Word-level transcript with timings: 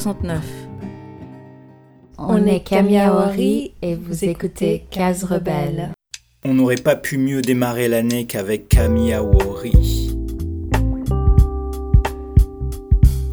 69. 0.00 0.42
On 2.18 2.46
est 2.46 2.64
Kamiawari 2.64 3.74
et 3.80 3.94
vous 3.94 4.24
écoutez 4.24 4.86
Case 4.90 5.22
Rebelle. 5.22 5.92
On 6.44 6.54
n'aurait 6.54 6.74
pas 6.74 6.96
pu 6.96 7.16
mieux 7.16 7.42
démarrer 7.42 7.86
l'année 7.86 8.26
qu'avec 8.26 8.68
Kamiawari. 8.68 10.16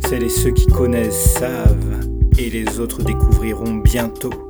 Celles 0.08 0.22
et 0.22 0.30
ceux 0.30 0.52
qui 0.52 0.68
connaissent 0.68 1.34
savent 1.34 2.08
et 2.38 2.52
les 2.52 2.80
autres 2.80 3.02
découvriront 3.02 3.78
bientôt. 3.78 4.48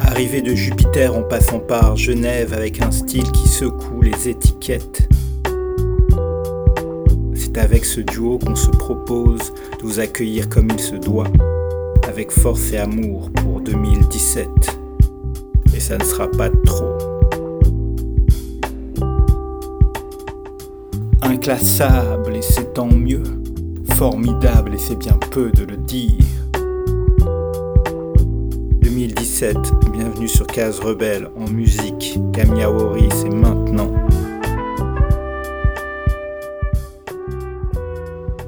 Arrivé 0.00 0.42
de 0.42 0.54
Jupiter 0.54 1.16
en 1.16 1.22
passant 1.22 1.60
par 1.60 1.96
Genève 1.96 2.52
avec 2.52 2.82
un 2.82 2.90
style 2.90 3.32
qui 3.32 3.48
secoue 3.48 4.02
les 4.02 4.28
étiquettes. 4.28 5.08
C'est 7.48 7.60
avec 7.62 7.86
ce 7.86 8.02
duo 8.02 8.38
qu'on 8.38 8.54
se 8.54 8.68
propose 8.68 9.54
de 9.80 9.82
vous 9.82 10.00
accueillir 10.00 10.50
comme 10.50 10.68
il 10.70 10.78
se 10.78 10.96
doit, 10.96 11.28
avec 12.06 12.30
force 12.30 12.72
et 12.72 12.76
amour 12.76 13.30
pour 13.32 13.62
2017. 13.62 14.46
Et 15.74 15.80
ça 15.80 15.96
ne 15.96 16.04
sera 16.04 16.30
pas 16.30 16.50
trop. 16.66 16.98
Inclassable 21.22 22.36
et 22.36 22.42
c'est 22.42 22.74
tant 22.74 22.92
mieux. 22.92 23.22
Formidable 23.94 24.74
et 24.74 24.78
c'est 24.78 24.98
bien 24.98 25.18
peu 25.30 25.50
de 25.50 25.64
le 25.64 25.78
dire. 25.78 26.22
2017, 28.82 29.56
bienvenue 29.90 30.28
sur 30.28 30.46
Case 30.46 30.80
Rebelle 30.80 31.30
en 31.34 31.48
musique. 31.50 32.18
Kamiawori, 32.34 33.08
c'est 33.10 33.30
maintenant. 33.30 33.67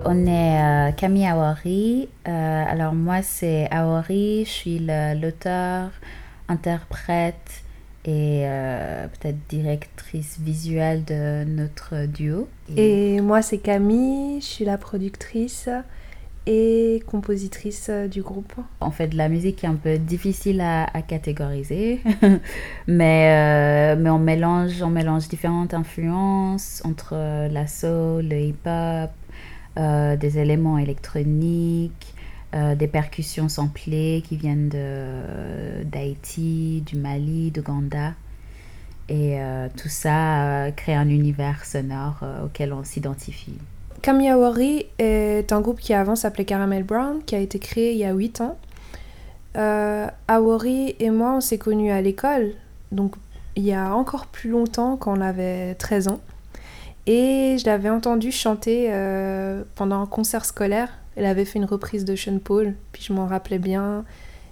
On 0.05 0.27
est 0.27 0.61
euh, 0.61 0.93
Camille 0.93 1.27
Awari. 1.27 2.09
Euh, 2.27 2.65
alors 2.67 2.95
moi 2.95 3.23
c'est 3.23 3.69
Awari, 3.71 4.45
je 4.47 4.51
suis 4.51 4.79
l'auteur, 4.79 5.91
interprète 6.49 7.63
et 8.07 8.45
euh, 8.47 9.07
peut-être 9.09 9.37
directrice 9.49 10.39
visuelle 10.41 11.05
de 11.05 11.45
notre 11.45 12.07
duo. 12.07 12.49
Et 12.77 13.21
moi 13.21 13.43
c'est 13.43 13.59
Camille, 13.59 14.41
je 14.41 14.47
suis 14.47 14.65
la 14.65 14.79
productrice 14.79 15.69
et 16.47 17.03
compositrice 17.07 17.91
du 18.11 18.23
groupe. 18.23 18.55
On 18.81 18.91
fait 18.91 19.09
de 19.09 19.19
la 19.19 19.29
musique 19.29 19.57
qui 19.57 19.67
est 19.67 19.69
un 19.69 19.75
peu 19.75 19.99
difficile 19.99 20.63
à, 20.63 20.85
à 20.85 21.03
catégoriser, 21.03 22.01
mais, 22.87 23.97
mais 23.97 24.11
on, 24.11 24.19
mélange, 24.19 24.81
on 24.83 24.89
mélange 24.89 25.29
différentes 25.29 25.75
influences 25.75 26.81
entre 26.87 27.15
la 27.49 27.67
soul, 27.67 28.29
le 28.29 28.41
hip-hop, 28.41 29.11
euh, 29.79 30.17
des 30.17 30.39
éléments 30.39 30.79
électroniques, 30.79 32.15
euh, 32.55 32.75
des 32.75 32.89
percussions 32.89 33.49
samplées 33.49 34.23
qui 34.27 34.37
viennent 34.37 34.69
d'Haïti, 35.85 36.83
du 36.85 36.97
Mali, 36.97 37.51
d'Ouganda. 37.51 38.15
Et 39.09 39.41
euh, 39.41 39.69
tout 39.77 39.89
ça 39.89 40.71
crée 40.77 40.95
un 40.95 41.09
univers 41.09 41.65
sonore 41.65 42.21
auquel 42.45 42.73
on 42.73 42.85
s'identifie. 42.85 43.59
Kamiawari 44.03 44.87
est 44.99 45.53
un 45.53 45.61
groupe 45.61 45.81
qui 45.81 45.95
avant 45.95 46.17
s'appelait 46.17 46.45
Caramel 46.45 46.85
Brown, 46.85 47.23
qui 47.25 47.35
a 47.35 47.39
été 47.39 47.59
créé 47.59 47.93
il 47.93 47.99
y 47.99 48.05
a 48.05 48.13
8 48.13 48.41
ans. 48.41 48.57
Awari 50.29 50.97
et 50.99 51.11
moi, 51.11 51.35
on 51.37 51.41
s'est 51.41 51.59
connus 51.59 51.91
à 51.91 52.01
l'école, 52.01 52.53
donc 52.93 53.15
il 53.57 53.65
y 53.65 53.73
a 53.73 53.95
encore 53.95 54.27
plus 54.27 54.51
longtemps, 54.51 54.97
quand 54.97 55.19
on 55.19 55.21
avait 55.21 55.75
13 55.75 56.09
ans. 56.09 56.21
Et 57.07 57.57
je 57.59 57.67
l'avais 57.67 57.89
entendu 57.89 58.31
chanter 58.31 58.89
euh, 58.91 59.63
pendant 59.75 60.03
un 60.03 60.07
concert 60.07 60.45
scolaire. 60.45 60.91
Elle 61.17 61.27
avait 61.27 61.45
fait 61.45 61.59
une 61.59 61.65
reprise 61.65 62.05
de 62.05 62.15
Sean 62.15 62.39
Paul, 62.39 62.75
puis 62.93 63.03
je 63.03 63.13
m'en 63.13 63.27
rappelais 63.27 63.59
bien. 63.59 64.05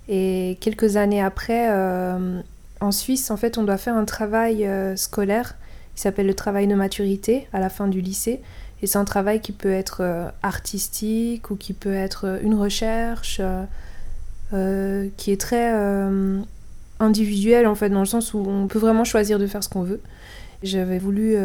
Et 0.09 0.57
quelques 0.61 0.97
années 0.97 1.23
après, 1.23 1.69
euh, 1.71 2.41
en 2.81 2.93
Suisse, 2.93 3.31
en 3.31 3.37
fait, 3.37 3.59
on 3.59 3.65
doit 3.65 3.77
faire 3.77 3.95
un 3.95 4.05
travail 4.05 4.67
euh, 4.67 4.97
scolaire 4.97 5.57
qui 5.95 6.03
s'appelle 6.03 6.27
le 6.27 6.35
travail 6.35 6.67
de 6.67 6.75
maturité 6.75 7.49
à 7.53 7.61
la 7.61 7.69
fin 7.69 7.87
du 7.87 8.01
lycée. 8.01 8.41
Et 8.81 8.87
c'est 8.87 8.99
un 8.99 9.05
travail 9.05 9.41
qui 9.41 9.53
peut 9.53 9.73
être 9.73 10.31
artistique 10.43 11.51
ou 11.51 11.57
qui 11.57 11.73
peut 11.73 11.95
être 11.95 12.39
une 12.45 12.55
recherche, 12.55 13.41
qui 14.53 15.33
est 15.33 15.41
très 15.41 15.73
individuel 17.01 17.67
en 17.67 17.75
fait, 17.75 17.89
dans 17.89 17.99
le 17.99 18.07
sens 18.07 18.35
où 18.35 18.39
on 18.39 18.69
peut 18.69 18.79
vraiment 18.79 19.03
choisir 19.03 19.41
de 19.41 19.49
faire 19.49 19.65
ce 19.65 19.69
qu'on 19.69 19.83
veut. 19.83 20.01
J'avais 20.63 21.01
voulu 21.01 21.37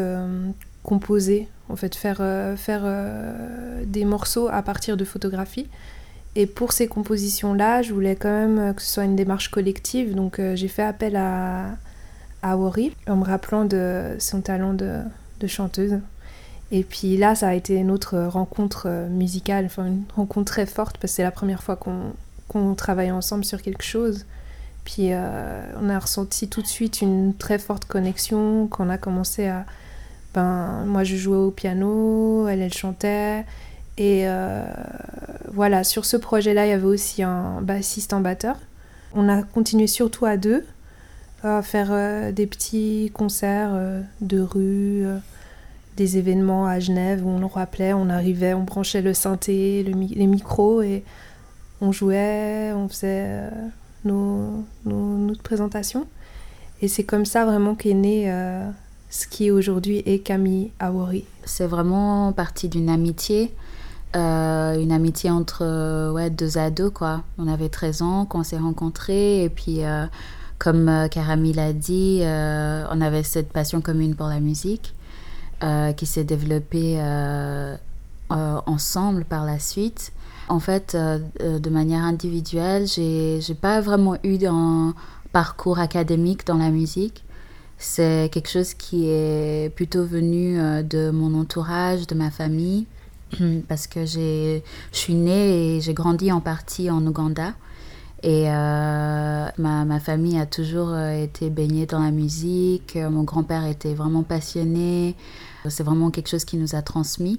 composer, 0.84 1.48
en 1.68 1.76
fait, 1.76 1.96
faire, 1.96 2.18
euh, 2.20 2.56
faire 2.56 2.82
euh, 2.84 3.82
des 3.84 4.04
morceaux 4.04 4.48
à 4.48 4.62
partir 4.62 4.96
de 4.96 5.04
photographies. 5.04 5.66
Et 6.36 6.46
pour 6.46 6.72
ces 6.72 6.86
compositions-là, 6.86 7.82
je 7.82 7.92
voulais 7.92 8.16
quand 8.16 8.28
même 8.28 8.74
que 8.74 8.82
ce 8.82 8.92
soit 8.92 9.04
une 9.04 9.16
démarche 9.16 9.50
collective, 9.50 10.14
donc 10.14 10.38
euh, 10.38 10.54
j'ai 10.54 10.68
fait 10.68 10.82
appel 10.82 11.16
à, 11.16 11.70
à 12.42 12.56
en 12.56 13.16
me 13.16 13.24
rappelant 13.24 13.64
de 13.64 14.16
son 14.18 14.40
talent 14.40 14.74
de, 14.74 15.00
de, 15.40 15.46
chanteuse. 15.46 15.98
Et 16.70 16.82
puis 16.82 17.16
là, 17.16 17.34
ça 17.34 17.48
a 17.48 17.54
été 17.54 17.82
notre 17.84 18.18
rencontre 18.18 18.88
musicale, 19.08 19.66
enfin 19.66 19.86
une 19.86 20.02
rencontre 20.14 20.52
très 20.52 20.66
forte 20.66 20.98
parce 20.98 21.12
que 21.12 21.16
c'est 21.16 21.22
la 21.22 21.30
première 21.30 21.62
fois 21.62 21.76
qu'on 21.76 22.12
qu'on 22.48 22.74
travaille 22.74 23.10
ensemble 23.10 23.44
sur 23.44 23.62
quelque 23.62 23.84
chose. 23.84 24.26
Puis 24.84 25.10
on 25.80 25.88
a 25.88 25.98
ressenti 25.98 26.48
tout 26.48 26.60
de 26.60 26.66
suite 26.66 27.00
une 27.00 27.34
très 27.34 27.58
forte 27.58 27.86
connexion 27.86 28.66
quand 28.66 28.86
on 28.86 28.90
a 28.90 28.98
commencé 28.98 29.46
à, 29.46 29.64
ben, 30.34 30.84
moi 30.86 31.04
je 31.04 31.16
jouais 31.16 31.36
au 31.36 31.50
piano, 31.50 32.48
elle, 32.48 32.60
elle 32.60 32.74
chantait. 32.74 33.44
Et 33.96 34.22
euh, 34.26 34.64
voilà, 35.52 35.84
sur 35.84 36.04
ce 36.04 36.16
projet-là, 36.16 36.66
il 36.66 36.70
y 36.70 36.72
avait 36.72 36.84
aussi 36.84 37.22
un 37.22 37.60
bassiste 37.62 38.12
en 38.12 38.20
batteur. 38.20 38.56
On 39.14 39.28
a 39.28 39.42
continué 39.42 39.86
surtout 39.86 40.26
à 40.26 40.36
deux, 40.36 40.64
à 41.44 41.62
faire 41.62 41.88
euh, 41.90 42.32
des 42.32 42.48
petits 42.48 43.12
concerts 43.14 43.70
euh, 43.72 44.02
de 44.20 44.40
rue, 44.40 45.04
des 45.96 46.18
événements 46.18 46.66
à 46.66 46.80
Genève 46.80 47.24
où 47.24 47.28
on 47.28 47.38
nous 47.38 47.48
rappelait, 47.48 47.92
on 47.92 48.10
arrivait, 48.10 48.54
on 48.54 48.64
branchait 48.64 49.02
le 49.02 49.14
synthé, 49.14 49.84
les 49.84 50.26
micros 50.26 50.82
et 50.82 51.04
on 51.80 51.92
jouait, 51.92 52.72
on 52.74 52.88
faisait 52.88 53.42
nos, 54.04 54.64
nos, 54.84 55.18
notre 55.18 55.42
présentation. 55.42 56.08
Et 56.82 56.88
c'est 56.88 57.04
comme 57.04 57.24
ça 57.24 57.44
vraiment 57.44 57.76
qu'est 57.76 57.94
né 57.94 58.28
ce 59.14 59.28
qui 59.28 59.52
aujourd'hui 59.52 60.02
est 60.06 60.18
Camille 60.18 60.72
Awori. 60.80 61.24
C'est 61.44 61.68
vraiment 61.68 62.32
parti 62.32 62.68
d'une 62.68 62.88
amitié, 62.88 63.54
euh, 64.16 64.74
une 64.74 64.90
amitié 64.90 65.30
entre 65.30 65.62
euh, 65.62 66.10
ouais, 66.10 66.30
deux 66.30 66.58
ados. 66.58 66.90
Quoi. 66.92 67.22
On 67.38 67.46
avait 67.46 67.68
13 67.68 68.02
ans 68.02 68.26
quand 68.26 68.40
on 68.40 68.42
s'est 68.42 68.58
rencontrés 68.58 69.44
et 69.44 69.48
puis 69.48 69.84
euh, 69.84 70.06
comme 70.58 70.90
Karami 71.12 71.52
l'a 71.52 71.72
dit, 71.72 72.22
on 72.22 73.00
avait 73.00 73.22
cette 73.22 73.52
passion 73.52 73.80
commune 73.80 74.16
pour 74.16 74.26
la 74.26 74.40
musique 74.40 74.94
qui 75.96 76.06
s'est 76.06 76.24
développée 76.24 76.98
ensemble 78.30 79.24
par 79.24 79.44
la 79.44 79.58
suite. 79.58 80.12
En 80.48 80.60
fait, 80.60 80.96
de 80.96 81.70
manière 81.70 82.02
individuelle, 82.02 82.86
j'ai 82.86 83.56
pas 83.60 83.80
vraiment 83.80 84.16
eu 84.22 84.38
un 84.46 84.94
parcours 85.32 85.80
académique 85.80 86.46
dans 86.46 86.56
la 86.56 86.70
musique. 86.70 87.24
C'est 87.78 88.30
quelque 88.32 88.48
chose 88.48 88.74
qui 88.74 89.08
est 89.08 89.74
plutôt 89.74 90.04
venu 90.04 90.58
euh, 90.58 90.82
de 90.82 91.10
mon 91.10 91.38
entourage, 91.38 92.06
de 92.06 92.14
ma 92.14 92.30
famille, 92.30 92.86
parce 93.68 93.86
que 93.86 94.06
je 94.06 94.60
suis 94.92 95.14
née 95.14 95.76
et 95.76 95.80
j'ai 95.80 95.94
grandi 95.94 96.30
en 96.32 96.40
partie 96.40 96.90
en 96.90 97.04
Ouganda. 97.06 97.52
Et 98.22 98.48
euh, 98.48 99.46
ma, 99.58 99.84
ma, 99.84 100.00
famille 100.00 100.38
a 100.38 100.46
toujours 100.46 100.88
euh, 100.90 101.22
été 101.22 101.50
baignée 101.50 101.84
dans 101.84 101.98
la 101.98 102.10
musique. 102.10 102.96
Mon 102.96 103.22
grand-père 103.22 103.66
était 103.66 103.92
vraiment 103.92 104.22
passionné. 104.22 105.14
C'est 105.68 105.82
vraiment 105.82 106.10
quelque 106.10 106.28
chose 106.28 106.46
qui 106.46 106.56
nous 106.56 106.74
a 106.74 106.80
transmis. 106.80 107.38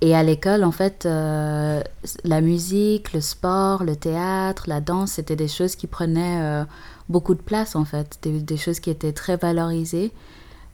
Et 0.00 0.14
à 0.16 0.24
l'école, 0.24 0.64
en 0.64 0.72
fait, 0.72 1.04
la 1.04 2.40
musique, 2.40 3.12
le 3.12 3.20
sport, 3.20 3.84
le 3.84 3.94
théâtre, 3.94 4.64
la 4.66 4.80
danse, 4.80 5.12
c'était 5.12 5.36
des 5.36 5.48
choses 5.48 5.76
qui 5.76 5.86
prenaient 5.86 6.66
beaucoup 7.08 7.34
de 7.34 7.42
place 7.42 7.76
en 7.76 7.84
fait, 7.84 8.18
des, 8.22 8.56
choses 8.56 8.80
qui 8.80 8.90
étaient 8.90 9.12
très 9.12 9.36
valorisées. 9.36 10.12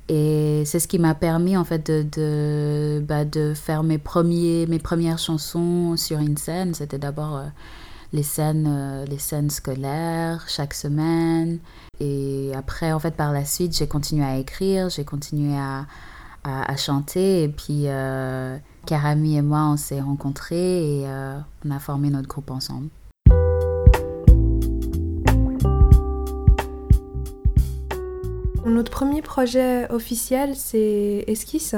Et 0.09 0.65
c'est 0.67 0.81
ce 0.81 0.89
qui 0.89 0.99
m'a 0.99 1.15
permis 1.15 1.57
en 1.57 1.65
fait 1.65 1.87
de, 1.87 2.03
de, 2.03 3.05
bah, 3.07 3.25
de, 3.25 3.55
faire 3.55 3.83
mes, 3.85 3.99
premiers, 3.99 4.67
mes 4.67 4.81
premières 4.81 5.19
chansons 5.19 5.97
sur 5.97 6.19
une 6.19 6.37
scène. 6.37 6.75
C'était 6.75 6.99
d'abord 6.99 7.37
euh, 7.37 7.47
les, 8.13 8.25
scènes, 8.25 8.67
euh, 8.69 9.05
les 9.07 9.19
scènes 9.19 9.51
scolaires 9.51 10.45
chaque 10.49 10.75
semaine. 10.75 11.61
Et 12.01 12.51
après, 12.57 12.93
en 12.93 12.99
fait, 12.99 13.15
par 13.15 13.33
la 13.33 13.45
suite, 13.45 13.77
j'ai 13.77 13.87
continué 13.87 14.25
à 14.25 14.37
écrire, 14.39 14.89
j'ai 14.89 15.05
continué 15.05 15.57
à, 15.57 15.87
à, 16.43 16.77
chanter. 16.77 17.45
Et 17.45 17.49
puis, 17.49 17.85
euh, 17.87 18.57
Karami 18.87 19.37
et 19.37 19.43
moi, 19.43 19.67
on 19.67 19.77
s'est 19.77 20.01
rencontrés 20.01 21.03
et 21.03 21.07
on 21.65 21.71
a 21.71 21.79
formé 21.79 22.11
notre 22.11 22.27
groupe 22.27 22.51
ensemble. 22.51 22.89
Notre 28.71 28.93
premier 28.93 29.21
projet 29.21 29.91
officiel, 29.91 30.55
c'est 30.55 31.25
Esquisse. 31.27 31.75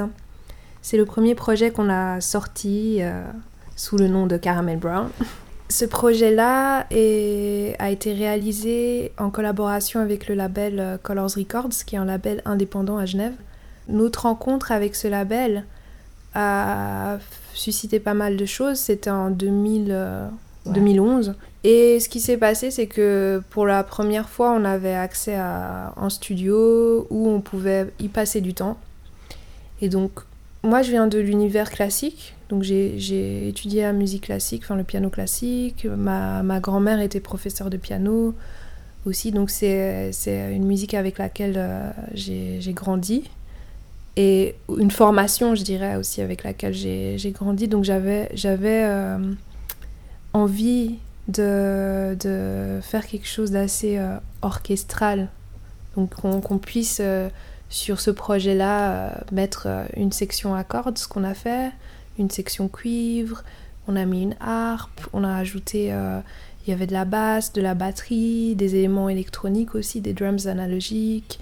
C'est 0.83 0.97
le 0.97 1.05
premier 1.05 1.33
projet 1.33 1.71
qu'on 1.71 1.89
a 1.89 2.21
sorti 2.21 2.99
euh, 3.01 3.23
sous 3.75 3.97
le 3.97 4.07
nom 4.07 4.27
de 4.27 4.37
Caramel 4.37 4.77
Brown. 4.77 5.09
Ce 5.69 5.85
projet-là 5.85 6.85
a 6.91 7.89
été 7.89 8.13
réalisé 8.13 9.11
en 9.17 9.31
collaboration 9.31 10.01
avec 10.01 10.27
le 10.27 10.35
label 10.35 10.79
euh, 10.79 10.97
Colors 11.01 11.31
Records, 11.35 11.83
qui 11.83 11.95
est 11.95 11.97
un 11.97 12.05
label 12.05 12.43
indépendant 12.45 12.97
à 12.97 13.07
Genève. 13.07 13.33
Notre 13.87 14.23
rencontre 14.23 14.71
avec 14.71 14.95
ce 14.95 15.07
label 15.07 15.65
a 16.35 17.17
suscité 17.55 17.99
pas 17.99 18.13
mal 18.13 18.37
de 18.37 18.45
choses. 18.45 18.77
C'était 18.77 19.09
en 19.09 19.31
2000, 19.31 19.91
2011. 20.65 21.29
Euh, 21.29 21.33
Et 21.63 21.99
ce 21.99 22.09
qui 22.09 22.19
s'est 22.19 22.37
passé, 22.37 22.71
c'est 22.71 22.87
que 22.87 23.41
pour 23.49 23.65
la 23.65 23.83
première 23.83 24.27
fois, 24.29 24.51
on 24.51 24.65
avait 24.65 24.95
accès 24.95 25.35
à 25.35 25.93
un 25.97 26.09
studio 26.09 27.07
où 27.09 27.29
on 27.29 27.41
pouvait 27.41 27.87
y 27.99 28.07
passer 28.07 28.41
du 28.41 28.53
temps. 28.53 28.77
Et 29.81 29.89
donc, 29.89 30.11
moi, 30.63 30.81
je 30.81 30.91
viens 30.91 31.07
de 31.07 31.19
l'univers 31.19 31.69
classique. 31.69 32.35
Donc, 32.49 32.63
j'ai 32.63 33.47
étudié 33.47 33.81
la 33.81 33.93
musique 33.93 34.23
classique, 34.25 34.63
enfin 34.63 34.75
le 34.75 34.83
piano 34.83 35.09
classique. 35.09 35.85
Ma, 35.85 36.43
ma 36.43 36.59
grand-mère 36.59 36.99
était 37.01 37.19
professeure 37.19 37.69
de 37.69 37.77
piano 37.77 38.33
aussi. 39.05 39.31
Donc, 39.31 39.49
c'est 39.49 40.11
une 40.53 40.65
musique 40.65 40.93
avec 40.93 41.17
laquelle 41.17 41.55
euh, 41.57 41.89
j'ai 42.13 42.73
grandi. 42.73 43.29
Et 44.15 44.55
une 44.77 44.91
formation, 44.91 45.55
je 45.55 45.63
dirais, 45.63 45.95
aussi 45.95 46.21
avec 46.21 46.43
laquelle 46.43 46.73
j'ai 46.73 47.31
grandi. 47.33 47.67
Donc, 47.67 47.83
j'avais 47.83 48.29
euh, 48.35 49.17
envie 50.33 50.97
de, 51.27 52.17
de, 52.19 52.79
faire 52.81 53.07
quelque 53.07 53.27
chose 53.27 53.51
d'assez 53.51 53.97
euh, 53.97 54.17
orchestral. 54.41 55.29
Donc, 55.95 56.15
qu'on 56.15 56.57
puisse 56.57 57.01
sur 57.73 57.99
ce 57.99 58.11
projet-là 58.11 58.91
euh, 58.91 59.09
mettre 59.31 59.63
euh, 59.65 59.85
une 59.97 60.11
section 60.11 60.53
à 60.53 60.63
cordes, 60.63 60.99
ce 60.99 61.07
qu'on 61.07 61.23
a 61.23 61.33
fait, 61.33 61.71
une 62.19 62.29
section 62.29 62.67
cuivre, 62.67 63.43
on 63.87 63.95
a 63.95 64.05
mis 64.05 64.21
une 64.21 64.35
harpe, 64.39 65.01
on 65.11 65.23
a 65.23 65.35
ajouté, 65.35 65.91
euh, 65.91 66.19
il 66.65 66.69
y 66.69 66.73
avait 66.73 66.85
de 66.85 66.93
la 66.93 67.03
basse, 67.03 67.51
de 67.51 67.61
la 67.61 67.73
batterie, 67.73 68.53
des 68.53 68.75
éléments 68.75 69.09
électroniques 69.09 69.73
aussi, 69.73 70.01
des 70.01 70.13
drums 70.13 70.45
analogiques, 70.45 71.39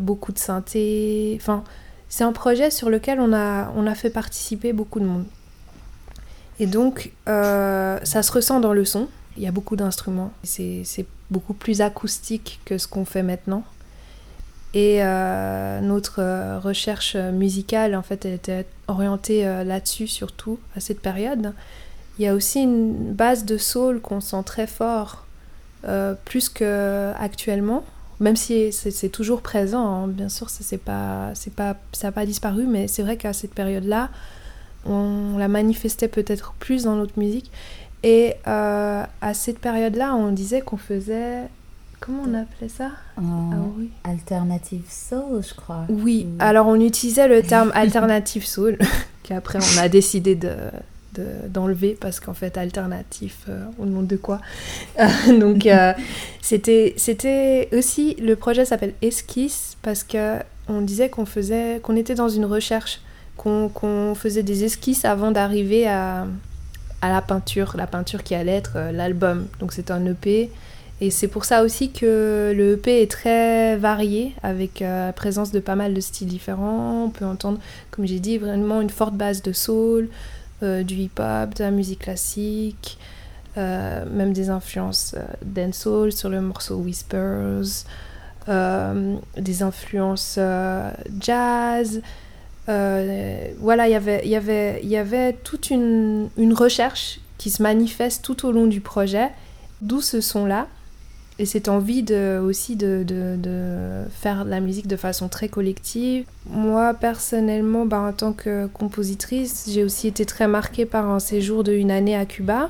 beaucoup 0.00 0.32
de 0.32 0.38
synthé. 0.38 1.38
Enfin, 1.40 1.62
c'est 2.08 2.24
un 2.24 2.32
projet 2.32 2.70
sur 2.70 2.90
lequel 2.90 3.20
on 3.20 3.32
a, 3.32 3.72
on 3.76 3.86
a 3.86 3.94
fait 3.94 4.10
participer 4.10 4.72
beaucoup 4.72 4.98
de 4.98 5.04
monde. 5.04 5.26
Et 6.60 6.66
donc, 6.66 7.10
ça 7.26 8.22
se 8.22 8.30
ressent 8.30 8.60
dans 8.60 8.72
le 8.72 8.84
son. 8.84 9.08
Il 9.36 9.42
y 9.42 9.48
a 9.48 9.52
beaucoup 9.52 9.74
d'instruments. 9.74 10.32
C'est 10.44 11.06
beaucoup 11.30 11.54
plus 11.54 11.80
acoustique 11.80 12.60
que 12.64 12.78
ce 12.78 12.86
qu'on 12.86 13.04
fait 13.04 13.22
maintenant. 13.24 13.64
Et 14.72 14.98
euh, 15.02 15.80
notre 15.80 16.20
euh, 16.20 16.60
recherche 16.60 17.16
musicale, 17.16 17.96
en 17.96 18.02
fait, 18.02 18.24
elle 18.24 18.34
était 18.34 18.66
orientée 18.86 19.46
euh, 19.46 19.64
là-dessus 19.64 20.06
surtout 20.06 20.60
à 20.76 20.80
cette 20.80 21.00
période. 21.00 21.54
Il 22.18 22.24
y 22.24 22.28
a 22.28 22.34
aussi 22.34 22.60
une 22.60 23.12
base 23.12 23.44
de 23.44 23.56
soul 23.56 24.00
qu'on 24.00 24.20
sent 24.20 24.42
très 24.44 24.66
fort, 24.66 25.24
plus 26.26 26.50
qu'actuellement, 26.50 27.82
même 28.20 28.36
si 28.36 28.70
c'est 28.72 29.08
toujours 29.08 29.40
présent. 29.40 30.04
Hein. 30.04 30.08
Bien 30.08 30.28
sûr, 30.28 30.50
ça 30.50 30.76
n'a 30.76 32.12
pas 32.12 32.26
disparu, 32.26 32.66
mais 32.66 32.88
c'est 32.88 33.02
vrai 33.02 33.16
qu'à 33.16 33.32
cette 33.32 33.54
période-là, 33.54 34.10
on 34.86 35.36
la 35.38 35.48
manifestait 35.48 36.08
peut-être 36.08 36.54
plus 36.58 36.84
dans 36.84 36.96
notre 36.96 37.18
musique. 37.18 37.50
Et 38.02 38.34
à 38.46 39.34
cette 39.34 39.58
période-là, 39.58 40.14
on 40.14 40.32
disait 40.32 40.62
qu'on 40.62 40.78
faisait 40.78 41.48
Comment 42.00 42.22
on 42.26 42.34
appelait 42.34 42.70
ça? 42.70 42.92
Ah 43.18 43.20
oui. 43.76 43.90
Alternative 44.04 44.84
soul, 44.88 45.42
je 45.46 45.54
crois. 45.54 45.84
Oui, 45.90 46.26
alors 46.38 46.66
on 46.66 46.80
utilisait 46.80 47.28
le 47.28 47.42
terme 47.42 47.70
alternative 47.74 48.46
soul, 48.46 48.78
qu'après 49.22 49.58
on 49.58 49.78
a 49.78 49.88
décidé 49.88 50.34
de 50.34 50.48
d'enlever 51.48 51.98
parce 52.00 52.18
qu'en 52.18 52.32
fait 52.32 52.56
alternatif 52.56 53.40
euh, 53.50 53.62
au 53.78 53.84
nom 53.84 54.00
de 54.00 54.16
quoi? 54.16 54.40
Donc 55.28 55.66
euh, 55.66 55.92
c'était 56.40 56.94
c'était 56.96 57.68
aussi 57.72 58.14
le 58.14 58.36
projet 58.36 58.64
s'appelle 58.64 58.94
esquisse 59.02 59.76
parce 59.82 60.02
que 60.02 60.36
on 60.68 60.80
disait 60.80 61.10
qu'on 61.10 61.26
faisait 61.26 61.80
qu'on 61.82 61.96
était 61.96 62.14
dans 62.14 62.30
une 62.30 62.46
recherche 62.46 63.02
qu'on 63.42 64.14
faisait 64.14 64.42
des 64.42 64.64
esquisses 64.64 65.04
avant 65.04 65.30
d'arriver 65.30 65.88
à, 65.88 66.26
la 67.02 67.22
peinture 67.22 67.74
la 67.76 67.86
peinture 67.86 68.22
qui 68.22 68.34
allait 68.34 68.56
être 68.56 68.72
euh, 68.76 68.92
l'album 68.92 69.46
donc 69.58 69.72
c'est 69.72 69.90
un 69.90 70.04
EP 70.04 70.50
et 71.00 71.10
c'est 71.10 71.28
pour 71.28 71.46
ça 71.46 71.62
aussi 71.62 71.90
que 71.92 72.52
le 72.54 72.72
EP 72.74 73.00
est 73.00 73.10
très 73.10 73.78
varié, 73.78 74.34
avec 74.42 74.82
euh, 74.82 75.06
la 75.06 75.12
présence 75.14 75.50
de 75.50 75.58
pas 75.58 75.74
mal 75.74 75.94
de 75.94 76.00
styles 76.02 76.28
différents. 76.28 77.04
On 77.04 77.08
peut 77.08 77.24
entendre, 77.24 77.58
comme 77.90 78.06
j'ai 78.06 78.20
dit, 78.20 78.36
vraiment 78.36 78.82
une 78.82 78.90
forte 78.90 79.14
base 79.14 79.40
de 79.40 79.52
soul, 79.52 80.10
euh, 80.62 80.82
du 80.82 80.96
hip-hop, 80.96 81.54
de 81.54 81.64
la 81.64 81.70
musique 81.70 82.00
classique, 82.00 82.98
même 83.56 84.34
des 84.34 84.50
influences 84.50 85.14
dancehall 85.42 86.12
sur 86.12 86.28
le 86.28 86.42
morceau 86.42 86.76
Whispers, 86.76 87.86
des 88.46 89.62
influences 89.62 90.38
jazz. 91.18 92.02
Voilà, 93.58 93.88
y 93.88 93.92
il 94.24 94.30
y, 94.30 94.36
avait, 94.36 94.80
y 94.84 94.96
avait 94.96 95.32
toute 95.32 95.70
une, 95.70 96.28
une 96.36 96.52
recherche 96.52 97.20
qui 97.38 97.50
se 97.50 97.62
manifeste 97.62 98.24
tout 98.24 98.46
au 98.46 98.52
long 98.52 98.66
du 98.66 98.80
projet, 98.80 99.30
d'où 99.80 100.00
ce 100.00 100.20
son-là 100.20 100.66
et 101.40 101.46
cette 101.46 101.70
envie 101.70 102.02
de, 102.02 102.38
aussi 102.38 102.76
de, 102.76 103.02
de, 103.02 103.34
de, 103.38 104.04
faire 104.10 104.44
la 104.44 104.60
musique 104.60 104.86
de 104.86 104.96
façon 104.96 105.28
très 105.28 105.48
collective. 105.48 106.26
Moi, 106.50 106.92
personnellement, 106.92 107.86
bah, 107.86 108.00
en 108.00 108.12
tant 108.12 108.34
que 108.34 108.66
compositrice, 108.66 109.70
j'ai 109.72 109.82
aussi 109.82 110.06
été 110.06 110.26
très 110.26 110.46
marquée 110.46 110.84
par 110.84 111.08
un 111.08 111.18
séjour 111.18 111.64
de 111.64 111.72
une 111.72 111.90
année 111.90 112.14
à 112.14 112.26
Cuba, 112.26 112.68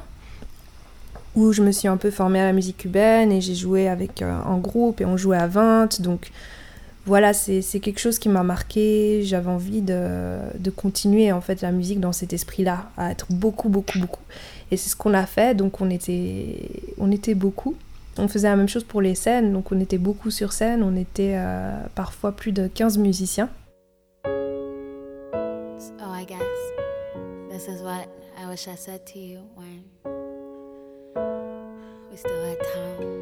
où 1.35 1.53
je 1.53 1.63
me 1.63 1.73
suis 1.73 1.89
un 1.89 1.97
peu 1.97 2.13
formée 2.13 2.39
à 2.39 2.45
la 2.45 2.53
musique 2.53 2.77
cubaine 2.77 3.33
et 3.33 3.41
j'ai 3.41 3.57
joué 3.57 3.89
avec 3.89 4.23
euh, 4.23 4.33
un 4.47 4.59
groupe 4.59 5.01
et 5.01 5.05
on 5.05 5.17
jouait 5.17 5.37
à 5.37 5.49
20. 5.49 6.01
Donc 6.01 6.31
voilà, 7.07 7.33
c'est 7.33 7.81
quelque 7.81 7.99
chose 7.99 8.19
qui 8.19 8.29
m'a 8.29 8.43
marqué. 8.43 9.23
J'avais 9.25 9.51
envie 9.51 9.81
de, 9.81 10.71
continuer 10.77 11.33
en 11.33 11.41
fait 11.41 11.63
la 11.63 11.73
musique 11.73 12.01
dans 12.01 12.13
cet 12.13 12.33
esprit-là, 12.33 12.91
à 12.97 13.11
être 13.11 13.27
beaucoup, 13.31 13.69
beaucoup, 13.69 13.99
beaucoup. 13.99 14.23
Et 14.71 14.77
c'est 14.77 14.91
ce 14.91 14.97
qu'on 14.97 15.15
a 15.15 15.27
fait, 15.27 15.57
donc 15.57 15.81
on 15.81 15.91
était, 15.91 16.69
on 16.99 17.11
était 17.11 17.35
beaucoup. 17.35 17.75
On 18.19 18.29
faisait 18.29 18.49
la 18.49 18.57
même 18.57 18.69
chose 18.69 18.85
pour 18.85 19.01
les 19.01 19.15
scènes, 19.15 19.53
donc 19.53 19.73
on 19.73 19.81
était 19.81 19.99
beaucoup 19.99 20.31
sur 20.31 20.53
scène, 20.53 20.83
on 20.83 20.95
était 20.97 21.35
euh, 21.37 21.73
parfois 21.95 22.33
plus 22.33 22.53
de 22.53 22.67
15 22.67 22.99
musiciens. 22.99 23.49
Oh, 24.25 26.13
I 26.15 26.25
guess 26.27 26.39
this 27.51 27.67
is 27.67 27.83
what 27.83 28.07
I 28.39 28.47
wish 28.49 28.69
I 28.69 28.77
said 28.77 29.07
to 29.07 29.19
you 29.19 29.41
when 29.57 29.83
we 32.11 32.17
still. 32.17 33.20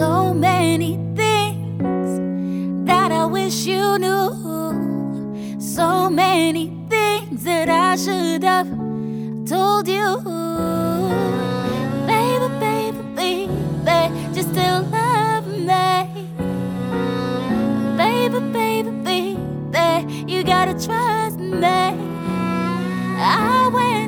Many 0.00 0.96
things 1.14 2.86
that 2.86 3.12
I 3.12 3.24
wish 3.26 3.66
you 3.66 3.98
knew. 3.98 5.58
So 5.60 6.08
many 6.08 6.72
things 6.88 7.44
that 7.44 7.68
I 7.68 7.96
should 7.96 8.42
have 8.42 8.68
told 9.46 9.86
you. 9.86 10.06
Baby, 12.06 12.48
baby, 12.58 13.02
baby, 13.14 14.34
just 14.34 14.48
still 14.50 14.82
love 14.84 15.46
me. 15.46 15.96
Baby, 17.96 18.40
baby, 18.58 18.90
baby, 19.02 20.24
you 20.32 20.42
gotta 20.44 20.72
trust 20.72 21.38
me. 21.38 21.80
I 23.22 23.70
went 23.72 23.99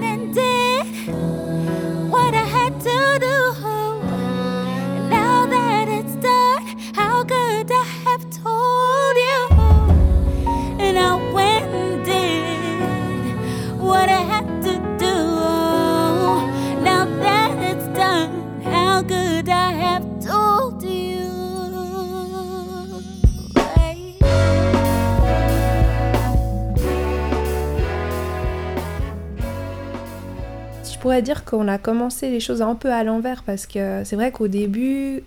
pourrais 31.02 31.20
dire 31.20 31.44
qu'on 31.44 31.66
a 31.66 31.78
commencé 31.78 32.30
les 32.30 32.38
choses 32.38 32.62
un 32.62 32.76
peu 32.76 32.92
à 32.92 33.02
l'envers 33.02 33.42
parce 33.42 33.66
que 33.66 34.02
c'est 34.04 34.14
vrai 34.14 34.30
qu'au 34.30 34.46
début, 34.46 35.24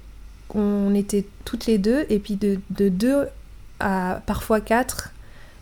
on 0.55 0.95
était 0.95 1.25
toutes 1.43 1.65
les 1.65 1.77
deux 1.77 2.05
et 2.09 2.17
puis 2.17 2.37
de, 2.37 2.59
deux 2.69 3.27
à 3.81 4.21
parfois 4.25 4.61
quatre, 4.61 5.11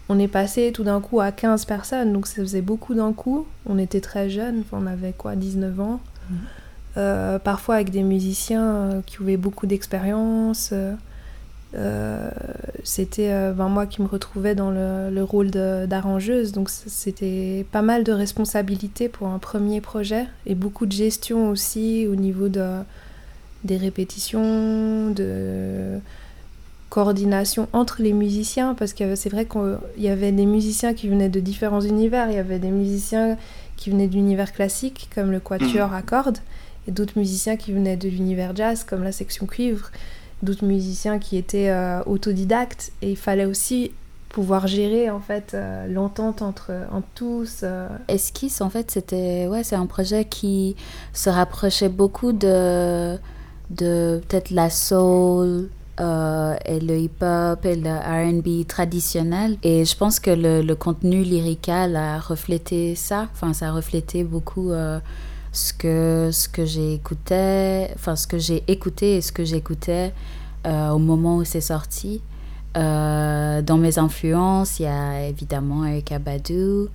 on 0.09 0.19
est 0.19 0.27
passé 0.27 0.71
tout 0.71 0.83
d'un 0.83 1.01
coup 1.01 1.19
à 1.19 1.31
15 1.31 1.65
personnes 1.65 2.13
donc 2.13 2.27
ça 2.27 2.35
faisait 2.35 2.61
beaucoup 2.61 2.93
d'un 2.93 3.11
coup. 3.11 3.47
On 3.65 3.79
était 3.79 4.01
très 4.01 4.29
jeunes, 4.29 4.63
on 4.71 4.85
avait 4.85 5.13
quoi, 5.13 5.35
19 5.35 5.79
ans. 5.79 5.99
Euh, 6.97 7.39
parfois 7.39 7.75
avec 7.75 7.89
des 7.89 8.03
musiciens 8.03 9.01
qui 9.05 9.17
avaient 9.21 9.37
beaucoup 9.37 9.67
d'expérience. 9.67 10.73
c'était 12.83 13.51
ben, 13.53 13.69
moi 13.69 13.87
qui 13.87 14.01
me 14.01 14.07
retrouvais 14.07 14.55
dans 14.55 14.69
le, 14.69 15.09
le 15.09 15.23
rôle 15.23 15.49
d'arrangeuse, 15.49 16.51
donc 16.51 16.69
c'était 16.69 17.65
pas 17.71 17.81
mal 17.81 18.03
de 18.03 18.11
responsabilités 18.11 19.09
pour 19.09 19.27
un 19.27 19.39
premier 19.39 19.81
projet 19.81 20.27
et 20.45 20.55
beaucoup 20.55 20.85
de 20.85 20.91
gestion 20.91 21.49
aussi 21.49 22.07
au 22.07 22.15
niveau 22.15 22.47
de, 22.47 22.83
des 23.63 23.77
répétitions, 23.77 25.09
de 25.09 25.99
coordination 26.89 27.67
entre 27.73 28.03
les 28.03 28.13
musiciens, 28.13 28.75
parce 28.75 28.93
que 28.93 29.15
c'est 29.15 29.29
vrai 29.29 29.45
qu'il 29.45 29.79
y 29.97 30.09
avait 30.09 30.31
des 30.31 30.45
musiciens 30.45 30.93
qui 30.93 31.07
venaient 31.09 31.29
de 31.29 31.39
différents 31.39 31.81
univers. 31.81 32.29
Il 32.29 32.35
y 32.35 32.39
avait 32.39 32.59
des 32.59 32.69
musiciens 32.69 33.37
qui 33.77 33.89
venaient 33.89 34.07
de 34.07 34.13
l'univers 34.13 34.51
classique, 34.51 35.09
comme 35.15 35.31
le 35.31 35.39
quatuor 35.39 35.89
mm. 35.89 35.93
à 35.95 36.01
cordes, 36.03 36.37
et 36.87 36.91
d'autres 36.91 37.17
musiciens 37.17 37.55
qui 37.55 37.71
venaient 37.71 37.97
de 37.97 38.09
l'univers 38.09 38.55
jazz, 38.55 38.83
comme 38.83 39.03
la 39.03 39.11
section 39.11 39.45
cuivre, 39.45 39.91
d'autres 40.41 40.65
musiciens 40.65 41.19
qui 41.19 41.37
étaient 41.37 41.69
euh, 41.69 42.01
autodidactes, 42.05 42.91
et 43.01 43.11
il 43.11 43.17
fallait 43.17 43.45
aussi 43.45 43.91
pouvoir 44.29 44.65
gérer 44.65 45.11
en 45.11 45.19
fait 45.19 45.53
euh, 45.53 45.87
l'entente 45.87 46.41
entre, 46.41 46.71
entre 46.91 47.07
tous. 47.13 47.59
Euh. 47.63 47.87
Esquisse 48.07 48.61
en 48.61 48.69
fait 48.71 48.89
c'était 48.89 49.45
ouais 49.45 49.63
c'est 49.63 49.75
un 49.75 49.85
projet 49.85 50.25
qui 50.25 50.75
se 51.13 51.29
rapprochait 51.29 51.87
beaucoup 51.87 52.31
de 52.31 53.15
de 53.69 54.21
peut-être 54.27 54.49
la 54.49 54.71
soul 54.71 55.69
euh, 55.99 56.55
et 56.65 56.79
le 56.79 56.97
hip-hop 56.97 57.63
et 57.65 57.75
le 57.75 57.91
RB 57.91 58.65
traditionnel. 58.65 59.57
Et 59.61 59.85
je 59.85 59.95
pense 59.95 60.19
que 60.19 60.31
le, 60.31 60.63
le, 60.63 60.75
contenu 60.75 61.21
lyrical 61.21 61.95
a 61.95 62.19
reflété 62.19 62.95
ça. 62.95 63.27
Enfin, 63.31 63.53
ça 63.53 63.67
a 63.67 63.71
reflété 63.71 64.23
beaucoup 64.23 64.71
euh, 64.71 64.99
ce 65.53 65.73
que, 65.73 66.29
ce 66.31 66.49
que 66.49 66.63
écouté, 66.93 67.87
enfin, 67.95 68.17
ce 68.17 68.27
que 68.27 68.37
j'ai 68.37 68.63
écouté 68.67 69.15
et 69.15 69.21
ce 69.21 69.31
que 69.31 69.45
j'écoutais 69.45 70.13
euh, 70.67 70.89
au 70.89 70.99
moment 70.99 71.37
où 71.37 71.45
c'est 71.45 71.61
sorti. 71.61 72.21
dans 72.75 73.77
mes 73.77 73.97
influences, 73.99 74.79
il 74.79 74.83
y 74.83 74.87
a 74.87 75.27
évidemment 75.27 75.85
Erykah 75.85 76.19
Badu. 76.19 76.89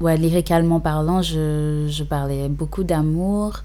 Ouais, 0.00 0.16
lyricalement 0.16 0.80
parlant, 0.80 1.22
je, 1.22 1.86
je 1.88 2.04
parlais 2.04 2.48
beaucoup 2.48 2.84
d'amour. 2.84 3.62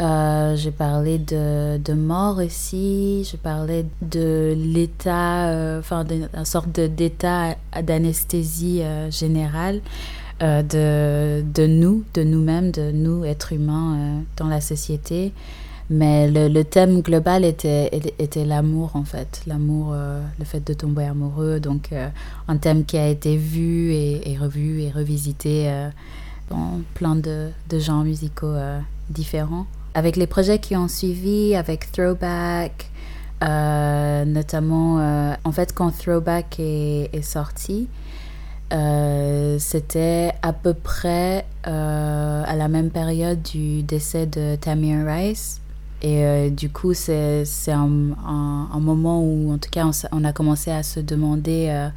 Euh, 0.00 0.56
j'ai 0.56 0.72
parlé 0.72 1.18
de, 1.18 1.78
de, 1.78 1.92
mort 1.94 2.36
aussi, 2.38 3.24
je 3.24 3.38
parlais 3.38 3.86
de 4.02 4.54
l'état, 4.54 5.48
euh, 5.48 5.80
enfin 5.80 6.04
d'une 6.04 6.28
sorte 6.44 6.68
d'état 6.68 7.54
d'anesthésie 7.82 8.82
euh, 10.42 10.62
de, 10.62 11.44
de, 11.54 11.66
nous, 11.66 12.04
de 12.14 12.22
nous-mêmes, 12.22 12.70
de 12.70 12.90
nous, 12.92 13.24
êtres 13.24 13.52
humains 13.52 14.22
dans 14.36 14.48
la 14.48 14.60
société. 14.60 15.32
Mais 15.88 16.28
le, 16.28 16.48
le 16.48 16.64
thème 16.64 17.00
global 17.00 17.44
était, 17.44 17.90
était 18.18 18.44
l'amour 18.44 18.96
en 18.96 19.04
fait, 19.04 19.42
l'amour, 19.46 19.94
le 20.36 20.44
fait 20.44 20.66
de 20.66 20.74
tomber 20.74 21.04
amoureux, 21.04 21.60
donc 21.60 21.90
un 22.48 22.56
thème 22.56 22.84
qui 22.84 22.98
a 22.98 23.06
été 23.06 23.36
vu 23.36 23.92
et, 23.92 24.36
revu 24.36 24.80
et 24.82 24.90
revisité 24.90 25.72
dans 26.50 26.80
plein 26.94 27.14
de, 27.14 27.50
de 27.70 27.78
genres 27.78 28.02
musicaux 28.02 28.56
différents. 29.10 29.66
Avec 29.94 30.16
les 30.16 30.26
projets 30.26 30.58
qui 30.58 30.74
ont 30.74 30.88
suivi, 30.88 31.54
avec 31.54 31.92
Throwback, 31.92 32.90
euh, 33.42 34.24
notamment, 34.24 34.98
euh, 34.98 35.34
en 35.44 35.52
fait, 35.52 35.74
quand 35.74 35.90
Throwback 35.90 36.58
est 36.58 37.22
sorti, 37.22 37.88
euh, 38.72 39.58
c'était 39.58 40.32
à 40.42 40.52
peu 40.52 40.74
près 40.74 41.44
à 41.64 42.54
la 42.56 42.68
même 42.68 42.90
période 42.90 43.42
du 43.42 43.82
décès 43.82 44.26
de 44.26 44.56
Tamir 44.56 45.04
Rice. 45.06 45.60
Et 46.02 46.50
du 46.50 46.68
coup, 46.70 46.94
c'est 46.94 47.44
un, 47.68 47.90
un, 48.24 48.68
un, 48.72 48.80
moment 48.80 49.20
où, 49.22 49.52
en 49.52 49.58
tout 49.58 49.70
cas, 49.70 49.90
on, 50.12 50.24
a 50.24 50.32
commencé 50.32 50.70
à 50.70 50.84
se 50.84 51.00
demander 51.00 51.88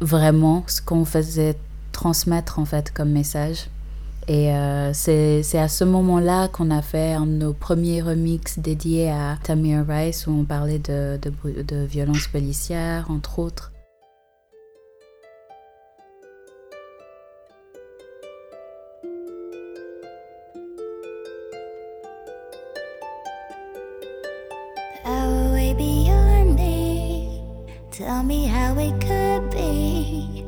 vraiment 0.00 0.64
ce 0.66 0.82
qu'on 0.82 1.06
faisait 1.06 1.56
transmettre, 1.92 2.58
en 2.58 2.66
fait, 2.66 2.92
comme 2.92 3.10
message. 3.10 3.68
Et 4.26 4.54
euh, 4.54 4.92
c'est 4.94 5.58
à 5.58 5.68
ce 5.68 5.84
moment-là 5.84 6.48
qu'on 6.48 6.70
a 6.70 6.80
fait 6.80 7.12
un 7.12 7.26
de 7.26 7.32
nos 7.32 7.52
premiers 7.52 8.00
remixes 8.00 8.58
dédiés 8.58 9.10
à 9.10 9.36
Tamir 9.42 9.84
Rice, 9.86 10.26
où 10.26 10.30
on 10.30 10.44
parlait 10.44 10.78
de, 10.78 11.18
de, 11.20 11.62
de 11.62 11.84
violences 11.84 12.28
policières, 12.28 13.10
entre 13.10 13.38
autres. 13.38 13.73
Tell 27.96 28.24
me 28.24 28.46
how 28.46 28.76
it 28.76 29.00
could 29.00 29.50
be, 29.52 30.44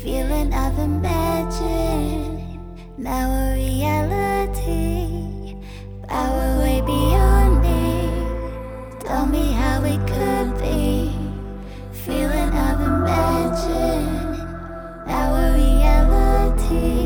feeling 0.00 0.54
I've 0.54 0.78
imagined. 0.78 2.58
Now 2.96 3.28
a 3.28 3.54
reality, 3.54 5.56
power 6.08 6.58
way 6.58 6.80
beyond 6.80 7.60
me. 7.60 8.08
Tell 9.00 9.26
me 9.26 9.52
how 9.52 9.84
it 9.84 10.00
could 10.08 10.58
be, 10.58 11.12
feeling 11.92 12.50
I've 12.66 12.80
imagined. 12.80 14.38
Now 15.06 15.34
a 15.34 15.52
reality, 15.52 17.05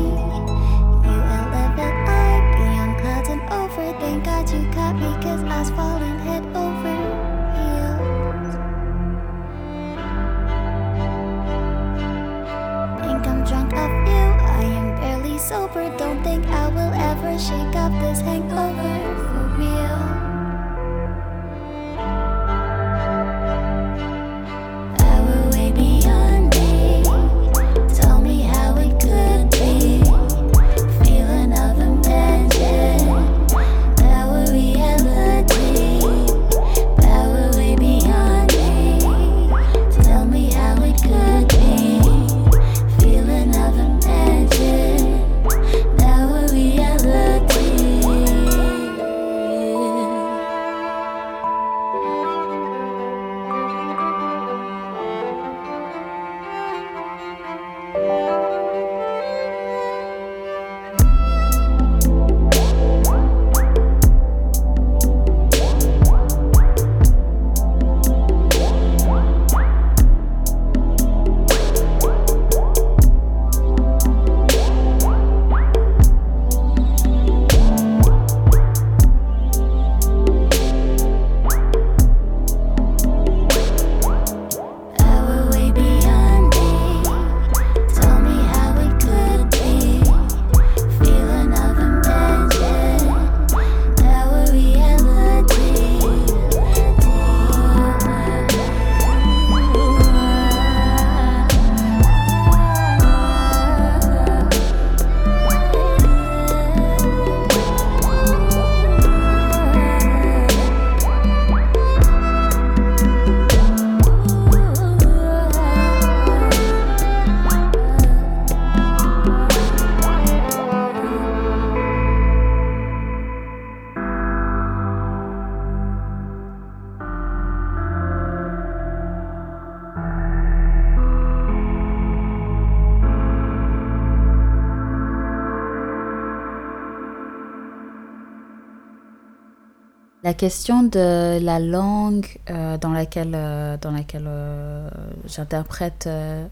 La 140.31 140.37
question 140.37 140.83
de 140.83 141.39
la 141.43 141.59
langue 141.59 142.25
euh, 142.49 142.77
dans 142.77 142.93
laquelle, 142.93 143.33
euh, 143.35 143.75
laquelle 143.91 144.27
euh, 144.27 144.89
j'interprète 145.27 146.07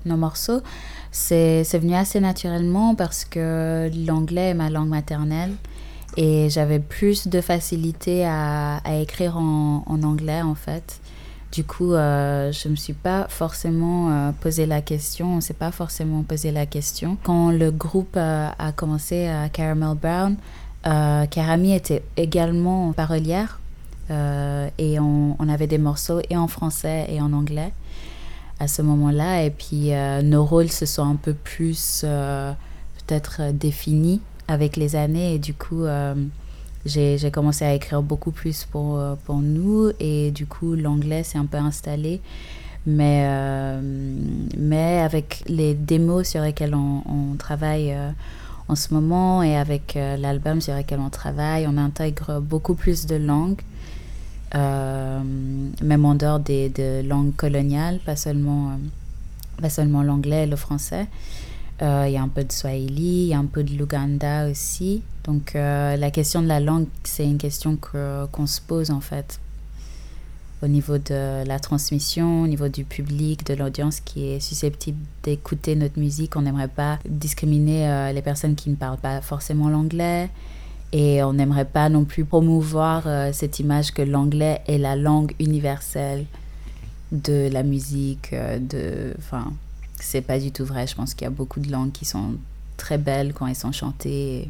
nos 0.05 0.17
morceaux, 0.17 0.59
c'est 1.11 1.63
venu 1.63 1.95
assez 1.95 2.19
naturellement 2.19 2.93
parce 2.93 3.23
que 3.23 3.89
l'anglais 4.05 4.49
est 4.49 4.53
ma 4.53 4.69
langue 4.69 4.89
maternelle 4.89 5.53
et 6.17 6.49
j'avais 6.49 6.79
plus 6.79 7.29
de 7.29 7.39
facilité 7.39 8.25
à, 8.25 8.81
à 8.83 8.95
écrire 8.95 9.37
en, 9.37 9.85
en, 9.85 10.03
anglais 10.03 10.41
en 10.41 10.55
fait. 10.55 10.99
Du 11.53 11.63
coup, 11.63 11.91
je 11.91 12.67
ne 12.67 12.71
me 12.71 12.75
suis 12.75 12.91
pas 12.91 13.27
forcément 13.29 14.33
posé 14.41 14.65
la 14.65 14.81
question, 14.81 15.31
on 15.31 15.35
ne 15.37 15.41
s'est 15.41 15.53
pas 15.53 15.71
forcément 15.71 16.23
posé 16.23 16.51
la 16.51 16.65
question. 16.65 17.17
Quand 17.23 17.49
le 17.51 17.71
groupe 17.71 18.17
a 18.17 18.73
commencé 18.75 19.27
à 19.27 19.47
Caramel 19.47 19.95
Brown, 19.95 20.35
euh, 20.87 21.25
Karami 21.25 21.73
était 21.73 22.03
également 22.15 22.93
parolière 22.93 23.59
euh, 23.59 23.68
et 24.09 24.99
on, 24.99 25.35
avait 25.49 25.67
des 25.67 25.77
morceaux 25.77 26.19
et 26.29 26.37
en 26.37 26.47
français 26.47 27.07
et 27.09 27.21
en 27.21 27.33
anglais 27.33 27.71
à 28.59 28.67
ce 28.67 28.81
moment-là. 28.81 29.43
Et 29.43 29.51
puis 29.51 29.93
euh, 29.93 30.21
nos 30.21 30.45
rôles 30.45 30.71
se 30.71 30.85
sont 30.85 31.03
un 31.03 31.15
peu 31.15 31.33
plus 31.33 32.01
peut-être 32.01 33.51
définis 33.53 34.21
avec 34.47 34.75
les 34.77 34.95
années 34.95 35.35
et 35.35 35.39
du 35.39 35.53
coup 35.53 35.83
j'ai 36.85 37.31
commencé 37.31 37.65
à 37.65 37.73
écrire 37.73 38.01
beaucoup 38.01 38.31
plus 38.31 38.65
pour, 38.65 39.01
pour 39.25 39.37
nous 39.37 39.91
et 39.99 40.31
du 40.31 40.45
coup 40.45 40.75
l'anglais 40.75 41.23
s'est 41.23 41.37
un 41.37 41.45
peu 41.45 41.57
installé. 41.57 42.21
Mais, 42.85 43.27
mais 44.57 44.99
avec 44.99 45.43
les 45.47 45.75
démos 45.75 46.27
sur 46.27 46.41
lesquelles 46.41 46.73
on, 46.73 47.35
travaille 47.37 47.95
en 48.69 48.75
ce 48.75 48.93
moment 48.93 49.43
et 49.43 49.57
avec 49.57 49.97
euh, 49.97 50.15
l'album 50.15 50.61
sur 50.61 50.75
lequel 50.75 50.99
on 50.99 51.09
travaille, 51.09 51.67
on 51.67 51.75
intègre 51.77 52.39
beaucoup 52.39 52.75
plus 52.75 53.07
de 53.07 53.15
langues, 53.15 53.61
euh, 54.55 55.21
même 55.81 56.05
en 56.05 56.15
dehors 56.15 56.39
des 56.39 56.69
de 56.69 57.07
langues 57.07 57.35
coloniales, 57.35 57.99
pas 58.05 58.15
seulement, 58.15 58.69
euh, 58.69 59.61
pas 59.61 59.69
seulement 59.69 60.03
l'anglais 60.03 60.43
et 60.43 60.47
le 60.47 60.55
français. 60.55 61.07
Il 61.81 62.11
y 62.11 62.17
a 62.17 62.21
un 62.21 62.27
peu 62.27 62.43
de 62.43 62.51
Swahili, 62.51 63.23
il 63.23 63.27
y 63.27 63.33
a 63.33 63.39
un 63.39 63.45
peu 63.45 63.63
de 63.63 63.71
Luganda 63.71 64.49
aussi. 64.49 65.01
Donc 65.23 65.53
la 65.53 66.11
question 66.11 66.41
de 66.41 66.47
la 66.47 66.59
langue, 66.59 66.87
c'est 67.05 67.23
une 67.23 67.37
question 67.37 67.77
qu'on 67.77 68.47
se 68.47 68.59
pose 68.59 68.91
en 68.91 68.99
fait 68.99 69.39
au 70.61 70.67
niveau 70.67 70.97
de 70.97 71.45
la 71.45 71.59
transmission, 71.59 72.43
au 72.43 72.47
niveau 72.47 72.67
du 72.67 72.83
public, 72.83 73.45
de 73.45 73.53
l'audience 73.53 74.01
qui 74.01 74.27
est 74.27 74.39
susceptible 74.39 74.97
d'écouter 75.23 75.75
notre 75.75 75.99
musique. 75.99 76.35
On 76.35 76.41
n'aimerait 76.41 76.67
pas 76.67 76.99
discriminer 77.07 77.89
euh, 77.89 78.11
les 78.11 78.21
personnes 78.21 78.55
qui 78.55 78.69
ne 78.69 78.75
parlent 78.75 78.97
pas 78.97 79.21
forcément 79.21 79.69
l'anglais. 79.69 80.29
Et 80.91 81.21
on 81.23 81.33
n'aimerait 81.33 81.65
pas 81.65 81.89
non 81.89 82.03
plus 82.03 82.25
promouvoir 82.25 83.03
euh, 83.05 83.31
cette 83.31 83.59
image 83.59 83.93
que 83.93 84.01
l'anglais 84.01 84.61
est 84.67 84.79
la 84.79 84.95
langue 84.95 85.33
universelle 85.39 86.25
de 87.11 87.47
la 87.51 87.63
musique. 87.63 88.33
Euh, 88.33 88.57
de, 88.59 89.13
enfin, 89.19 89.53
c'est 89.99 90.21
pas 90.21 90.39
du 90.39 90.51
tout 90.51 90.65
vrai. 90.65 90.87
Je 90.87 90.95
pense 90.95 91.13
qu'il 91.13 91.25
y 91.25 91.27
a 91.27 91.31
beaucoup 91.31 91.59
de 91.59 91.71
langues 91.71 91.91
qui 91.91 92.05
sont 92.05 92.35
très 92.77 92.97
belles 92.97 93.33
quand 93.33 93.45
elles 93.45 93.55
sont 93.55 93.71
chantées. 93.71 94.49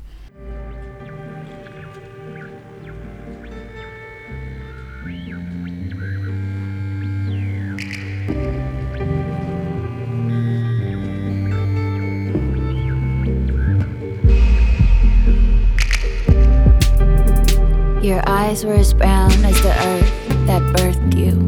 Your 18.10 18.28
eyes 18.28 18.66
were 18.66 18.74
as 18.74 18.92
brown 18.92 19.32
as 19.46 19.62
the 19.62 19.70
earth 19.70 20.48
that 20.48 20.64
birthed 20.74 21.14
you, 21.16 21.46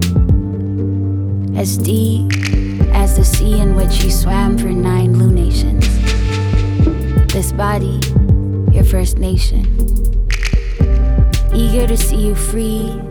as 1.60 1.76
deep 1.76 2.32
as 2.93 3.17
the 3.17 3.26
sea 3.26 3.60
in 3.60 3.76
which 3.76 4.04
you 4.04 4.12
swam 4.12 4.60
for 4.60 4.67
nine 4.67 5.17
lunations. 5.17 5.89
This 7.34 7.52
body, 7.52 8.00
your 8.71 8.84
first 8.84 9.17
nation. 9.17 9.65
Eager 11.52 11.88
to 11.88 11.97
see 11.97 12.28
you 12.28 12.36
free, 12.36 13.02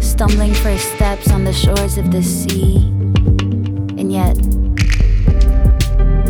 stumbling 0.00 0.52
first 0.52 0.92
steps 0.92 1.30
on 1.30 1.44
the 1.44 1.52
shores 1.54 1.96
of 1.96 2.10
the 2.10 2.22
sea, 2.22 2.76
and 3.96 4.12
yet 4.12 4.36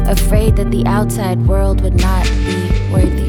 afraid 0.06 0.54
that 0.54 0.70
the 0.70 0.84
outside 0.86 1.44
world 1.44 1.80
would 1.80 2.00
not 2.00 2.24
be 2.46 2.70
worthy. 2.92 3.27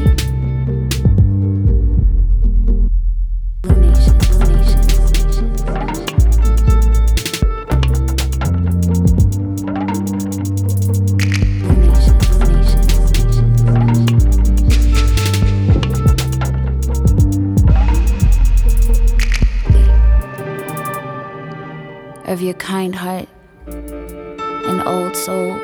Kind 22.54 22.94
heart 22.94 23.28
and 23.66 24.82
old 24.86 25.16
soul. 25.16 25.56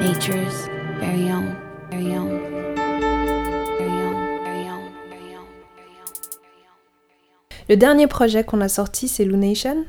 Nature's 0.00 0.68
very 1.00 1.30
own, 1.30 1.56
very 1.90 2.14
own. 2.14 2.48
Le 7.68 7.76
dernier 7.76 8.06
projet 8.06 8.44
qu'on 8.44 8.62
a 8.62 8.68
sorti, 8.68 9.08
c'est 9.08 9.26
Lunation. 9.26 9.84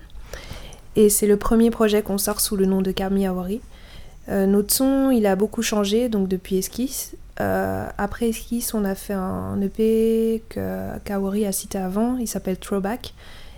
Et 0.97 1.09
c'est 1.09 1.27
le 1.27 1.37
premier 1.37 1.71
projet 1.71 2.01
qu'on 2.01 2.17
sort 2.17 2.41
sous 2.41 2.57
le 2.57 2.65
nom 2.65 2.81
de 2.81 2.91
Kami 2.91 3.25
Awari. 3.25 3.61
Euh, 4.27 4.45
notre 4.45 4.73
son, 4.73 5.11
il 5.11 5.25
a 5.25 5.37
beaucoup 5.37 5.61
changé, 5.61 6.09
donc 6.09 6.27
depuis 6.27 6.57
Esquisse. 6.57 7.15
Euh, 7.39 7.87
après 7.97 8.29
Esquisse, 8.29 8.73
on 8.73 8.83
a 8.83 8.95
fait 8.95 9.13
un 9.13 9.61
EP 9.61 10.43
que 10.49 10.97
Kawari 11.05 11.45
a 11.45 11.53
cité 11.53 11.77
avant, 11.77 12.17
il 12.17 12.27
s'appelle 12.27 12.57
Throwback. 12.57 13.13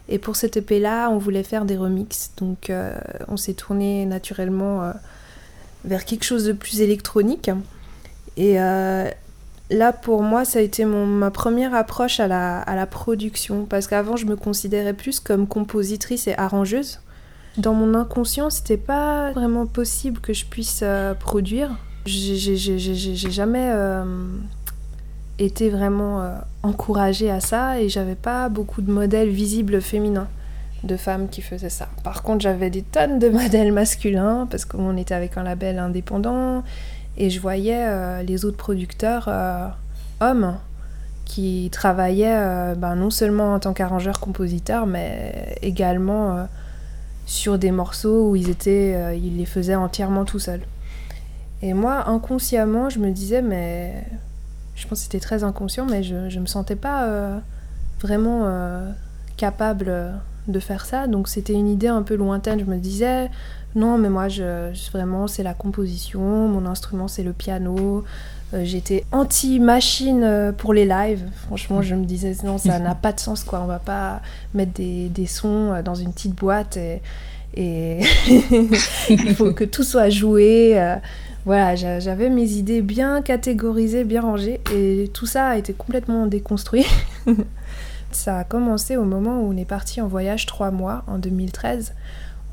Et 0.09 0.19
pour 0.19 0.35
cet 0.35 0.57
EP-là, 0.57 1.09
on 1.09 1.17
voulait 1.17 1.43
faire 1.43 1.65
des 1.65 1.77
remixes. 1.77 2.31
Donc 2.37 2.69
euh, 2.69 2.93
on 3.27 3.37
s'est 3.37 3.53
tourné 3.53 4.05
naturellement 4.05 4.83
euh, 4.83 4.91
vers 5.85 6.05
quelque 6.05 6.23
chose 6.23 6.45
de 6.45 6.53
plus 6.53 6.81
électronique. 6.81 7.49
Et 8.37 8.59
euh, 8.59 9.09
là, 9.69 9.93
pour 9.93 10.21
moi, 10.23 10.45
ça 10.45 10.59
a 10.59 10.61
été 10.61 10.85
ma 10.85 11.31
première 11.31 11.73
approche 11.73 12.19
à 12.19 12.27
la, 12.27 12.59
à 12.61 12.75
la 12.75 12.85
production. 12.85 13.65
Parce 13.65 13.87
qu'avant, 13.87 14.15
je 14.15 14.25
me 14.25 14.35
considérais 14.35 14.93
plus 14.93 15.19
comme 15.19 15.47
compositrice 15.47 16.27
et 16.27 16.35
arrangeuse. 16.35 16.99
Dans 17.57 17.73
mon 17.73 17.93
inconscient, 17.95 18.49
c'était 18.49 18.77
pas 18.77 19.31
vraiment 19.33 19.65
possible 19.65 20.19
que 20.21 20.33
je 20.33 20.45
puisse 20.45 20.83
produire. 21.19 21.71
J'ai 22.05 22.55
jamais 23.29 23.69
était 25.41 25.69
vraiment 25.69 26.21
euh, 26.21 26.35
encouragée 26.63 27.29
à 27.31 27.39
ça 27.39 27.79
et 27.79 27.89
j'avais 27.89 28.15
pas 28.15 28.49
beaucoup 28.49 28.81
de 28.81 28.91
modèles 28.91 29.29
visibles 29.29 29.81
féminins 29.81 30.27
de 30.83 30.97
femmes 30.97 31.29
qui 31.29 31.41
faisaient 31.41 31.69
ça. 31.69 31.87
Par 32.03 32.23
contre, 32.23 32.41
j'avais 32.41 32.69
des 32.69 32.81
tonnes 32.81 33.19
de 33.19 33.29
modèles 33.41 33.71
masculins 33.71 34.47
parce 34.49 34.65
qu'on 34.65 34.97
était 34.97 35.13
avec 35.13 35.37
un 35.37 35.43
label 35.43 35.79
indépendant 35.79 36.63
et 37.17 37.29
je 37.29 37.39
voyais 37.39 37.85
euh, 37.87 38.23
les 38.23 38.45
autres 38.45 38.57
producteurs 38.57 39.25
euh, 39.27 39.67
hommes 40.19 40.57
qui 41.25 41.69
travaillaient 41.71 42.75
ben, 42.75 42.95
non 42.95 43.09
seulement 43.09 43.53
en 43.53 43.59
tant 43.59 43.71
qu'arrangeurs-compositeurs 43.71 44.85
mais 44.85 45.55
également 45.61 46.45
sur 47.25 47.57
des 47.57 47.71
morceaux 47.71 48.31
où 48.31 48.35
ils, 48.35 48.49
étaient, 48.49 49.17
ils 49.17 49.37
les 49.37 49.45
faisaient 49.45 49.75
entièrement 49.75 50.25
tout 50.25 50.39
seuls. 50.39 50.59
Et 51.61 51.73
moi, 51.73 52.09
inconsciemment, 52.09 52.89
je 52.89 52.99
me 52.99 53.11
disais, 53.11 53.41
mais 53.41 54.03
je 54.75 54.87
pense 54.87 54.99
que 54.99 55.03
c'était 55.03 55.19
très 55.19 55.43
inconscient, 55.43 55.85
mais 55.85 56.03
je 56.03 56.15
ne 56.15 56.39
me 56.39 56.45
sentais 56.45 56.75
pas 56.75 57.05
euh, 57.05 57.37
vraiment 58.01 58.43
euh, 58.45 58.89
capable 59.37 60.13
de 60.47 60.59
faire 60.59 60.85
ça. 60.85 61.07
Donc 61.07 61.27
c'était 61.27 61.53
une 61.53 61.67
idée 61.67 61.87
un 61.87 62.03
peu 62.03 62.15
lointaine. 62.15 62.59
Je 62.59 62.65
me 62.65 62.77
disais, 62.77 63.29
non, 63.75 63.97
mais 63.97 64.09
moi, 64.09 64.27
je, 64.27 64.71
vraiment, 64.91 65.27
c'est 65.27 65.43
la 65.43 65.53
composition, 65.53 66.47
mon 66.47 66.65
instrument, 66.65 67.07
c'est 67.07 67.23
le 67.23 67.33
piano. 67.33 68.03
Euh, 68.53 68.63
j'étais 68.63 69.05
anti-machine 69.11 70.53
pour 70.57 70.73
les 70.73 70.85
lives. 70.85 71.23
Franchement, 71.47 71.81
je 71.81 71.95
me 71.95 72.05
disais, 72.05 72.35
non, 72.43 72.57
ça 72.57 72.79
n'a 72.79 72.95
pas 72.95 73.13
de 73.13 73.19
sens, 73.19 73.43
quoi. 73.43 73.61
On 73.61 73.67
va 73.67 73.79
pas 73.79 74.21
mettre 74.53 74.73
des, 74.73 75.09
des 75.09 75.25
sons 75.25 75.81
dans 75.83 75.95
une 75.95 76.11
petite 76.11 76.35
boîte 76.35 76.77
et, 76.77 77.01
et 77.55 77.99
il 79.09 79.35
faut 79.35 79.53
que 79.53 79.63
tout 79.63 79.83
soit 79.83 80.09
joué 80.09 80.77
voilà, 81.43 81.75
j'avais 81.75 82.29
mes 82.29 82.51
idées 82.51 82.83
bien 82.83 83.23
catégorisées, 83.23 84.03
bien 84.03 84.21
rangées, 84.21 84.61
et 84.73 85.09
tout 85.11 85.25
ça 85.25 85.47
a 85.49 85.57
été 85.57 85.73
complètement 85.73 86.27
déconstruit. 86.27 86.85
ça 88.11 88.39
a 88.39 88.43
commencé 88.43 88.95
au 88.95 89.05
moment 89.05 89.41
où 89.41 89.51
on 89.51 89.57
est 89.57 89.65
parti 89.65 90.01
en 90.01 90.07
voyage 90.07 90.45
trois 90.45 90.69
mois, 90.69 91.03
en 91.07 91.17
2013. 91.17 91.93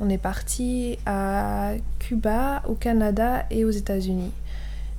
On 0.00 0.08
est 0.08 0.18
parti 0.18 0.98
à 1.04 1.72
Cuba, 1.98 2.62
au 2.66 2.74
Canada 2.74 3.44
et 3.50 3.66
aux 3.66 3.70
États-Unis, 3.70 4.32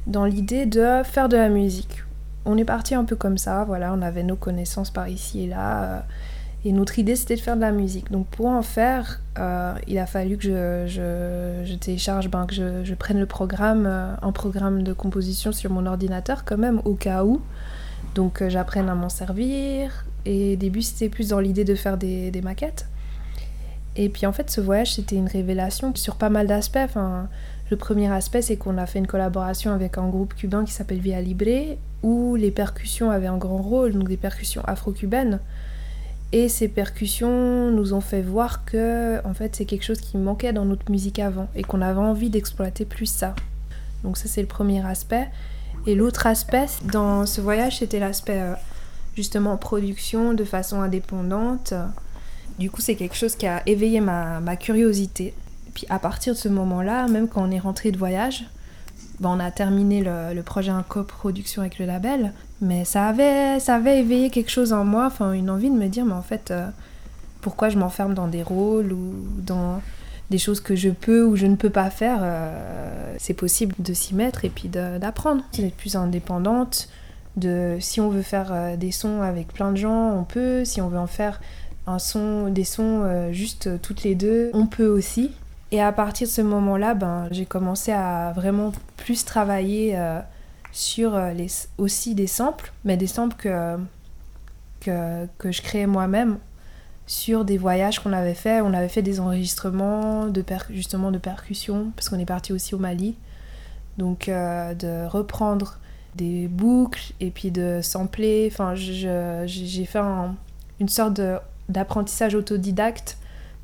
dans 0.10 0.26
l'idée 0.26 0.66
de 0.66 1.02
faire 1.04 1.30
de 1.30 1.38
la 1.38 1.50
musique. 1.50 2.04
on 2.46 2.58
est 2.58 2.66
parti 2.66 2.96
un 2.96 3.06
peu 3.06 3.16
comme 3.16 3.38
ça, 3.38 3.64
voilà, 3.64 3.94
on 3.94 4.02
avait 4.02 4.24
nos 4.24 4.36
connaissances 4.36 4.90
par 4.90 5.08
ici 5.08 5.44
et 5.44 5.48
là. 5.48 5.84
Euh, 5.84 6.00
et 6.66 6.74
notre 6.74 7.00
idée, 7.00 7.16
c'était 7.16 7.38
de 7.38 7.40
faire 7.40 7.56
de 7.56 7.62
la 7.62 7.72
musique. 7.72 8.12
Donc 8.12 8.28
pour 8.28 8.48
en 8.48 8.62
faire, 8.62 9.22
euh, 9.38 9.74
il 9.88 9.98
a 9.98 10.06
fallu 10.06 10.36
que 10.36 10.86
je, 10.88 11.76
télécharge, 11.76 12.30
ben, 12.30 12.46
que 12.46 12.54
je, 12.54 12.94
prenne 12.96 13.18
le 13.18 13.26
programme, 13.26 13.86
un 13.86 14.32
programme 14.34 14.84
de 14.84 14.92
composition 14.92 15.54
sur 15.54 15.72
mon 15.72 15.86
ordinateur 15.86 16.44
quand 16.44 16.58
même, 16.58 16.82
au 16.84 16.96
cas 16.96 17.24
où. 17.24 17.42
Donc 18.14 18.44
j'apprenne 18.50 18.90
à 18.90 18.96
m'en 18.96 19.08
servir. 19.08 20.04
Et 20.26 20.56
au 20.56 20.58
début, 20.58 20.82
c'était 20.82 21.08
plus 21.08 21.30
dans 21.30 21.40
l'idée 21.40 21.64
de 21.64 21.76
faire 21.76 21.98
des, 21.98 22.42
maquettes. 22.44 22.88
Et 23.96 24.10
puis 24.10 24.26
en 24.26 24.34
fait, 24.34 24.50
ce 24.50 24.60
voyage, 24.60 24.96
c'était 24.96 25.16
une 25.16 25.28
révélation 25.28 25.96
sur 25.96 26.16
pas 26.16 26.30
mal 26.30 26.48
d'aspects. 26.48 26.78
Le 27.70 27.78
premier 27.78 28.12
aspect, 28.12 28.42
c'est 28.42 28.58
qu'on 28.58 28.78
a 28.78 28.86
fait 28.86 29.00
une 29.00 29.08
collaboration 29.08 29.72
avec 29.72 29.98
un 29.98 30.08
groupe 30.08 30.34
cubain 30.34 30.66
qui 30.66 30.72
s'appelle 30.72 31.00
Via 31.00 31.22
Libre, 31.22 31.78
où 32.02 32.36
les 32.36 32.52
percussions 32.52 33.12
avaient 33.12 33.28
un 33.28 33.38
grand 33.38 33.62
rôle, 33.62 33.94
donc 33.94 34.08
des 34.08 34.18
percussions 34.18 34.64
afro-cubaines. 34.66 35.40
Et 36.32 36.50
ces 36.50 36.68
percussions 36.68 37.72
nous 37.72 37.94
ont 37.94 38.02
fait 38.02 38.22
voir 38.22 38.66
que 38.66 39.20
en 39.26 39.34
fait, 39.34 39.56
c'est 39.56 39.66
quelque 39.66 39.84
chose 39.84 40.00
qui 40.00 40.18
manquait 40.18 40.54
dans 40.54 40.66
notre 40.66 40.90
musique 40.92 41.20
avant 41.20 41.48
et 41.56 41.64
qu'on 41.64 41.82
avait 41.82 42.00
envie 42.00 42.30
d'exploiter 42.30 42.86
plus 42.86 43.08
ça. 43.08 43.36
Donc 44.04 44.18
ça, 44.18 44.28
c'est 44.28 44.42
le 44.42 44.48
premier 44.48 44.86
aspect. 44.86 45.28
Et 45.88 45.96
l'autre 45.96 46.28
aspect 46.28 46.68
dans 46.92 47.26
ce 47.26 47.42
voyage, 47.42 47.80
c'était 47.80 48.00
l'aspect 48.00 48.42
euh, 48.42 48.54
justement 49.16 49.58
production 49.58 50.34
de 50.34 50.44
façon 50.44 50.82
indépendante. 50.82 51.74
Du 52.60 52.70
coup, 52.70 52.82
c'est 52.82 52.96
quelque 52.96 53.16
chose 53.16 53.36
qui 53.36 53.48
a 53.48 53.64
éveillé 53.68 54.00
ma, 54.00 54.40
ma 54.40 54.56
curiosité 54.56 55.34
puis 55.80 55.88
à 55.90 56.00
partir 56.00 56.34
de 56.34 56.38
ce 56.38 56.50
moment-là, 56.50 57.08
même 57.08 57.30
quand 57.30 57.42
on 57.42 57.52
est 57.52 57.60
rentré 57.60 57.92
de 57.92 57.98
voyage, 57.98 58.46
ben 59.22 59.30
on 59.30 59.40
a 59.40 59.50
terminé 59.50 60.04
le, 60.04 60.42
projet 60.42 60.72
en 60.72 60.84
coproduction 60.84 61.62
avec 61.62 61.80
le 61.80 61.86
label, 61.86 62.34
mais 62.62 62.84
ça 62.84 63.08
avait, 63.08 63.62
ça 63.62 63.76
avait 63.76 64.00
éveillé 64.00 64.30
quelque 64.30 64.52
chose 64.52 64.74
en 64.74 64.84
moi, 64.84 65.06
enfin 65.06 65.32
une 65.32 65.50
envie 65.50 65.70
de 65.70 65.76
me 65.76 65.88
dire, 65.88 66.04
mais 66.04 66.14
en 66.14 66.22
fait, 66.22 66.52
euh, 66.52 66.68
pourquoi 67.40 67.70
je 67.70 67.78
m'enferme 67.78 68.14
dans 68.14 68.28
des 68.28 68.44
rôles 68.44 68.92
ou 68.92 69.14
dans 69.38 69.82
des 70.30 70.38
choses 70.38 70.60
que 70.60 70.76
je 70.76 70.90
peux 70.90 71.24
ou 71.24 71.38
je 71.38 71.46
ne 71.46 71.56
peux 71.56 71.70
pas 71.70 71.90
faire 71.90 72.20
euh, 72.24 73.16
C'est 73.18 73.34
possible 73.34 73.74
de 73.80 73.94
s'y 73.94 74.16
mettre 74.16 74.44
et 74.44 74.50
puis 74.50 74.68
d'apprendre, 74.68 75.44
d'être 75.54 75.76
plus 75.76 75.96
indépendante. 75.96 76.90
De, 77.38 77.78
si 77.80 78.02
on 78.02 78.10
veut 78.10 78.22
faire 78.22 78.50
euh, 78.52 78.76
des 78.76 78.92
sons 78.92 79.22
avec 79.22 79.54
plein 79.54 79.72
de 79.72 79.78
gens, 79.78 80.12
on 80.12 80.26
peut. 80.26 80.66
Si 80.66 80.82
on 80.82 80.90
veut 80.90 81.00
en 81.00 81.08
faire 81.08 81.40
un 81.88 82.00
son, 82.00 82.50
des 82.50 82.66
sons 82.66 83.32
juste 83.32 83.82
toutes 83.82 84.04
les 84.04 84.14
deux, 84.14 84.52
on 84.54 84.68
peut 84.68 84.88
aussi. 84.88 85.32
Et 85.72 85.82
à 85.82 85.92
partir 85.92 86.28
de 86.28 86.32
ce 86.32 86.42
moment-là, 86.42 86.96
ben, 86.96 87.28
j'ai 87.32 87.46
commencé 87.46 87.92
à 87.92 88.32
vraiment 88.36 88.72
plus 88.98 89.24
travailler 89.24 89.98
euh, 89.98 90.20
sur 90.72 91.16
euh, 91.16 91.32
les, 91.32 91.48
aussi 91.78 92.16
des 92.16 92.28
samples, 92.28 92.72
mais 92.86 92.98
des 92.98 93.08
samples 93.08 93.36
que, 93.36 93.78
que, 94.82 95.28
que 95.38 95.52
je 95.52 95.62
créais 95.62 95.86
moi-même 95.86 96.40
sur 97.06 97.46
des 97.46 97.58
voyages 97.58 98.00
qu'on 98.00 98.14
avait 98.14 98.34
fait. 98.34 98.62
On 98.62 98.74
avait 98.74 98.90
fait 98.90 99.04
des 99.04 99.20
enregistrements 99.20 100.26
de 100.26 100.44
justement 100.72 101.12
de 101.12 101.20
percussion, 101.20 101.92
parce 101.96 102.10
qu'on 102.10 102.20
est 102.20 102.26
parti 102.26 102.52
aussi 102.52 102.74
au 102.74 102.80
Mali. 102.80 103.16
Donc 104.00 104.28
euh, 104.28 104.74
de 104.74 105.08
reprendre 105.08 105.78
des 106.16 106.48
boucles 106.48 107.14
et 107.20 107.30
puis 107.30 107.52
de 107.52 107.82
sampler. 107.84 108.50
Enfin, 108.52 108.74
j'ai 108.74 109.86
fait 109.86 110.00
une 110.80 110.90
sorte 110.90 111.22
d'apprentissage 111.68 112.34
autodidacte 112.34 113.19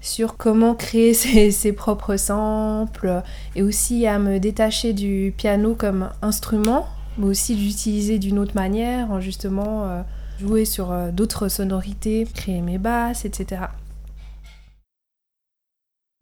sur 0.06 0.38
comment 0.38 0.76
créer 0.76 1.14
ses, 1.52 1.74
propres 1.74 2.16
samples 2.16 3.24
et 3.56 3.64
aussi 3.64 4.08
à 4.08 4.20
me 4.20 4.40
détacher 4.40 4.94
du 4.94 5.34
piano 5.36 5.76
comme 5.76 6.10
instrument, 6.22 6.88
mais 7.18 7.26
aussi 7.26 7.56
d'utiliser 7.56 8.20
d'une 8.20 8.40
autre 8.40 8.56
manière, 8.56 9.12
en 9.12 9.20
justement 9.20 9.86
euh, 9.86 10.02
jouer 10.40 10.66
sur 10.66 10.92
euh, 10.92 11.12
d'autres 11.12 11.48
sonorités, 11.48 12.28
créer 12.34 12.62
mes 12.62 12.78
basses, 12.78 13.26
etc. 13.26 13.64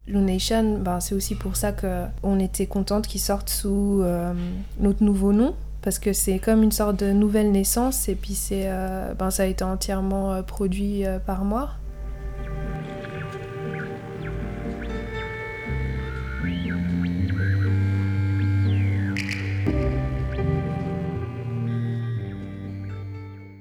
Lunation, 0.06 0.78
ben, 0.78 1.00
c'est 1.00 1.14
aussi 1.14 1.34
pour 1.34 1.56
ça 1.56 1.72
qu'on 1.72 2.38
était 2.38 2.66
contente 2.66 3.06
qu'il 3.06 3.20
sorte 3.20 3.48
sous 3.48 4.00
euh, 4.02 4.32
notre 4.80 5.02
nouveau 5.02 5.32
nom, 5.32 5.54
parce 5.82 5.98
que 5.98 6.12
c'est 6.12 6.38
comme 6.38 6.62
une 6.62 6.72
sorte 6.72 6.98
de 6.98 7.12
nouvelle 7.12 7.52
naissance, 7.52 8.08
et 8.08 8.14
puis 8.14 8.34
c'est, 8.34 8.70
ben, 9.18 9.30
ça 9.30 9.42
a 9.42 9.46
été 9.46 9.64
entièrement 9.64 10.42
produit 10.42 11.04
par 11.26 11.44
moi. 11.44 11.70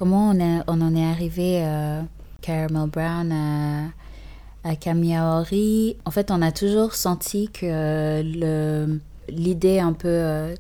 Comment 0.04 0.36
on, 0.68 0.82
en 0.82 0.96
est 0.98 1.06
arrivé 1.06 1.64
euh, 1.64 2.02
Caramel 2.42 2.90
Brown 2.90 3.32
à, 3.32 3.86
à 4.70 4.74
En 4.74 6.12
fait, 6.12 6.30
on 6.30 6.42
a 6.42 6.52
toujours 6.52 6.94
senti 6.94 7.48
que 7.48 8.22
l'idée 9.30 9.80
un 9.80 9.94
peu 9.94 10.10
euh, 10.10 10.56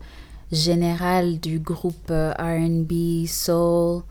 générale 0.54 1.42
du 1.42 1.60
groupe 1.60 2.10
euh, 2.10 2.32
RB, 2.40 3.26
soul, 3.28 4.04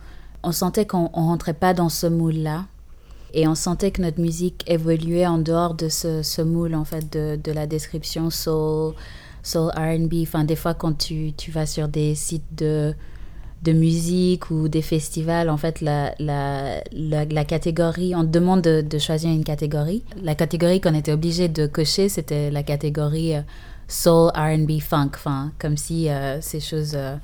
on 0.43 0.53
sentait 0.53 0.85
qu'on 0.85 1.05
ne 1.05 1.09
rentrait 1.15 1.55
pas 1.55 1.73
dans 1.73 1.89
ce 1.89 2.07
moule-là. 2.07 2.67
Et 3.33 3.49
on 3.49 3.55
sentait 3.55 3.91
que 3.91 4.03
notre 4.03 4.21
musique 4.21 4.63
évoluait 4.67 5.27
en 5.27 5.39
dehors 5.39 5.73
de 5.73 5.89
ce, 5.89 6.43
moule, 6.43 6.75
en 6.75 6.85
fait, 6.85 7.11
de, 7.11 7.53
la 7.53 7.67
description 7.67 8.29
soul, 8.29 8.93
soul 9.43 9.71
RB. 9.75 10.13
Enfin, 10.25 10.45
des 10.45 10.57
fois, 10.57 10.75
quand 10.75 10.93
tu 10.99 11.33
vas 11.49 11.65
sur 11.65 11.89
des 11.89 12.15
sites 12.15 12.55
de 12.55 12.95
de 13.63 13.73
musique 13.73 14.51
ou 14.51 14.69
des 14.69 14.83
festivals, 14.83 15.49
en 15.49 15.57
fait, 15.57 15.81
la, 15.81 16.15
la, 16.19 16.83
la, 16.91 17.45
catégorie, 17.45 18.15
on 18.15 18.25
demande 18.25 18.63
de, 18.63 18.99
choisir 18.99 19.31
une 19.31 19.45
catégorie. 19.45 20.03
La 20.21 20.35
catégorie 20.35 20.81
qu'on 20.81 20.95
était 20.95 21.13
obligé 21.13 21.49
de 21.49 21.67
cocher, 21.67 22.09
c'était 22.09 22.51
la 22.51 22.65
catégorie 22.65 23.37
euh, 23.37 23.43
soul, 23.87 24.33
RB, 24.35 24.81
funk, 24.81 25.13
comme 25.61 25.77
si 25.77 26.09
euh, 26.09 26.41
ces 26.41 26.59
choses 26.59 26.95
euh, 26.97 27.17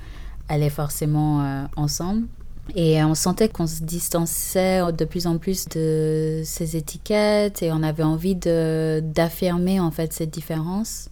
allaient 0.47 0.69
forcément 0.69 1.67
ensemble. 1.75 2.27
Et 2.75 3.03
on 3.03 3.15
sentait 3.15 3.49
qu'on 3.49 3.67
se 3.67 3.81
distançait 3.81 4.81
de 4.93 5.03
plus 5.03 5.25
en 5.27 5.39
plus 5.39 5.67
de 5.69 6.41
ces 6.45 6.77
étiquettes 6.77 7.63
et 7.63 7.71
on 7.71 7.81
avait 7.81 8.03
envie 8.03 8.35
d'affirmer 8.35 9.79
en 9.79 9.89
fait 9.89 10.13
cette 10.13 10.29
différence 10.29 11.09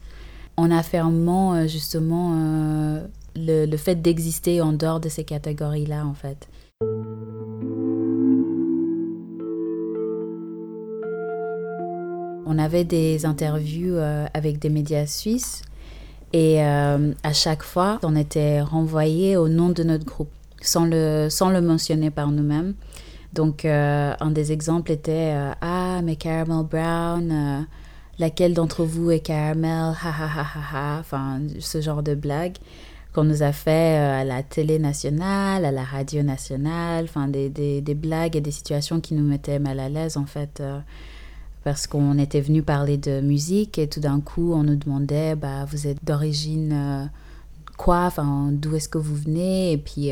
en 0.56 0.70
affirmant 0.70 1.68
justement 1.68 3.02
le, 3.38 3.78
fait 3.78 3.96
d'exister 3.96 4.62
en 4.62 4.74
dehors 4.74 5.00
de 5.00 5.10
ces 5.10 5.24
catégories-là, 5.24 6.06
en 6.06 6.14
fait. 6.14 6.48
On 12.50 12.58
avait 12.58 12.86
des 12.86 13.26
interviews 13.26 13.96
euh, 13.96 14.26
avec 14.34 14.60
des 14.60 14.70
médias 14.70 15.06
suisses 15.06 15.62
et 16.34 16.64
euh, 16.64 17.14
à 17.24 17.34
chaque 17.34 17.64
fois, 17.64 18.00
on 18.04 18.16
était 18.16 18.62
renvoyé 18.62 19.38
au 19.38 19.48
nom 19.50 19.70
de 19.70 19.84
notre 19.84 20.06
groupe 20.06 20.32
sans 20.62 20.86
le, 20.86 21.28
sans 21.30 21.50
le 21.50 21.62
mentionner 21.62 22.10
par 22.10 22.32
nous-mêmes. 22.32 22.74
Donc, 23.34 23.66
euh, 23.66 24.14
un 24.20 24.32
des 24.32 24.52
exemples 24.52 24.92
était 24.92 25.36
Ah, 25.62 26.02
mais 26.04 26.16
Caramel 26.16 26.66
Brown, 26.66 27.68
laquelle 28.18 28.54
d'entre 28.54 28.84
vous 28.84 29.12
est 29.12 29.20
Caramel? 29.20 29.94
Ha 30.02 30.10
ha 30.10 30.26
ha 30.26 30.42
ha 30.42 30.62
ha. 30.74 31.00
Enfin, 31.00 31.42
ce 31.60 31.82
genre 31.82 32.02
de 32.02 32.16
blague 32.16 32.58
qu'on 33.18 33.24
nous 33.24 33.42
a 33.42 33.52
fait 33.52 33.98
euh, 33.98 34.22
à 34.22 34.24
la 34.24 34.44
télé 34.44 34.78
nationale, 34.78 35.66
à 35.66 35.72
la 35.72 35.84
radio 35.84 36.22
nationale, 36.22 37.06
enfin 37.06 37.28
des, 37.28 37.50
des, 37.50 37.96
blagues 37.96 38.36
et 38.36 38.42
des 38.42 38.52
situations 38.52 39.02
qui 39.02 39.16
nous 39.16 39.24
mettaient 39.24 39.58
mal 39.58 39.80
à 39.80 39.90
l'aise 39.90 40.18
en 40.18 40.28
fait. 40.28 40.60
Euh, 40.60 40.80
parce 41.64 41.88
qu'on 41.88 42.20
était 42.20 42.42
venu 42.42 42.62
parler 42.62 42.98
de 42.98 43.20
musique 43.20 43.80
et 43.80 43.88
tout 43.88 44.02
d'un 44.02 44.22
coup 44.22 44.54
on 44.54 44.62
nous 44.62 44.76
demandait 44.76 45.36
bah, 45.36 45.66
vous 45.66 45.88
êtes 45.88 46.06
d'origine 46.06 46.72
euh, 46.74 47.06
quoi, 47.76 48.06
enfin 48.06 48.50
d'où 48.52 48.76
est-ce 48.76 48.88
que 48.88 49.00
vous 49.00 49.16
venez? 49.16 49.72
Et 49.72 49.78
puis 49.80 50.12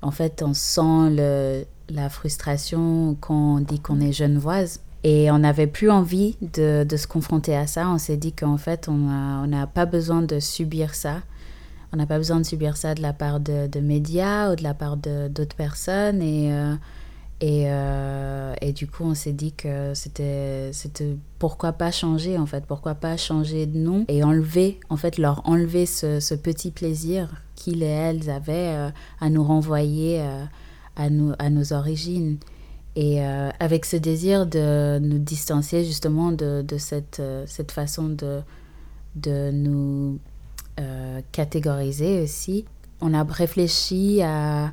en 0.00 0.10
fait 0.10 0.42
on 0.42 0.54
sent 0.54 1.10
le, 1.10 1.64
la 1.90 2.08
frustration 2.08 3.14
quand 3.20 3.56
on 3.56 3.60
dit 3.60 3.80
qu'on 3.80 4.00
est 4.00 4.12
genevoise. 4.14 4.80
Et 5.04 5.30
on 5.30 5.40
n'avait 5.40 5.66
plus 5.66 5.90
envie 5.90 6.36
de, 6.40 6.86
de, 6.88 6.96
se 6.96 7.08
confronter 7.08 7.56
à 7.56 7.66
ça. 7.66 7.88
On 7.88 7.98
s'est 7.98 8.16
dit 8.16 8.32
qu'en 8.32 8.56
fait, 8.56 8.88
on 8.88 9.46
n'a 9.48 9.66
pas 9.66 9.84
besoin 9.84 10.22
de 10.22 10.38
subir 10.38 10.94
ça. 10.94 11.22
On 11.94 11.98
n'a 11.98 12.06
pas 12.06 12.16
besoin 12.16 12.40
de 12.40 12.46
subir 12.46 12.78
ça 12.78 12.94
de 12.94 13.02
la 13.02 13.12
part 13.12 13.38
de, 13.38 13.80
médias 13.80 14.50
ou 14.50 14.56
de 14.56 14.62
la 14.62 14.72
part 14.72 14.96
d'autres 14.96 15.56
personnes. 15.56 16.22
Et, 16.22 16.50
euh, 16.50 16.74
et, 17.42 17.64
euh, 17.66 18.54
et, 18.62 18.72
du 18.72 18.86
coup, 18.86 19.04
on 19.04 19.14
s'est 19.14 19.34
dit 19.34 19.52
que 19.52 19.92
c'était 19.94 20.70
pourquoi 21.38 21.72
pas 21.72 21.90
changer 21.90 22.38
en 22.38 22.46
fait, 22.46 22.64
pourquoi 22.64 22.94
pas 22.94 23.18
changer 23.18 23.66
de 23.66 23.76
nom 23.76 24.06
et 24.08 24.24
enlever, 24.24 24.80
en 24.88 24.96
fait, 24.96 25.18
leur 25.18 25.46
enlever 25.46 25.84
ce, 25.84 26.34
petit 26.34 26.70
plaisir 26.70 27.28
qu'ils 27.56 27.82
et 27.82 27.86
elles 27.86 28.30
avaient 28.30 28.74
euh, 28.74 28.90
à 29.20 29.28
nous 29.28 29.44
renvoyer 29.44 30.24
à, 30.96 31.10
nous, 31.10 31.34
à 31.38 31.50
nos 31.50 31.74
origines. 31.74 32.38
Et 32.94 33.22
avec 33.22 33.86
ce 33.86 33.96
désir 33.96 34.46
de 34.46 34.98
nous 34.98 35.18
distancier 35.18 35.82
justement 35.82 36.30
de, 36.30 36.62
de 36.66 36.76
cette, 36.76 37.22
cette 37.46 37.72
façon 37.72 38.10
de, 38.10 38.40
de 39.16 39.50
nous 39.50 40.18
euh, 40.80 41.20
catégoriser 41.32 42.20
aussi. 42.20 42.64
On 43.00 43.14
a 43.14 43.24
réfléchi 43.24 44.22
à, 44.22 44.72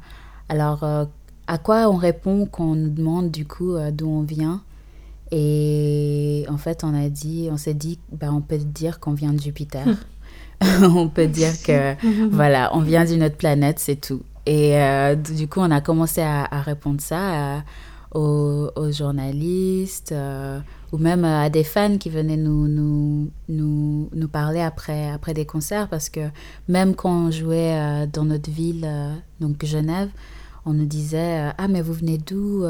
Alors, 0.50 0.84
à 1.48 1.58
quoi 1.58 1.90
on 1.90 1.96
répond 1.96 2.46
quand 2.46 2.66
on 2.66 2.76
nous 2.76 2.90
demande 2.90 3.32
du 3.32 3.46
coup 3.46 3.76
d'où 3.92 4.08
on 4.08 4.22
vient 4.22 4.62
Et 5.32 6.46
en 6.48 6.58
fait, 6.58 6.84
on 6.84 6.94
a 6.94 7.10
dit, 7.10 7.50
on 7.52 7.58
s'est 7.58 7.74
dit, 7.74 7.98
ben, 8.12 8.32
on 8.32 8.42
peut 8.42 8.58
dire 8.58 9.00
qu'on 9.00 9.14
vient 9.14 9.34
de 9.34 9.42
Jupiter. 9.42 9.88
on 10.82 11.10
peut 11.10 11.28
dire 11.28 11.54
que 11.64 11.96
voilà, 12.30 12.70
on 12.76 12.82
vient 12.82 13.04
d'une 13.04 13.24
autre 13.24 13.38
planète, 13.38 13.80
c'est 13.80 14.00
tout. 14.00 14.22
Et 14.46 14.76
du 15.16 15.48
coup, 15.48 15.60
on 15.60 15.72
a 15.72 15.82
commencé 15.82 16.22
à, 16.22 16.62
répondre 16.62 17.02
ça 17.02 17.64
aux, 18.14 18.92
journalistes 18.92 20.14
ou 20.92 20.98
même 20.98 21.24
à 21.24 21.50
des 21.50 21.64
fans 21.64 21.98
qui 21.98 22.10
venaient 22.10 22.38
nous, 22.38 22.68
nous, 22.68 23.30
nous, 23.48 24.10
nous, 24.14 24.28
parler 24.28 24.62
après, 24.62 25.10
après 25.12 25.34
des 25.34 25.46
concerts 25.46 25.88
parce 25.88 26.10
que 26.10 26.22
même 26.68 26.96
quand 26.96 27.28
on 27.28 27.32
jouait 27.32 28.08
dans 28.12 28.26
notre 28.26 28.50
ville, 28.50 28.90
donc 29.40 29.64
Genève, 29.64 30.10
on 30.66 30.74
nous 30.74 30.86
disait 30.86 31.52
Ah, 31.58 31.68
mais 31.68 31.82
vous 31.82 31.94
venez 31.94 32.18
d'où 32.18 32.66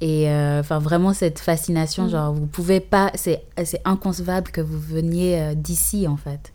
Et 0.00 0.26
enfin, 0.30 0.78
vraiment, 0.78 1.12
cette 1.12 1.38
fascination, 1.38 2.06
mm. 2.06 2.10
genre, 2.10 2.32
vous 2.32 2.46
pouvez 2.46 2.80
pas, 2.80 3.12
c'est 3.14 3.42
inconcevable 3.84 4.50
que 4.50 4.62
vous 4.62 4.80
veniez 4.80 5.54
d'ici 5.54 6.08
en 6.08 6.16
fait. 6.16 6.52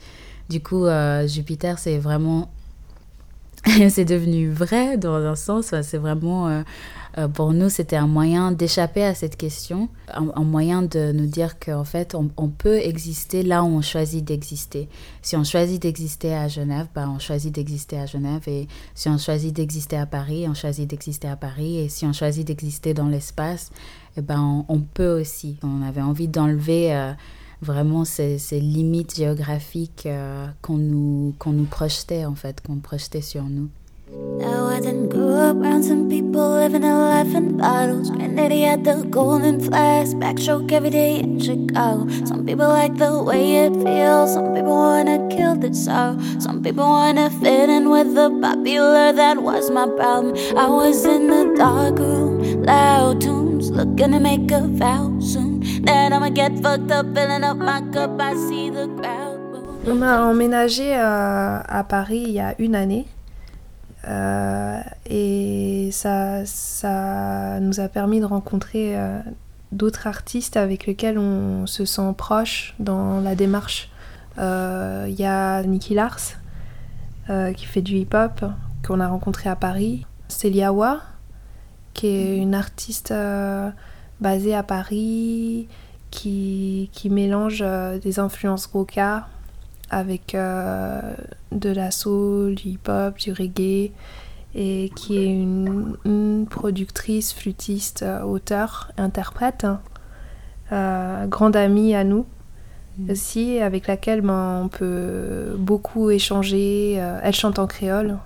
Du 0.50 0.62
coup, 0.62 0.86
Jupiter, 1.28 1.78
c'est 1.78 1.98
vraiment. 1.98 2.52
c'est 3.90 4.06
devenu 4.06 4.50
vrai 4.50 4.98
dans 4.98 5.24
un 5.24 5.36
sens, 5.36 5.76
c'est 5.84 6.00
vraiment 6.00 6.64
euh, 7.18 7.28
pour 7.28 7.52
nous, 7.52 7.70
c'était 7.70 7.98
un 7.98 8.08
moyen 8.08 8.52
d'échapper 8.52 9.04
à 9.04 9.14
cette 9.14 9.36
question, 9.36 9.90
un, 10.14 10.44
moyen 10.44 10.82
de 10.82 11.12
nous 11.12 11.26
dire 11.26 11.60
qu'en 11.60 11.84
fait, 11.84 12.16
on, 12.16 12.50
peut 12.50 12.78
exister 12.78 13.44
là 13.44 13.64
où 13.64 13.68
on 13.68 13.82
choisit 13.82 14.24
d'exister. 14.24 14.88
Si 15.22 15.36
on 15.36 15.44
choisit 15.44 15.82
d'exister 15.82 16.34
à 16.34 16.48
Genève, 16.48 16.88
ben, 16.96 17.10
on 17.14 17.20
choisit 17.20 17.54
d'exister 17.54 18.00
à 18.00 18.06
Genève. 18.06 18.48
Et 18.48 18.68
si 18.96 19.10
on 19.10 19.18
choisit 19.18 19.54
d'exister 19.54 19.98
à 19.98 20.06
Paris, 20.06 20.46
on 20.48 20.54
choisit 20.54 20.90
d'exister 20.90 21.28
à 21.28 21.36
Paris. 21.36 21.80
Et 21.80 21.90
si 21.90 22.06
on 22.06 22.14
choisit 22.14 22.48
d'exister 22.48 22.94
dans 22.94 23.08
l'espace, 23.08 23.72
eh 24.16 24.22
ben, 24.22 24.66
on, 24.68 24.80
peut 24.80 25.20
aussi. 25.20 25.58
On 25.64 25.82
avait 25.82 26.02
envie 26.02 26.28
d'enlever... 26.28 26.96
Euh, 26.96 27.14
vraiment 27.62 28.06
ces, 28.06 28.40
limites 28.60 29.16
géographiques 29.16 30.08
euh, 30.08 30.48
qu'on 30.62 30.78
nous, 30.78 31.36
qu'on 31.38 31.52
nous 31.52 31.66
projetait 31.66 32.26
en 32.26 32.34
fait, 32.34 32.60
qu'on 32.62 32.78
projetait 32.78 33.22
sur 33.22 33.44
nous. 33.44 33.70
Now 34.14 34.66
I 34.66 34.82
didn't 34.82 35.08
grow 35.08 35.36
up 35.36 35.56
around 35.56 35.84
some 35.84 36.10
people 36.10 36.50
living 36.60 36.84
a 36.84 37.00
life 37.00 37.34
in 37.34 37.56
bottles. 37.56 38.10
Granddaddy 38.10 38.62
had 38.62 38.84
the 38.84 39.08
golden 39.10 39.62
flask, 39.62 40.18
backstroke 40.18 40.70
every 40.74 40.90
day 40.90 41.20
in 41.20 41.40
Chicago. 41.40 42.10
Some 42.26 42.46
people 42.46 42.68
like 42.68 42.98
the 42.98 43.24
way 43.24 43.56
it 43.64 43.74
feels, 43.74 44.34
some 44.34 44.54
people 44.54 44.76
wanna 44.76 45.30
kill 45.30 45.56
the 45.56 45.74
sorrow. 45.74 46.20
Some 46.40 46.62
people 46.62 46.84
wanna 46.84 47.30
fit 47.30 47.70
in 47.70 47.90
with 47.90 48.14
the 48.14 48.30
popular, 48.42 49.14
that 49.14 49.42
was 49.42 49.72
my 49.72 49.88
problem. 49.88 50.36
I 50.58 50.68
was 50.68 51.06
in 51.06 51.28
the 51.28 51.56
dark 51.56 51.98
room, 51.98 52.64
loud 52.64 53.22
tunes, 53.22 53.72
looking 53.72 54.12
to 54.12 54.20
make 54.20 54.52
a 54.52 54.68
vow 54.68 55.18
soon. 55.22 55.62
Then 55.84 56.12
I'ma 56.12 56.30
get 56.30 56.60
fucked 56.60 56.92
up, 56.92 57.06
filling 57.16 57.46
up 57.46 57.56
my 57.56 57.80
cup, 57.94 58.20
I 58.20 58.34
see 58.34 58.70
the 58.70 58.90
crowd. 59.00 59.40
On 59.88 60.02
a 60.04 60.30
emménagé 60.30 60.94
à, 60.96 61.62
à 61.62 61.84
Paris 61.86 62.24
il 62.28 62.34
y 62.34 62.40
a 62.40 62.54
une 62.60 62.76
année. 62.76 63.08
Euh, 64.08 64.80
et 65.06 65.90
ça, 65.92 66.46
ça 66.46 67.60
nous 67.60 67.80
a 67.80 67.88
permis 67.88 68.20
de 68.20 68.26
rencontrer 68.26 68.98
euh, 68.98 69.20
d'autres 69.72 70.08
artistes 70.08 70.58
avec 70.58 70.88
lesquels 70.88 71.18
on 71.18 71.68
se 71.68 71.86
sent 71.86 72.14
proche 72.18 72.76
dans 72.80 73.20
la 73.20 73.36
démarche. 73.36 73.90
Il 74.38 74.44
euh, 74.44 75.10
y 75.10 75.26
a 75.26 75.62
Nicky 75.64 75.94
Lars 75.94 76.20
qui 77.56 77.66
fait 77.66 77.82
du 77.82 77.96
hip-hop, 77.96 78.44
qu'on 78.86 79.00
a 79.00 79.08
rencontré 79.08 79.50
à 79.50 79.56
Paris. 79.56 80.06
Célia 80.28 80.74
Wa, 80.74 81.00
qui 81.94 82.08
est 82.08 82.38
une 82.38 82.54
artiste 82.54 83.14
basée 84.20 84.54
à 84.54 84.64
Paris, 84.64 85.70
qui, 86.10 86.90
qui 86.92 87.10
mélange 87.10 87.64
des 88.04 88.20
influences 88.20 88.66
roca 88.66 89.30
avec 89.92 90.36
euh, 90.36 91.02
de 91.52 91.70
la 91.70 91.92
soul, 91.92 92.56
du 92.56 92.70
hip-hop, 92.70 93.18
du 93.18 93.34
reggae, 93.34 93.92
et 94.56 94.90
qui 94.96 95.18
est 95.18 95.26
une, 95.26 96.48
productrice, 96.50 97.34
flûtiste, 97.34 98.02
euh, 98.04 98.22
auteur, 98.24 98.92
interprète, 98.98 99.66
hein. 99.66 99.82
euh, 100.72 101.28
grande 101.28 101.56
amie 101.56 101.94
à 101.94 102.06
nous 102.06 102.26
mm. 102.98 103.12
aussi, 103.12 103.60
avec 103.60 103.88
laquelle 103.88 104.22
ben, 104.22 104.62
on 104.64 104.70
peut 104.70 105.56
beaucoup 105.58 106.10
échanger. 106.10 106.94
elle 106.94 107.36
chante 107.36 107.60
en 107.60 107.68
créole. 107.68 108.18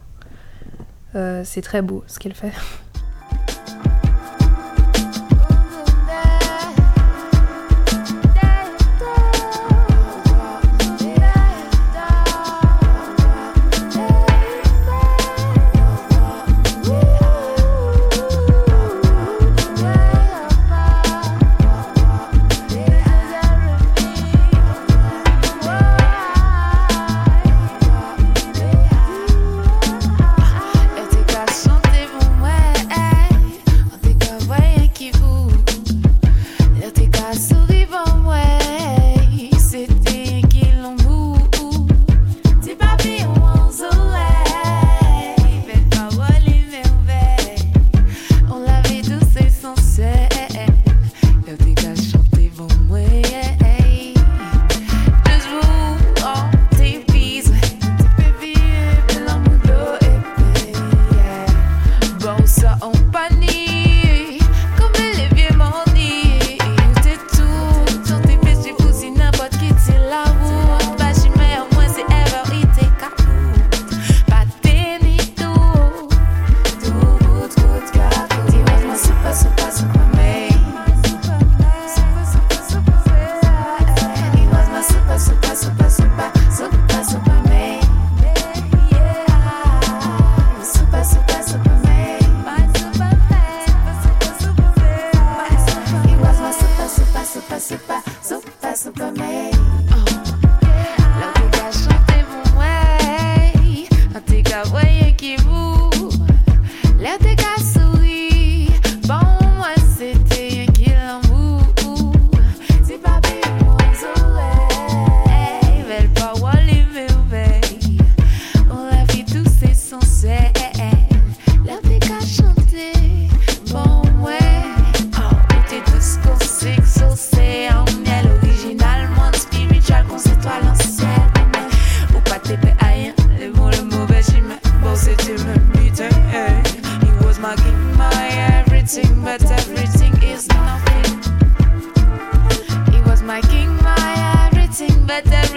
c'est 1.13 1.61
très 1.61 1.81
beau 1.81 2.03
ce 2.07 2.19
qu'elle 2.19 2.35
fait. 2.35 2.53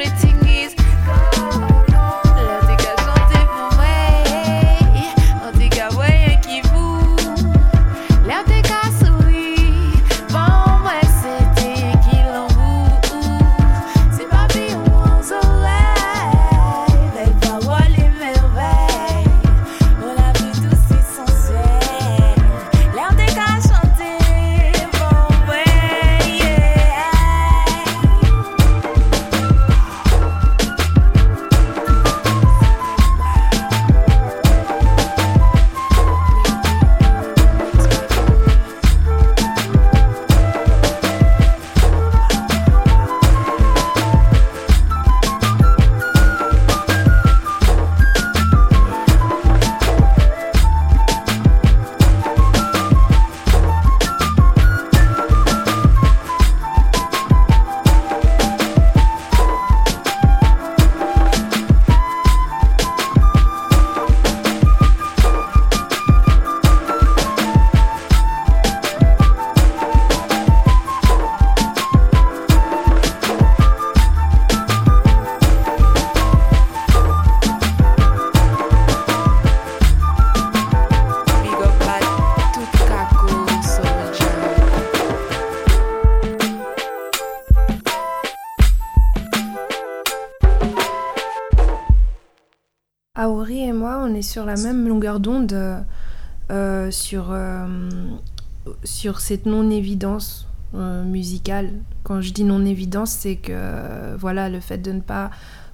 everything 0.09 0.49
is. 0.49 1.88
Sur 94.38 94.46
la 94.46 94.55
même 94.55 94.87
longueur 94.87 95.18
d'onde 95.18 95.85
euh, 96.51 96.90
sur, 96.92 97.37
sur 98.85 99.20
cette 99.20 99.46
non-évidence 99.46 100.46
musicale. 100.72 101.70
Quand 102.05 102.20
je 102.20 102.33
dis 102.33 102.44
non-évidence, 102.44 103.11
c'est 103.11 103.35
que 103.35 104.14
voilà, 104.16 104.48
le 104.48 104.61
fait 104.61 104.79
de 104.79 104.92
ne 104.92 105.01
pas. 105.01 105.31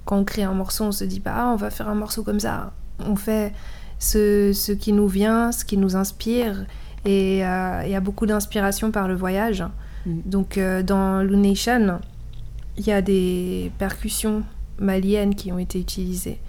Quand 0.06 0.16
on 0.16 0.24
crée 0.24 0.44
un 0.44 0.54
morceau, 0.54 0.84
on 0.84 0.92
se 0.92 1.04
dit 1.04 1.20
pas, 1.20 1.34
ah, 1.36 1.50
on 1.52 1.56
va 1.56 1.68
faire 1.68 1.88
un 1.88 1.94
morceau 1.94 2.22
comme 2.22 2.40
ça. 2.40 2.72
On 3.00 3.16
fait 3.16 3.52
ce, 3.98 4.52
ce 4.54 4.72
qui 4.72 4.94
nous 4.94 5.08
vient, 5.08 5.52
ce 5.52 5.66
qui 5.66 5.76
nous 5.76 5.94
inspire. 5.94 6.64
Et 7.04 7.40
il 7.40 7.90
y 7.90 7.94
a 7.94 8.00
beaucoup 8.00 8.24
d'inspiration 8.24 8.90
par 8.90 9.08
le 9.08 9.14
voyage. 9.14 9.62
Mm. 10.06 10.20
Donc 10.24 10.58
euh, 10.58 10.82
dans 10.82 11.22
Lunation, 11.22 12.00
il 12.78 12.86
y 12.86 12.92
a 12.92 13.02
des 13.02 13.70
percussions 13.78 14.42
maliennes 14.78 15.34
qui 15.34 15.52
ont 15.52 15.58
été 15.58 15.80
utilisées. 15.80 16.40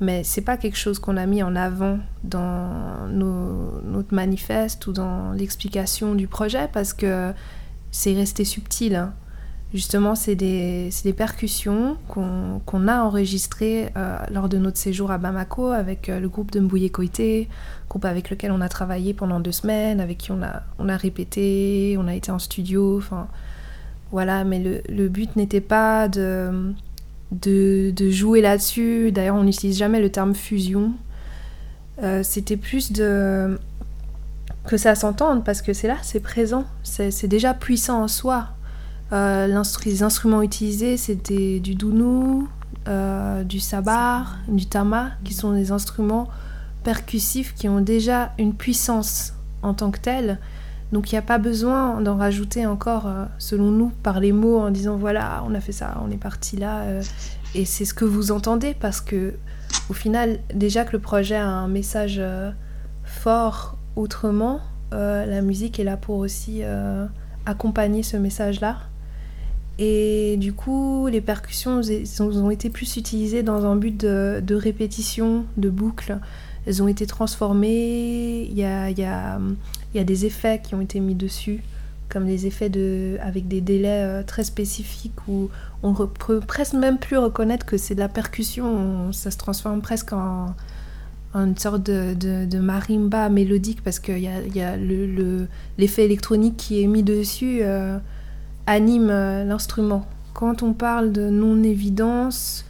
Mais 0.00 0.22
c'est 0.22 0.42
pas 0.42 0.56
quelque 0.56 0.76
chose 0.76 0.98
qu'on 0.98 1.16
a 1.16 1.26
mis 1.26 1.42
en 1.42 1.56
avant 1.56 1.98
dans 2.22 3.08
notre 3.08 4.14
manifeste 4.14 4.86
ou 4.86 4.92
dans 4.92 5.32
l'explication 5.32 6.14
du 6.14 6.28
projet 6.28 6.68
parce 6.72 6.92
que 6.92 7.32
c'est 7.90 8.14
resté 8.14 8.44
subtil. 8.44 8.94
Hein. 8.94 9.12
Justement, 9.74 10.14
c'est 10.14 10.34
des, 10.34 10.88
des, 11.04 11.12
percussions 11.12 11.98
qu'on 12.06 12.88
a 12.88 13.02
enregistrées 13.02 13.90
euh, 13.96 14.16
lors 14.30 14.48
de 14.48 14.56
notre 14.56 14.78
séjour 14.78 15.10
à 15.10 15.18
Bamako 15.18 15.66
avec 15.66 16.08
euh, 16.08 16.20
le 16.20 16.28
groupe 16.30 16.50
de 16.52 16.60
Mbouye 16.60 16.90
Koité, 16.90 17.48
groupe 17.90 18.06
avec 18.06 18.30
lequel 18.30 18.50
on 18.50 18.62
a 18.62 18.68
travaillé 18.70 19.12
pendant 19.12 19.40
deux 19.40 19.52
semaines, 19.52 20.00
avec 20.00 20.16
qui 20.16 20.32
on 20.32 20.42
a, 20.42 20.62
on 20.78 20.88
a 20.88 20.96
répété, 20.96 21.96
on 21.98 22.08
a 22.08 22.14
été 22.14 22.30
en 22.30 22.38
studio, 22.38 23.02
voilà, 24.10 24.44
mais 24.44 24.58
le, 24.58 24.80
le 24.88 25.08
but 25.10 25.36
n'était 25.36 25.60
pas 25.60 26.08
de, 26.08 26.72
de, 27.32 27.92
jouer 28.10 28.40
là-dessus. 28.40 29.12
D'ailleurs, 29.12 29.36
on 29.36 29.44
n'utilise 29.44 29.76
jamais 29.76 30.00
le 30.00 30.10
terme 30.10 30.34
fusion. 30.34 30.92
Euh, 32.02 32.22
c'était 32.22 32.56
plus 32.56 32.92
de 32.92 33.58
que 34.66 34.76
ça 34.76 34.94
s'entende 34.94 35.44
parce 35.44 35.62
que 35.62 35.72
c'est 35.72 35.88
là, 35.88 35.96
c'est 36.02 36.20
présent, 36.20 36.64
c'est 36.82 37.26
déjà 37.26 37.54
puissant 37.54 38.02
en 38.02 38.08
soi. 38.08 38.48
Euh, 39.12 39.62
les 39.86 40.02
instruments 40.02 40.42
utilisés, 40.42 40.98
c'était 40.98 41.58
du 41.58 41.74
dounou, 41.74 42.48
euh, 42.86 43.42
du 43.44 43.60
sabar, 43.60 44.36
du 44.46 44.66
tama, 44.66 45.12
qui 45.24 45.32
sont 45.32 45.52
des 45.52 45.72
instruments 45.72 46.28
percussifs 46.84 47.54
qui 47.54 47.68
ont 47.68 47.80
déjà 47.80 48.32
une 48.38 48.54
puissance 48.54 49.32
en 49.62 49.74
tant 49.74 49.90
que 49.90 49.98
telle. 49.98 50.38
Donc 50.92 51.12
il 51.12 51.14
n'y 51.14 51.18
a 51.18 51.22
pas 51.22 51.38
besoin 51.38 52.00
d'en 52.00 52.16
rajouter 52.16 52.66
encore, 52.66 53.06
euh, 53.06 53.24
selon 53.38 53.70
nous, 53.70 53.92
par 54.02 54.20
les 54.20 54.32
mots, 54.32 54.58
en 54.58 54.70
disant 54.70 54.96
voilà, 54.96 55.44
on 55.46 55.54
a 55.54 55.60
fait 55.60 55.72
ça, 55.72 56.00
on 56.06 56.10
est 56.10 56.18
parti 56.18 56.56
là. 56.56 56.84
et 57.54 57.64
c'est 57.64 57.84
ce 57.84 57.94
que 57.94 58.04
vous 58.04 58.32
entendez, 58.32 58.74
parce 58.78 59.00
que 59.00 59.34
au 59.90 59.92
final, 59.92 60.38
déjà 60.54 60.84
que 60.84 60.92
le 60.92 60.98
projet 60.98 61.36
a 61.36 61.46
un 61.46 61.68
message 61.68 62.22
fort 63.04 63.76
autrement, 63.96 64.60
la 64.92 65.42
musique 65.42 65.78
est 65.78 65.84
là 65.84 65.96
pour 65.96 66.16
aussi 66.16 66.62
accompagner 67.44 68.02
ce 68.02 68.16
message-là. 68.16 68.78
Et 69.78 70.36
du 70.38 70.52
coup, 70.52 71.06
les 71.06 71.20
percussions 71.20 71.80
ont 72.20 72.50
été 72.50 72.68
plus 72.68 72.96
utilisées 72.96 73.44
dans 73.44 73.64
un 73.64 73.76
but 73.76 73.96
de, 73.96 74.54
répétition, 74.54 75.44
de 75.56 75.70
boucle. 75.70 76.18
Elles 76.66 76.82
ont 76.82 76.88
été 76.88 77.06
transformées. 77.06 78.42
Il 78.42 78.58
y, 78.58 78.64
a, 78.64 79.38
y 79.94 79.98
a, 79.98 80.04
des 80.04 80.26
effets 80.26 80.60
qui 80.62 80.74
ont 80.74 80.80
été 80.80 81.00
mis 81.00 81.14
dessus, 81.14 81.62
comme 82.08 82.26
des 82.26 82.46
effets 82.46 82.68
de, 82.68 83.18
avec 83.22 83.48
des 83.48 83.60
délais 83.60 84.04
euh, 84.04 84.22
très 84.22 84.44
spécifiques 84.44 85.26
où 85.28 85.50
on 85.82 85.92
ne 85.92 86.06
peut 86.06 86.40
presque 86.40 86.74
même 86.74 86.98
plus 86.98 87.18
reconnaître 87.18 87.66
que 87.66 87.76
c'est 87.76 87.94
de 87.94 88.00
la 88.00 88.08
percussion. 88.08 89.12
ça 89.12 89.30
se 89.30 89.38
transforme 89.38 89.80
presque 89.80 90.12
en, 90.12 90.54
une 91.34 91.56
sorte 91.56 91.82
de, 91.82 92.14
de, 92.14 92.58
marimba 92.58 93.28
mélodique 93.28 93.82
parce 93.84 94.00
qu'il 94.00 94.18
y 94.18 94.28
a, 94.28 94.40
y 94.40 94.60
a 94.60 94.76
l'effet 94.76 96.02
le, 96.02 96.06
électronique 96.06 96.56
qui 96.56 96.82
est 96.82 96.86
mis 96.86 97.02
dessus. 97.02 97.60
Euh, 97.62 97.98
anime 98.66 99.10
euh, 99.10 99.44
l'instrument. 99.44 100.06
Quand 100.34 100.62
on 100.62 100.74
parle 100.74 101.12
de 101.12 101.30
non-évidence 101.30 102.66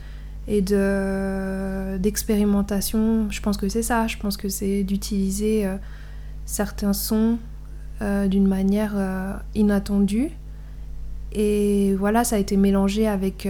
et 0.46 0.62
d'expérimentation, 0.62 3.28
je 3.30 3.40
pense 3.42 3.56
que 3.58 3.68
c'est 3.68 3.82
ça. 3.82 4.06
Je 4.06 4.16
pense 4.16 4.38
que 4.38 4.48
c'est 4.48 4.84
d'utiliser 4.84 5.68
certains 6.48 6.92
sons 6.92 7.38
euh, 8.02 8.26
d'une 8.26 8.48
manière 8.48 8.94
inattendue. 9.54 10.30
Et 11.32 11.94
voilà, 11.96 12.24
ça 12.24 12.36
a 12.36 12.38
été 12.38 12.56
mélangé 12.56 13.06
avec, 13.06 13.46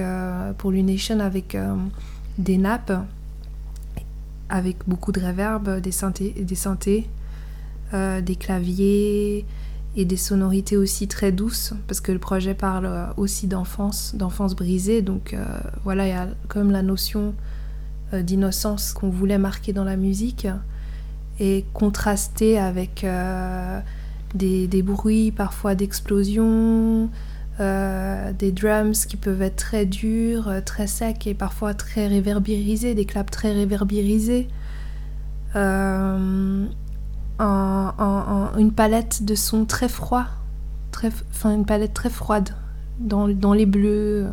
pour 0.59 0.73
Lunation 0.73 1.21
avec 1.21 1.57
des 2.39 2.59
nappes, 2.59 2.93
avec 4.49 4.77
beaucoup 4.87 5.13
de 5.13 5.21
reverb, 5.21 5.81
des 5.81 5.93
synthés, 5.93 6.31
des, 6.31 6.55
synthés, 6.57 7.09
des 7.93 8.37
claviers, 8.37 9.47
et 9.99 10.05
des 10.05 10.17
sonorités 10.17 10.77
aussi 10.77 11.09
très 11.09 11.33
douces, 11.33 11.75
parce 11.89 12.01
que 12.01 12.13
le 12.13 12.21
projet 12.21 12.55
parle 12.55 12.87
euh, 12.87 13.07
aussi 13.17 13.49
d'enfance, 13.49 14.15
d'enfance 14.15 14.55
brisée. 14.55 15.03
Donc 15.03 15.35
euh, 15.35 15.45
voilà, 15.83 16.07
il 16.07 16.11
y 16.11 16.17
a 16.17 16.29
comme 16.47 16.71
la 16.71 16.83
notion 16.83 17.35
euh, 18.13 18.23
d'innocence 18.23 18.93
qu'on 18.93 19.11
voulait 19.11 19.39
marquer 19.39 19.73
dans 19.73 19.83
la 19.83 19.97
musique 19.97 20.47
et 21.41 21.64
contraster 21.72 22.59
avec 22.59 23.07
des, 24.34 24.66
des, 24.66 24.82
bruits 24.82 25.30
parfois 25.30 25.74
d'explosion, 25.74 27.09
des 27.59 28.53
drums 28.53 29.07
qui 29.07 29.16
peuvent 29.16 29.43
être 29.43 29.57
très 29.57 29.86
durs, 29.86 30.53
très 30.64 30.86
secs 30.86 31.26
et 31.26 31.34
parfois 31.34 31.74
très 31.74 32.07
réverbérisés, 32.07 32.95
des 32.95 33.05
claps 33.05 33.30
très 33.30 33.53
réverbérisés. 33.53 34.49
Une 35.55 36.68
palette 38.74 39.24
de 39.24 39.34
sons 39.34 39.64
très 39.64 39.89
froids, 39.89 40.26
très, 40.91 41.11
enfin 41.30 41.55
une 41.55 41.66
palette 41.66 41.95
très 41.95 42.11
froide, 42.11 42.51
dans, 42.99 43.28
dans 43.28 43.53
les 43.53 43.66
bleus, 43.66 44.26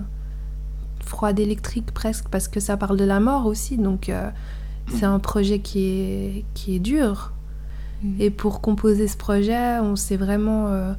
froide 1.05 1.39
électrique 1.39 1.91
presque, 1.93 2.27
parce 2.29 2.47
que 2.47 2.59
ça 2.59 2.77
parle 2.77 2.97
de 2.97 3.05
la 3.05 3.19
mort 3.19 3.45
aussi, 3.45 3.77
donc 3.77 4.09
euh, 4.09 4.29
c'est 4.87 5.05
un 5.05 5.19
projet 5.19 5.59
qui 5.59 5.85
est, 5.85 6.45
qui 6.53 6.75
est 6.75 6.79
dur. 6.79 7.33
Mm. 8.03 8.15
Et 8.19 8.29
pour 8.29 8.61
composer 8.61 9.07
ce 9.07 9.17
projet, 9.17 9.79
on 9.79 9.95
s'est 9.95 10.17
vraiment 10.17 10.67
euh, 10.67 10.93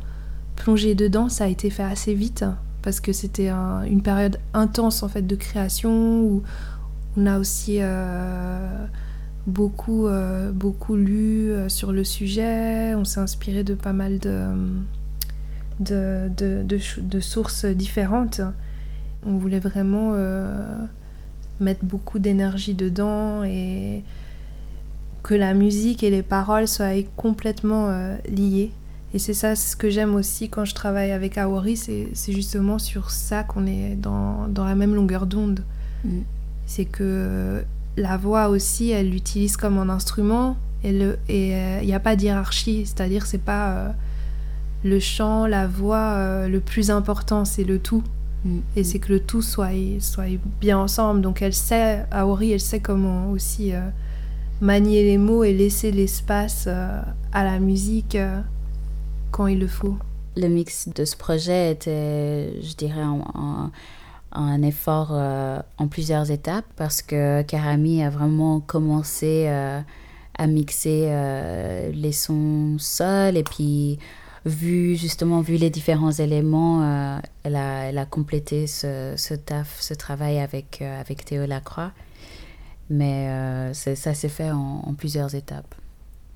plongé 0.56 0.94
dedans, 0.94 1.28
ça 1.28 1.44
a 1.44 1.48
été 1.48 1.70
fait 1.70 1.82
assez 1.82 2.14
vite, 2.14 2.44
parce 2.82 3.00
que 3.00 3.12
c'était 3.12 3.50
une 3.50 4.02
période 4.02 4.38
intense 4.54 5.02
en 5.02 5.08
fait 5.08 5.22
de 5.22 5.36
création, 5.36 6.22
où 6.22 6.42
on 7.16 7.26
a 7.26 7.38
aussi... 7.38 7.78
Euh, 7.80 8.86
beaucoup, 9.46 10.08
euh, 10.08 10.50
beaucoup 10.50 10.96
lu 10.96 11.52
sur 11.68 11.92
le 11.92 12.02
sujet. 12.02 12.96
On 12.96 13.04
s'est 13.04 13.20
inspiré 13.20 13.62
de 13.62 13.74
pas 13.74 13.92
mal 13.92 14.18
de, 14.18 14.48
de, 15.78 16.28
de, 16.36 16.66
de, 17.00 17.20
sources 17.20 17.64
différentes. 17.64 18.40
On 19.24 19.36
voulait 19.36 19.60
vraiment 19.60 20.16
mettre 21.60 21.84
beaucoup 21.84 22.18
d'énergie 22.18 22.74
dedans 22.74 23.44
et 23.44 24.02
que 25.22 25.34
la 25.34 25.54
musique 25.54 26.02
et 26.02 26.10
les 26.10 26.22
paroles 26.22 26.68
soient 26.68 26.90
complètement 27.16 28.16
liées. 28.28 28.70
Et 29.14 29.18
c'est 29.18 29.34
ça 29.34 29.56
ce 29.56 29.74
que 29.74 29.90
j'aime 29.90 30.14
aussi 30.14 30.48
quand 30.48 30.64
je 30.64 30.74
travaille 30.74 31.10
avec 31.10 31.38
Aori, 31.38 31.76
c'est 31.76 32.32
justement 32.32 32.78
sur 32.78 33.10
ça 33.10 33.42
qu'on 33.42 33.66
est 33.66 33.96
dans, 33.96 34.46
dans, 34.48 34.64
la 34.64 34.74
même 34.74 34.94
longueur 34.94 35.26
d'onde. 35.26 35.64
Mm. 36.04 36.20
C'est 36.66 36.84
que 36.84 37.64
la 37.96 38.16
voix 38.16 38.48
aussi, 38.48 38.90
elle 38.90 39.10
l'utilise 39.10 39.56
comme 39.56 39.78
un 39.78 39.88
instrument 39.88 40.56
et 40.84 40.90
il 40.90 41.86
n'y 41.86 41.92
euh, 41.92 41.96
a 41.96 42.00
pas 42.00 42.16
d'hierarchie, 42.16 42.86
c'est-à-dire 42.86 43.26
c'est 43.26 43.38
pas 43.42 43.70
euh, 43.70 43.88
le 44.84 45.00
chant, 45.00 45.46
la 45.46 45.66
voix 45.66 46.14
euh, 46.14 46.48
le 46.48 46.60
plus 46.60 46.90
important, 46.90 47.44
c'est 47.44 47.64
le 47.64 47.78
tout. 47.78 48.04
Mm. 48.46 48.60
Et 48.76 48.84
c'est 48.84 48.98
que 48.98 49.12
le 49.12 49.20
tout 49.20 49.42
soit, 49.42 49.70
soit 50.00 50.24
bien 50.60 50.78
ensemble. 50.78 51.20
Donc 51.20 51.42
elle 51.42 51.54
sait, 51.54 52.04
Aori, 52.10 52.52
elle 52.52 52.60
sait 52.60 52.80
comment 52.80 53.30
aussi 53.30 53.72
manier 54.60 55.04
les 55.04 55.18
mots 55.18 55.44
et 55.44 55.52
laisser 55.52 55.92
l'espace 55.92 56.66
à 56.66 57.44
la 57.44 57.58
musique 57.58 58.16
quand 59.30 59.46
il 59.46 59.58
le 59.58 59.66
faut. 59.66 59.96
Le 60.36 60.48
mix 60.48 60.88
de 60.88 61.04
ce 61.04 61.16
projet 61.16 61.72
était, 61.72 62.60
je 62.62 62.74
dirais, 62.74 63.02
en 63.02 63.70
un 64.36 64.62
effort 64.62 65.10
euh, 65.12 65.60
en 65.78 65.88
plusieurs 65.88 66.30
étapes 66.30 66.66
parce 66.76 67.02
que 67.02 67.42
Karami 67.42 68.02
a 68.02 68.10
vraiment 68.10 68.60
commencé 68.60 69.46
euh, 69.48 69.80
à 70.38 70.46
mixer 70.46 71.06
euh, 71.08 71.90
les 71.92 72.12
sons 72.12 72.76
seuls 72.78 73.36
et 73.36 73.42
puis 73.42 73.98
vu 74.46 74.96
justement 74.96 75.42
vu 75.42 75.56
les 75.56 75.68
différents 75.68 76.12
éléments 76.12 77.20
elle, 77.42 77.56
a, 77.56 77.84
elle 77.88 77.98
a 77.98 78.06
complété 78.06 78.66
ce, 78.66 79.12
ce 79.16 79.34
taf 79.34 79.80
ce 79.80 79.92
travail 79.92 80.38
avec, 80.38 80.80
avec 80.80 81.24
Théo 81.24 81.44
Lacroix. 81.46 81.92
Mais 82.88 83.28
ça 83.74 84.14
s'est 84.14 84.28
fait 84.28 84.50
en 84.50 84.94
plusieurs 84.96 85.34
étapes. 85.34 85.74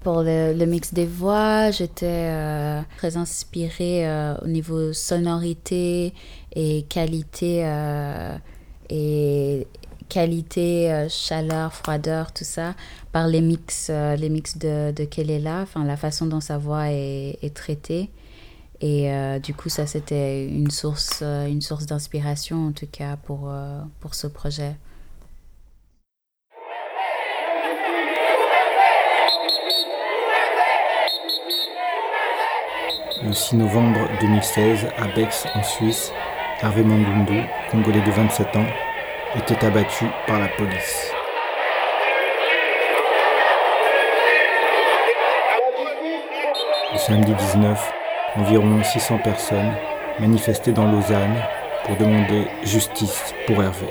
Pour 0.00 0.22
le, 0.22 0.64
mix 0.64 0.94
des 0.94 1.04
voix, 1.04 1.70
j'étais 1.70 2.06
euh, 2.06 2.80
très 2.96 3.18
inspirée 3.18 4.08
euh, 4.08 4.34
au 4.42 4.46
niveau 4.46 4.94
sonorité 4.94 6.14
et 6.56 6.86
qualité 6.88 7.66
euh, 7.66 8.34
et 8.88 9.66
qualité, 10.10 11.06
chaleur, 11.08 11.72
froideur, 11.72 12.32
tout 12.32 12.44
ça, 12.44 12.74
par 13.12 13.26
les 13.28 13.40
mix, 13.40 13.88
les 13.88 14.28
mix 14.28 14.58
de, 14.58 14.92
de 14.92 15.04
Kelela, 15.04 15.60
enfin 15.62 15.84
la 15.84 15.96
façon 15.96 16.26
dont 16.26 16.40
sa 16.40 16.58
voix 16.58 16.90
est, 16.90 17.54
traitée. 17.54 18.10
Et 18.82 19.10
du 19.42 19.54
coup, 19.54 19.68
ça, 19.68 19.86
c'était 19.86 20.46
une 20.46 20.70
source, 20.70 21.22
une 21.22 21.62
source 21.62 21.86
d'inspiration, 21.86 22.66
en 22.68 22.72
tout 22.72 22.88
cas, 22.90 23.16
pour, 23.16 23.52
pour 24.00 24.14
ce 24.14 24.26
projet. 24.26 24.74
Le 33.22 33.34
6 33.34 33.56
novembre 33.56 34.08
2016, 34.22 34.86
à 34.96 35.06
Bex, 35.08 35.44
en 35.54 35.62
Suisse, 35.62 36.10
Hervé 36.62 36.82
Mandundu, 36.82 37.42
congolais 37.70 38.00
de 38.00 38.10
27 38.10 38.56
ans, 38.56 38.66
était 39.36 39.64
abattu 39.64 40.06
par 40.26 40.40
la 40.40 40.48
police. 40.48 41.12
Le 46.92 46.98
samedi 46.98 47.32
19, 47.32 47.92
environ 48.36 48.82
600 48.82 49.18
personnes 49.18 49.72
manifestaient 50.18 50.72
dans 50.72 50.90
Lausanne 50.90 51.36
pour 51.84 51.96
demander 51.96 52.46
justice 52.64 53.34
pour 53.46 53.62
Hervé. 53.62 53.86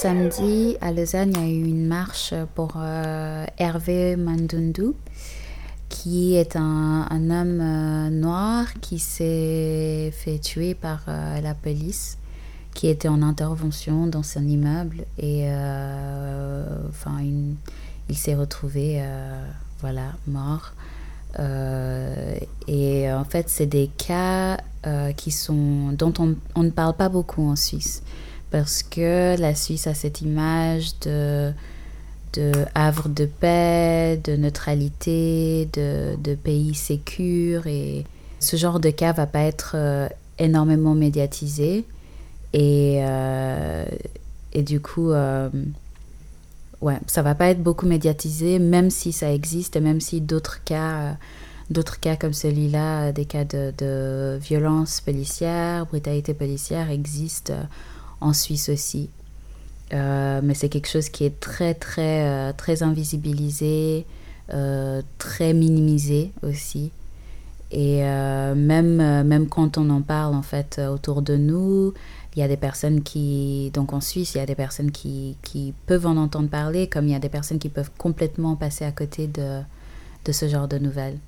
Samedi, 0.00 0.76
à 0.80 0.92
Lausanne, 0.92 1.32
il 1.36 1.40
y 1.40 1.44
a 1.44 1.48
eu 1.48 1.68
une 1.68 1.86
marche 1.86 2.34
pour 2.54 2.74
euh, 2.76 3.44
Hervé 3.58 4.16
Mandundu, 4.16 4.92
qui 6.06 6.36
est 6.36 6.54
un, 6.54 7.08
homme 7.10 7.60
euh, 7.60 8.10
noir 8.10 8.66
qui 8.80 9.00
s'est 9.00 10.12
fait 10.16 10.38
tuer 10.38 10.76
par 10.76 11.00
euh, 11.08 11.40
la 11.40 11.52
police, 11.52 12.16
qui 12.74 12.86
était 12.86 13.08
en 13.08 13.22
intervention 13.22 14.06
dans 14.06 14.22
son 14.22 14.46
immeuble 14.46 15.04
et 15.18 15.48
enfin, 16.88 17.18
il 18.08 18.16
s'est 18.16 18.36
retrouvé 18.36 19.02
voilà, 19.80 20.12
mort. 20.28 20.74
et 22.68 23.12
en 23.12 23.24
fait, 23.24 23.48
c'est 23.48 23.66
des 23.66 23.90
cas 23.98 24.58
qui 25.16 25.32
sont, 25.32 25.90
dont 25.90 26.12
on, 26.20 26.36
on, 26.54 26.62
ne 26.62 26.70
parle 26.70 26.94
pas 26.94 27.08
beaucoup 27.08 27.42
en 27.50 27.56
Suisse 27.56 28.04
parce 28.52 28.84
que 28.84 29.34
la 29.40 29.56
Suisse 29.56 29.88
a 29.88 29.94
cette 29.94 30.20
image 30.20 31.00
de, 31.00 31.52
de 32.36 32.52
havre 32.74 33.08
de 33.08 33.26
paix, 33.26 34.20
de 34.22 34.36
neutralité, 34.36 35.68
de, 35.72 36.16
de 36.16 36.34
pays 36.34 36.74
sécure 36.74 37.66
et 37.66 38.04
ce 38.40 38.56
genre 38.56 38.80
de 38.80 38.90
cas 38.90 39.12
va 39.12 39.26
pas 39.26 39.40
être 39.42 39.72
euh, 39.74 40.08
énormément 40.38 40.94
médiatisé 40.94 41.84
et, 42.52 42.98
euh, 43.00 43.86
et 44.52 44.62
du 44.62 44.80
coup 44.80 45.10
euh, 45.10 45.48
ouais 46.82 46.98
ça 47.06 47.22
va 47.22 47.34
pas 47.34 47.48
être 47.48 47.62
beaucoup 47.62 47.86
médiatisé 47.86 48.58
même 48.58 48.90
si 48.90 49.12
ça 49.12 49.32
existe 49.32 49.76
et 49.76 49.80
même 49.80 50.00
si 50.00 50.20
d'autres 50.20 50.62
cas 50.64 51.16
d'autres 51.70 51.98
cas 51.98 52.16
comme 52.16 52.34
celui-là 52.34 53.12
des 53.12 53.24
cas 53.24 53.44
de, 53.44 53.72
de 53.78 54.38
violence 54.40 55.00
policière 55.00 55.86
brutalité 55.86 56.34
policière 56.34 56.90
existent 56.90 57.54
en 58.20 58.32
Suisse 58.32 58.68
aussi. 58.68 59.10
Euh, 59.92 60.40
mais 60.42 60.54
c'est 60.54 60.68
quelque 60.68 60.88
chose 60.88 61.08
qui 61.08 61.24
est 61.24 61.38
très, 61.40 61.74
très, 61.74 62.26
euh, 62.26 62.52
très 62.52 62.82
invisibilisé, 62.82 64.04
euh, 64.52 65.02
très 65.18 65.52
minimisé 65.52 66.32
aussi. 66.42 66.90
Et 67.72 68.00
même, 68.00 69.24
même 69.24 69.48
quand 69.48 69.76
on 69.76 69.90
en 69.90 70.00
parle, 70.00 70.36
en 70.36 70.42
fait, 70.42 70.80
autour 70.88 71.20
de 71.20 71.36
nous, 71.36 71.92
il 72.34 72.38
y 72.38 72.42
a 72.42 72.48
des 72.48 72.56
personnes 72.56 73.02
qui, 73.02 73.72
donc 73.74 73.92
en 73.92 74.00
Suisse, 74.00 74.34
il 74.34 74.38
y 74.38 74.40
a 74.40 74.46
des 74.46 74.54
personnes 74.54 74.92
qui, 74.92 75.36
qui 75.42 75.74
peuvent 75.86 76.06
en 76.06 76.16
entendre 76.16 76.48
parler, 76.48 76.86
comme 76.86 77.08
il 77.08 77.10
y 77.10 77.16
a 77.16 77.18
des 77.18 77.28
personnes 77.28 77.58
qui 77.58 77.68
peuvent 77.68 77.90
complètement 77.98 78.54
passer 78.54 78.84
à 78.84 78.92
côté 78.92 79.26
de, 79.26 79.62
de 80.24 80.32
ce 80.32 80.46
genre 80.46 80.68
de 80.68 80.78
nouvelles. 80.78 81.18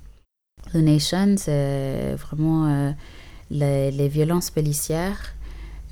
The 0.72 0.76
Nation, 0.76 1.34
c'est 1.38 2.14
vraiment 2.14 2.94
les, 3.50 3.90
les, 3.90 4.08
violences 4.08 4.50
policières 4.50 5.34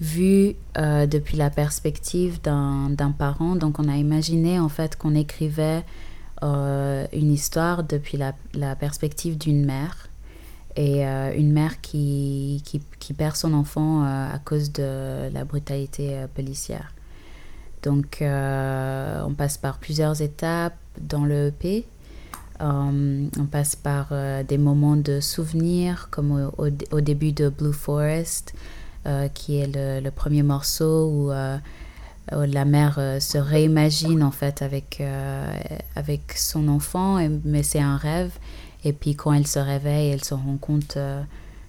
vu 0.00 0.54
euh, 0.76 1.06
depuis 1.06 1.36
la 1.36 1.50
perspective 1.50 2.40
d'un 2.42 3.14
parent. 3.16 3.56
Donc 3.56 3.78
on 3.78 3.88
a 3.88 3.96
imaginé 3.96 4.58
en 4.58 4.68
fait 4.68 4.96
qu'on 4.96 5.14
écrivait 5.14 5.84
euh, 6.42 7.06
une 7.12 7.32
histoire 7.32 7.82
depuis 7.82 8.18
la, 8.18 8.34
la 8.54 8.76
perspective 8.76 9.38
d'une 9.38 9.64
mère 9.64 10.08
et 10.76 11.06
euh, 11.06 11.34
une 11.34 11.52
mère 11.52 11.80
qui, 11.80 12.62
qui, 12.64 12.82
qui, 12.98 13.14
perd 13.14 13.36
son 13.36 13.54
enfant 13.54 14.02
à 14.02 14.38
cause 14.44 14.72
de 14.72 15.30
la 15.32 15.44
brutalité 15.44 16.26
policière. 16.34 16.92
Donc 17.82 18.18
on 18.20 19.34
passe 19.34 19.56
par 19.56 19.78
plusieurs 19.78 20.20
étapes 20.20 20.76
dans 21.00 21.24
le 21.24 21.46
EP. 21.46 21.86
on 22.60 23.46
passe 23.50 23.76
par 23.76 24.12
des 24.46 24.58
moments 24.58 24.96
de 24.96 25.20
souvenirs 25.20 26.08
comme 26.10 26.50
au, 26.58 26.68
au 26.90 27.00
début 27.00 27.32
de 27.32 27.48
Blue 27.48 27.72
Forest, 27.72 28.54
euh, 29.06 29.28
qui 29.28 29.58
est 29.58 29.68
le, 29.72 30.10
premier 30.10 30.42
morceau 30.42 31.08
où, 31.08 31.30
euh, 31.30 31.58
la 32.32 32.64
mère 32.64 32.96
euh, 32.98 33.20
se 33.20 33.38
réimagine 33.38 34.24
en 34.24 34.32
fait 34.32 34.62
avec, 34.62 35.00
avec 35.94 36.32
son 36.34 36.66
enfant, 36.66 37.18
mais 37.44 37.62
c'est 37.62 37.80
un 37.80 37.96
rêve. 37.96 38.32
Et 38.84 38.92
puis 38.92 39.14
quand 39.14 39.32
elle 39.32 39.46
se 39.46 39.60
réveille, 39.60 40.10
elle 40.10 40.24
se 40.24 40.34
rend 40.34 40.56
compte 40.60 40.98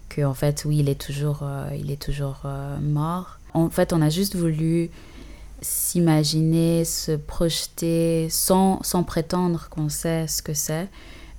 que 0.09 0.21
en 0.23 0.33
fait 0.33 0.63
oui, 0.65 0.77
il 0.79 0.89
est 0.89 0.99
toujours, 0.99 1.43
il 1.77 1.91
est 1.91 2.01
toujours 2.01 2.43
mort. 2.81 3.39
En 3.53 3.69
fait, 3.69 3.93
on 3.93 4.01
a 4.01 4.09
juste 4.09 4.35
voulu 4.35 4.89
s'imaginer, 5.61 6.85
se 6.85 7.11
projeter 7.11 8.29
sans, 8.29 8.81
sans 8.83 9.03
prétendre 9.03 9.69
qu'on 9.69 9.89
sait 9.89 10.27
ce 10.27 10.41
que 10.41 10.53
c'est 10.53 10.87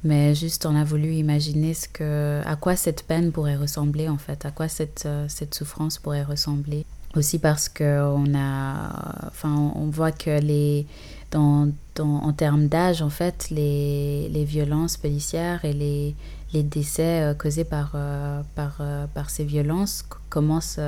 mais 0.05 0.35
juste 0.35 0.65
on 0.67 0.77
a 0.77 0.85
voulu 0.85 1.13
imaginer 1.15 1.75
ce 1.75 1.89
que, 1.89 2.41
à 2.45 2.57
quoi 2.57 2.77
cette 2.77 3.03
peine 3.05 3.33
pourrait 3.33 3.57
ressembler 3.57 4.09
en 4.09 4.19
fait, 4.19 4.45
à 4.45 4.51
quoi 4.51 4.69
cette, 4.69 5.05
euh, 5.07 5.27
cette 5.29 5.55
souffrance 5.55 5.99
pourrait 5.99 6.23
ressembler. 6.23 6.85
Aussi 7.17 7.39
parce 7.39 7.69
qu'on 7.69 8.35
a, 8.35 9.29
enfin, 9.29 9.73
on 9.75 9.87
voit 9.87 10.13
que 10.13 10.39
les, 10.41 10.87
dans, 11.31 11.69
dans, 11.95 12.17
en 12.23 12.33
termes 12.33 12.69
d'âge, 12.69 13.01
en 13.01 13.09
fait, 13.09 13.49
les, 13.51 14.29
les, 14.29 14.45
violences 14.45 14.99
policières 14.99 15.65
et 15.65 15.73
les, 15.73 16.15
les 16.53 16.63
décès 16.63 17.23
euh, 17.23 17.35
causés 17.35 17.65
par, 17.65 17.93
euh, 17.95 18.43
par, 18.55 18.83
par 19.15 19.31
ces 19.31 19.45
violences 19.45 20.05
commencent 20.29 20.79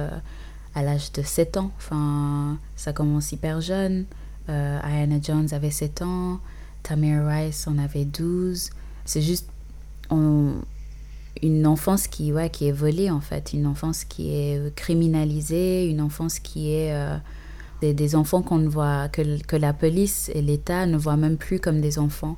à 0.74 0.82
l'âge 0.82 1.10
de 1.12 1.22
7 1.22 1.56
ans. 1.56 1.72
Enfin, 1.78 2.58
ça 2.76 2.92
commence 2.92 3.32
hyper 3.32 3.60
jeune. 3.60 4.04
Ayana 4.46 5.20
Jones 5.22 5.48
avait 5.52 5.70
7 5.70 6.02
ans, 6.02 6.40
Tamir 6.82 7.26
Rice 7.26 7.66
en 7.66 7.78
avait 7.78 8.04
12. 8.04 8.70
C'est 9.10 9.22
juste 9.22 9.50
une 10.12 11.66
enfance 11.66 12.06
qui, 12.06 12.32
ouais, 12.32 12.48
qui 12.48 12.68
est 12.68 12.72
volée, 12.72 13.10
en 13.10 13.20
fait. 13.20 13.52
Une 13.52 13.66
enfance 13.66 14.04
qui 14.04 14.30
est 14.30 14.72
criminalisée, 14.76 15.90
une 15.90 16.00
enfance 16.00 16.38
qui 16.38 16.70
est. 16.70 16.94
Euh, 16.94 17.18
des, 17.82 18.14
enfants 18.14 18.40
qu'on 18.42 18.58
ne 18.58 18.68
voit. 18.68 19.08
Que, 19.08 19.42
que 19.42 19.56
la 19.56 19.72
police 19.72 20.30
et 20.32 20.42
l'État 20.42 20.86
ne 20.86 20.96
voient 20.96 21.16
même 21.16 21.38
plus 21.38 21.58
comme 21.58 21.80
des 21.80 21.98
enfants. 21.98 22.36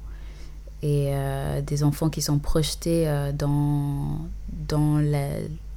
Et 0.81 1.11
euh, 1.11 1.61
des 1.61 1.85
enfants 1.85 2.09
qui 2.09 2.23
sont 2.23 2.39
projetés 2.39 3.07
euh, 3.07 3.33
dans, 3.33 4.27
dans 4.67 4.97
la, 4.97 5.29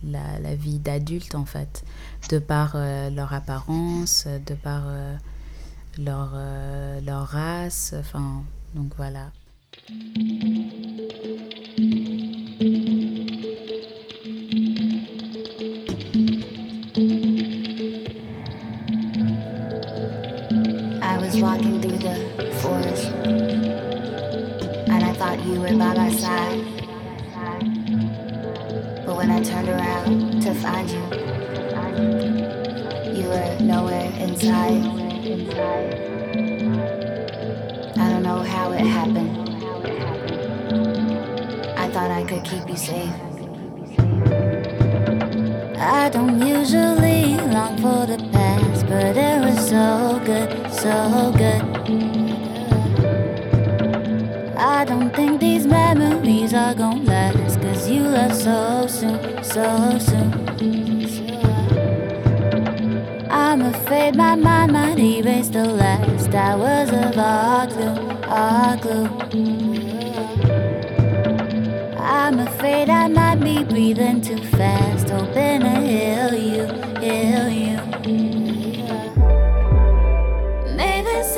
la, 0.05 0.39
la 0.39 0.55
vie 0.55 0.79
d'adulte, 0.79 1.35
en 1.35 1.43
fait. 1.43 1.83
De 2.29 2.39
par 2.39 2.77
leur 3.11 3.33
apparence, 3.33 4.27
de 4.47 4.53
par 4.53 4.83
leur, 5.97 6.37
leur 7.05 7.27
race. 7.27 7.93
Enfin, 7.99 8.43
donc 8.75 8.93
voilà. 8.95 9.31
I 9.77 9.81
was 21.19 21.41
walking 21.41 21.81
through 21.81 21.97
the 21.97 22.15
forest 22.61 23.07
and 24.87 25.03
I 25.03 25.11
thought 25.13 25.43
you 25.45 25.59
were 25.59 25.67
by 25.67 25.93
my 25.93 26.09
side. 26.09 26.63
But 29.05 29.17
when 29.17 29.29
I 29.29 29.43
turned 29.43 29.67
around 29.67 30.41
to 30.41 30.53
find 30.53 30.89
you, 30.89 31.03
you 33.21 33.27
were 33.27 33.57
nowhere 33.59 34.09
inside. 34.19 34.85
I 37.97 38.09
don't 38.09 38.23
know 38.23 38.41
how 38.41 38.71
it 38.71 38.85
happened 38.85 39.44
thought 42.05 42.11
I 42.11 42.23
could 42.23 42.43
keep 42.43 42.69
you 42.69 42.77
safe. 42.77 43.13
I 45.77 46.09
don't 46.09 46.39
usually 46.39 47.37
long 47.53 47.77
for 47.77 48.05
the 48.05 48.17
past, 48.31 48.85
but 48.87 49.17
it 49.17 49.39
was 49.45 49.69
so 49.69 50.21
good, 50.23 50.49
so 50.71 51.33
good. 51.41 51.63
I 54.57 54.85
don't 54.85 55.15
think 55.15 55.39
these 55.39 55.65
memories 55.65 56.53
are 56.53 56.75
gonna 56.75 57.03
last, 57.03 57.61
cause 57.61 57.89
you 57.89 58.01
left 58.01 58.35
so 58.35 58.87
soon, 58.87 59.43
so 59.43 59.97
soon. 60.07 60.31
I'm 63.29 63.61
afraid 63.61 64.15
my 64.15 64.35
mind 64.35 64.73
might 64.73 64.99
erase 64.99 65.49
the 65.49 65.65
last 65.65 66.33
hours 66.33 66.89
of 66.89 67.17
our 67.17 67.67
glue, 67.67 67.97
our 68.27 68.77
glue. 68.77 69.64
Afraid 72.75 72.89
I 72.89 73.07
might 73.07 73.39
be 73.39 73.63
breathing 73.63 74.21
too 74.21 74.37
fast, 74.37 75.09
hoping 75.09 75.61
to 75.61 75.75
heal 75.79 76.33
you, 76.33 76.65
heal 76.99 77.49
you. 77.49 77.77
May 80.75 81.01
this 81.03 81.37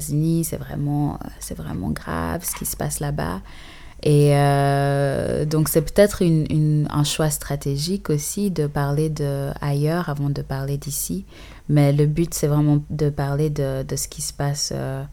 C'est 0.00 0.56
vraiment, 0.56 1.14
euh, 1.14 1.28
c'est 1.38 1.56
vraiment 1.56 1.90
grave 1.90 2.44
ce 2.44 2.54
qui 2.54 2.66
se 2.66 2.76
passe 2.76 3.00
là-bas. 3.00 3.40
Et 4.02 4.34
euh, 4.34 5.44
donc, 5.44 5.68
c'est 5.68 5.82
peut-être 5.82 6.22
un 6.24 7.04
choix 7.04 7.28
stratégique 7.28 8.08
aussi 8.08 8.50
de 8.50 8.66
parler 8.66 9.10
de 9.10 9.50
ailleurs 9.60 10.08
avant 10.08 10.30
de 10.30 10.40
parler 10.42 10.78
d'ici. 10.78 11.26
Mais 11.68 11.92
le 11.92 12.06
but, 12.06 12.32
c'est 12.32 12.46
vraiment 12.46 12.82
de 12.88 13.10
parler 13.10 13.50
de, 13.50 13.84
ce 13.94 14.08
qui 14.08 14.22
se 14.22 14.32
passe 14.32 14.72
euh, 14.74 15.04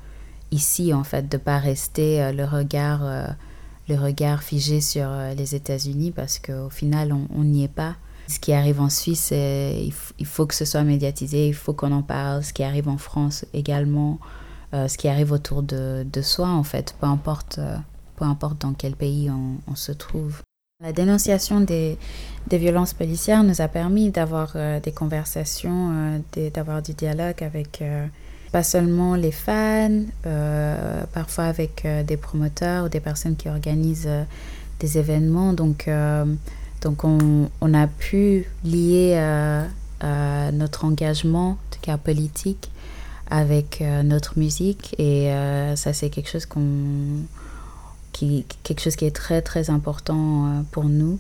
ici, 0.51 0.93
en 0.93 1.03
fait, 1.03 1.29
de 1.29 1.37
pas 1.37 1.57
rester 1.57 2.31
le 2.31 2.45
regard, 2.45 4.41
figé 4.41 4.79
sur 4.79 5.09
les 5.37 5.53
États-Unis 5.53 6.11
parce 6.11 6.39
qu'au 6.39 6.69
final, 6.69 7.13
on 7.13 7.43
n'y 7.43 7.65
est 7.65 7.67
pas. 7.67 7.95
Ce 8.29 8.39
qui 8.39 8.51
arrive 8.51 8.81
en 8.81 8.89
Suisse, 8.89 9.31
il 9.31 10.25
faut 10.25 10.45
que 10.45 10.55
ce 10.55 10.65
soit 10.65 10.83
médiatisé, 10.83 11.47
il 11.47 11.53
faut 11.53 11.73
qu'on 11.73 11.93
en 11.93 12.03
parle. 12.03 12.43
Ce 12.43 12.51
qui 12.51 12.63
arrive 12.63 12.89
en 12.89 12.97
France 12.97 13.45
également, 13.53 14.19
euh, 14.73 14.89
ce 14.89 14.97
qui 14.97 15.07
arrive 15.07 15.31
autour 15.31 15.63
de, 15.63 16.05
de 16.11 16.21
soi, 16.21 16.49
en 16.49 16.63
fait, 16.63 16.93
peu 16.99 17.07
importe, 17.07 17.57
euh, 17.57 17.77
peu 18.17 18.25
importe 18.25 18.59
dans 18.59 18.73
quel 18.73 18.97
pays 18.97 19.31
on, 19.31 19.75
se 19.75 19.93
trouve. 19.93 20.41
La 20.83 20.91
dénonciation 20.91 21.61
des, 21.61 21.97
des 22.47 22.57
violences 22.57 22.93
policières 22.93 23.43
nous 23.43 23.61
a 23.61 23.69
permis 23.69 24.09
d'avoir 24.11 24.53
euh, 24.55 24.81
des 24.81 24.91
conversations, 24.91 26.21
d'avoir 26.53 26.81
du 26.81 26.93
dialogue 26.93 27.41
avec 27.41 27.81
pas 28.51 28.63
seulement 28.63 29.15
les 29.15 29.31
fans, 29.31 30.03
parfois 31.13 31.45
avec 31.45 31.85
des 32.05 32.17
promoteurs 32.17 32.85
ou 32.85 32.89
des 32.89 32.99
personnes 32.99 33.35
qui 33.35 33.49
organisent 33.49 34.09
des 34.79 34.97
événements. 34.97 35.53
Donc, 35.53 35.89
donc 36.81 37.03
on, 37.03 37.49
on 37.61 37.73
a 37.73 37.87
pu 37.87 38.45
lier 38.63 39.19
notre 40.53 40.85
engagement, 40.85 41.51
en 41.51 41.57
tout 41.71 41.79
cas 41.81 41.97
politique, 41.97 42.69
avec 43.29 43.81
euh, 43.81 44.03
notre 44.03 44.37
musique. 44.37 44.95
Et 44.97 45.31
euh, 45.31 45.75
ça, 45.75 45.93
c'est 45.93 46.09
quelque 46.09 46.29
chose 46.29 46.45
qu'on 46.45 47.23
qui, 48.13 48.45
quelque 48.63 48.81
chose 48.81 48.95
qui 48.95 49.05
est 49.05 49.15
très 49.15 49.41
très 49.41 49.69
important 49.69 50.47
euh, 50.47 50.61
pour 50.71 50.85
nous. 50.85 51.19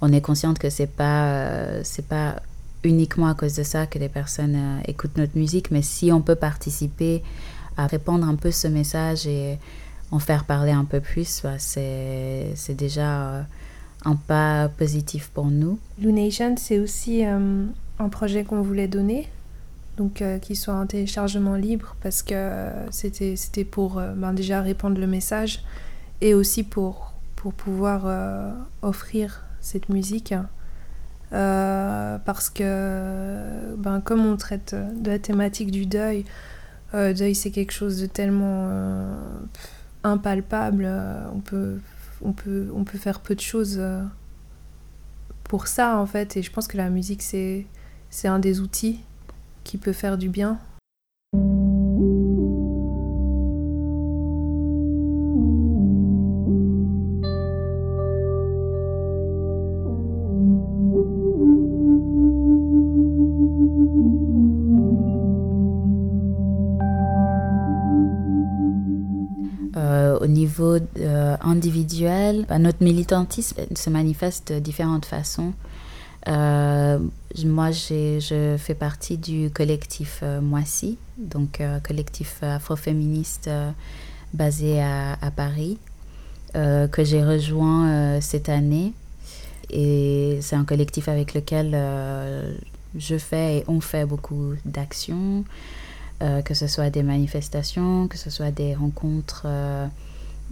On 0.00 0.12
est 0.12 0.20
consciente 0.20 0.58
que 0.58 0.70
c'est 0.70 0.88
pas 0.88 1.84
c'est 1.84 2.06
pas 2.06 2.42
uniquement 2.82 3.28
à 3.28 3.34
cause 3.34 3.54
de 3.54 3.62
ça 3.62 3.86
que 3.86 3.98
les 4.00 4.08
personnes 4.08 4.80
écoutent 4.88 5.16
notre 5.16 5.38
musique, 5.38 5.70
mais 5.70 5.82
si 5.82 6.10
on 6.10 6.20
peut 6.20 6.34
participer 6.34 7.22
à 7.76 7.86
répandre 7.86 8.26
un 8.26 8.34
peu 8.34 8.50
ce 8.50 8.66
message 8.66 9.28
et 9.28 9.58
en 10.10 10.18
faire 10.18 10.44
parler 10.44 10.72
un 10.72 10.84
peu 10.84 10.98
plus, 11.00 11.42
bah, 11.44 11.60
c'est 11.60 12.74
déjà 12.76 13.46
un 14.04 14.16
pas 14.16 14.68
positif 14.68 15.30
pour 15.32 15.46
nous. 15.46 15.78
Lunation, 16.00 16.56
c'est 16.56 16.80
aussi 16.80 17.22
un 17.22 18.08
projet 18.10 18.42
qu'on 18.42 18.62
voulait 18.62 18.88
donner, 18.88 19.28
donc 19.96 20.22
euh, 20.22 20.38
qu'il 20.38 20.56
soit 20.56 20.74
en 20.74 20.86
téléchargement 20.86 21.54
libre, 21.54 21.96
parce 22.02 22.22
que 22.22 22.68
c'était 22.90 23.36
c'était 23.36 23.64
pour 23.64 23.98
euh, 23.98 24.12
ben, 24.14 24.32
déjà 24.32 24.60
répandre 24.60 24.98
le 24.98 25.06
message 25.06 25.62
et 26.20 26.34
aussi 26.34 26.62
pour, 26.62 27.12
pour 27.36 27.52
pouvoir 27.52 28.02
euh, 28.06 28.52
offrir 28.82 29.44
cette 29.60 29.88
musique. 29.88 30.34
Parce 31.30 32.50
que, 32.50 33.74
ben, 33.78 34.02
comme 34.02 34.26
on 34.26 34.36
traite 34.36 34.74
de 34.74 35.10
la 35.10 35.18
thématique 35.18 35.70
du 35.70 35.86
deuil, 35.86 36.26
deuil 36.92 37.34
c'est 37.34 37.50
quelque 37.50 37.72
chose 37.72 37.98
de 38.02 38.06
tellement 38.06 38.68
impalpable, 40.04 40.86
on, 41.34 41.40
peut, 41.40 41.78
on, 42.22 42.32
peut, 42.32 42.68
on 42.74 42.84
peut 42.84 42.98
faire 42.98 43.20
peu 43.20 43.34
de 43.34 43.40
choses. 43.40 43.82
pour 45.44 45.68
ça 45.68 45.96
en 45.96 46.06
fait 46.06 46.36
et 46.36 46.42
je 46.42 46.52
pense 46.52 46.68
que 46.68 46.76
la 46.76 46.90
musique 46.90 47.22
c'est 47.22 47.66
c'est 48.10 48.28
un 48.28 48.38
des 48.38 48.60
outils 48.60 49.00
qui 49.72 49.78
peut 49.78 49.94
faire 49.94 50.18
du 50.18 50.28
bien. 50.28 50.58
Euh, 69.74 70.18
au 70.18 70.26
niveau 70.26 70.76
euh, 70.98 71.36
individuel, 71.40 72.44
bah, 72.46 72.58
notre 72.58 72.84
militantisme 72.84 73.62
se 73.74 73.88
manifeste 73.88 74.52
de 74.52 74.58
différentes 74.58 75.06
façons. 75.06 75.54
Euh, 76.28 76.98
moi, 77.44 77.70
je 77.70 78.56
fais 78.58 78.74
partie 78.74 79.16
du 79.16 79.50
collectif 79.50 80.20
euh, 80.22 80.40
donc 81.18 81.60
euh, 81.60 81.80
collectif 81.80 82.42
afroféministe 82.42 83.48
euh, 83.48 83.70
basé 84.34 84.80
à, 84.80 85.16
Paris, 85.34 85.78
que 86.54 87.04
j'ai 87.04 87.22
rejoint 87.22 88.20
cette 88.20 88.48
année. 88.48 88.92
Et 89.70 90.38
c'est 90.40 90.56
un 90.56 90.64
collectif 90.64 91.08
avec 91.08 91.34
lequel 91.34 91.76
je 92.96 93.18
fais 93.18 93.58
et 93.58 93.64
on 93.68 93.80
fait 93.80 94.06
beaucoup 94.06 94.54
d'actions, 94.64 95.44
que 96.20 96.54
ce 96.54 96.66
soit 96.66 96.88
des 96.88 97.02
manifestations, 97.02 98.08
que 98.08 98.16
ce 98.16 98.30
soit 98.30 98.50
des 98.50 98.74
rencontres 98.74 99.46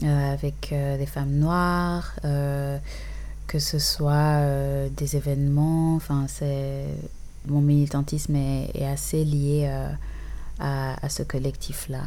avec 0.03 0.75
des 0.75 1.07
femmes 1.07 1.33
noires, 1.33 2.17
que 3.51 3.59
ce 3.59 3.81
soit 3.81 4.13
euh, 4.13 4.89
des 4.97 5.17
événements. 5.17 5.97
Enfin, 5.97 6.27
c'est 6.29 6.85
mon 7.49 7.61
militantisme 7.61 8.37
est, 8.37 8.87
assez 8.87 9.25
lié 9.25 9.69
à, 10.61 11.05
à 11.05 11.09
ce 11.09 11.25
collectif-là. 11.25 12.03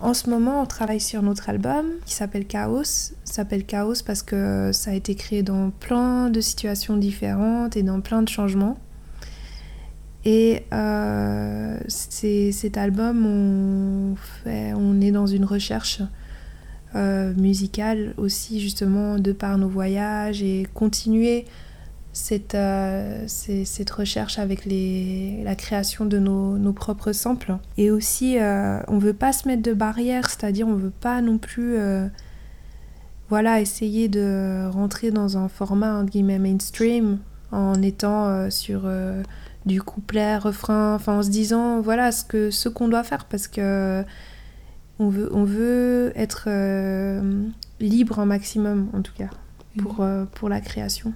En 0.00 0.14
ce 0.14 0.30
moment, 0.30 0.62
on 0.62 0.66
travaille 0.66 1.00
sur 1.00 1.20
notre 1.20 1.50
album 1.50 1.84
qui 2.06 2.14
s'appelle 2.14 2.46
Chaos. 2.46 3.12
s'appelle 3.24 3.66
Chaos 3.66 4.02
parce 4.06 4.22
que 4.22 4.70
ça 4.72 4.92
a 4.92 4.94
été 4.94 5.14
créé 5.14 5.42
dans 5.42 5.68
plein 5.68 6.30
de 6.30 6.40
situations 6.40 6.96
différentes 6.96 7.76
et 7.76 7.82
dans 7.82 8.00
plein 8.00 8.22
de 8.22 8.30
changements. 8.30 8.78
Et 10.24 10.62
euh, 10.72 11.78
cet 11.88 12.78
album, 12.78 13.26
on, 14.46 15.00
est 15.00 15.10
dans 15.10 15.26
une 15.26 15.44
recherche 15.44 16.00
euh, 16.94 17.34
musicale 17.34 18.14
aussi, 18.16 18.60
justement, 18.60 19.18
de 19.18 19.32
par 19.32 19.58
nos 19.58 19.68
voyages 19.68 20.42
et 20.42 20.66
continuer 20.72 21.44
cette, 22.14 22.54
euh, 22.54 23.24
cette 23.26 23.90
recherche 23.90 24.38
avec 24.38 24.64
la 24.64 25.54
création 25.56 26.06
de 26.06 26.18
nos, 26.18 26.56
nos 26.56 26.72
propres 26.72 27.12
samples. 27.12 27.56
Et 27.76 27.90
aussi, 27.90 28.38
on 28.88 28.98
veut 28.98 29.12
pas 29.12 29.32
se 29.34 29.46
mettre 29.46 29.62
de 29.62 29.74
barrières, 29.74 30.30
c'est-à-dire 30.30 30.66
on 30.66 30.74
veut 30.74 30.92
pas 31.00 31.20
non 31.20 31.36
plus 31.36 31.76
voilà, 33.28 33.60
essayer 33.60 34.08
de 34.08 34.68
rentrer 34.70 35.10
dans 35.10 35.36
un 35.36 35.48
format 35.48 35.98
entre 35.98 36.10
guillemets 36.10 36.38
mainstream 36.38 37.18
en 37.50 37.82
étant 37.82 38.48
sur 38.50 38.88
du 39.66 39.82
couplet, 39.82 40.36
refrain, 40.36 40.94
enfin 40.94 41.18
en 41.18 41.22
se 41.22 41.30
disant 41.30 41.80
voilà 41.80 42.12
ce 42.12 42.24
que 42.24 42.50
ce 42.50 42.68
qu'on 42.68 42.88
doit 42.88 43.04
faire 43.04 43.24
parce 43.24 43.48
que 43.48 44.04
on 44.98 45.08
veut, 45.08 45.28
on 45.32 45.44
veut 45.44 46.12
être 46.14 46.48
libre 47.80 48.18
un 48.20 48.26
maximum 48.26 48.90
en 48.92 49.02
tout 49.02 49.14
cas 49.16 49.30
pour, 49.78 50.02
mmh. 50.02 50.26
pour 50.34 50.48
la 50.48 50.60
création. 50.60 51.12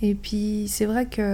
Et 0.00 0.14
puis 0.14 0.66
c'est 0.68 0.86
vrai 0.86 1.06
qu'il 1.06 1.24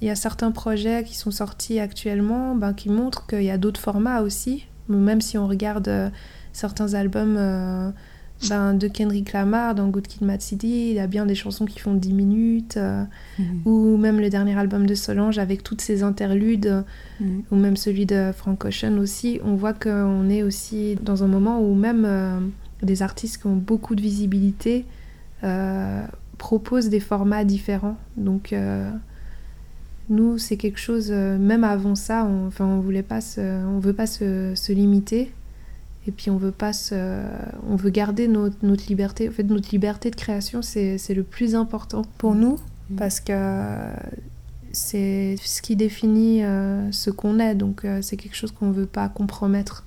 y 0.00 0.10
a 0.10 0.14
certains 0.14 0.52
projets 0.52 1.02
qui 1.04 1.16
sont 1.16 1.30
sortis 1.30 1.80
actuellement 1.80 2.54
ben, 2.54 2.74
qui 2.74 2.88
montrent 2.88 3.26
qu'il 3.26 3.42
y 3.42 3.50
a 3.50 3.58
d'autres 3.58 3.80
formats 3.80 4.22
aussi. 4.22 4.66
Même 4.88 5.20
si 5.20 5.38
on 5.38 5.48
regarde 5.48 5.88
euh, 5.88 6.10
certains 6.52 6.94
albums 6.94 7.36
euh, 7.38 7.90
ben, 8.48 8.74
de 8.74 8.88
Kendrick 8.88 9.32
Lamar 9.32 9.74
dans 9.74 9.88
Good 9.88 10.06
Kid 10.06 10.22
Mad 10.22 10.40
City, 10.40 10.90
il 10.90 10.94
y 10.94 11.00
a 11.00 11.06
bien 11.06 11.26
des 11.26 11.34
chansons 11.34 11.64
qui 11.64 11.78
font 11.78 11.94
10 11.94 12.12
minutes. 12.12 12.76
Euh, 12.76 13.04
mhm. 13.38 13.62
Ou 13.64 13.96
même 13.96 14.20
le 14.20 14.30
dernier 14.30 14.58
album 14.58 14.86
de 14.86 14.94
Solange 14.94 15.38
avec 15.38 15.62
toutes 15.62 15.80
ses 15.80 16.02
interludes. 16.02 16.84
Mhm. 17.20 17.42
Ou 17.50 17.56
même 17.56 17.76
celui 17.76 18.06
de 18.06 18.32
Frank 18.34 18.64
Ocean 18.64 18.98
aussi. 18.98 19.40
On 19.44 19.54
voit 19.54 19.74
qu'on 19.74 20.28
est 20.28 20.42
aussi 20.42 20.96
dans 21.02 21.24
un 21.24 21.28
moment 21.28 21.60
où 21.60 21.74
même 21.74 22.52
des 22.82 23.02
artistes 23.02 23.40
qui 23.40 23.46
ont 23.46 23.56
beaucoup 23.56 23.94
de 23.94 24.02
visibilité 24.02 24.86
propose 26.42 26.88
des 26.88 26.98
formats 26.98 27.44
différents. 27.44 27.96
Donc 28.16 28.52
euh, 28.52 28.90
nous, 30.08 30.38
c'est 30.38 30.56
quelque 30.56 30.80
chose, 30.80 31.10
euh, 31.10 31.38
même 31.38 31.62
avant 31.62 31.94
ça, 31.94 32.24
on, 32.24 32.48
enfin, 32.48 32.66
on 32.66 32.80
voulait 32.80 33.04
pas 33.04 33.20
on 33.38 33.78
veut 33.78 33.92
pas 33.92 34.06
se, 34.06 34.72
limiter. 34.72 35.32
Et 36.06 36.10
puis 36.10 36.30
on 36.30 36.36
veut 36.36 36.52
pas 36.52 36.72
on 37.68 37.76
veut 37.76 37.90
garder 37.90 38.28
notre, 38.28 38.56
notre, 38.62 38.86
liberté. 38.88 39.28
En 39.28 39.32
fait, 39.32 39.44
notre 39.44 39.70
liberté 39.70 40.10
de 40.10 40.16
création, 40.16 40.62
c'est 40.62 41.14
le 41.14 41.22
plus 41.22 41.54
important 41.54 42.02
pour 42.18 42.34
nous 42.34 42.58
mmh. 42.90 42.96
parce 42.96 43.20
que 43.20 43.76
c'est 44.72 45.36
ce 45.40 45.62
qui 45.62 45.76
définit 45.76 46.42
euh, 46.44 46.90
ce 46.90 47.10
qu'on 47.10 47.38
est. 47.38 47.54
Donc 47.54 47.86
c'est 48.00 48.16
quelque 48.16 48.36
chose 48.36 48.52
qu'on 48.52 48.70
veut 48.70 48.86
pas 48.86 49.08
compromettre. 49.08 49.84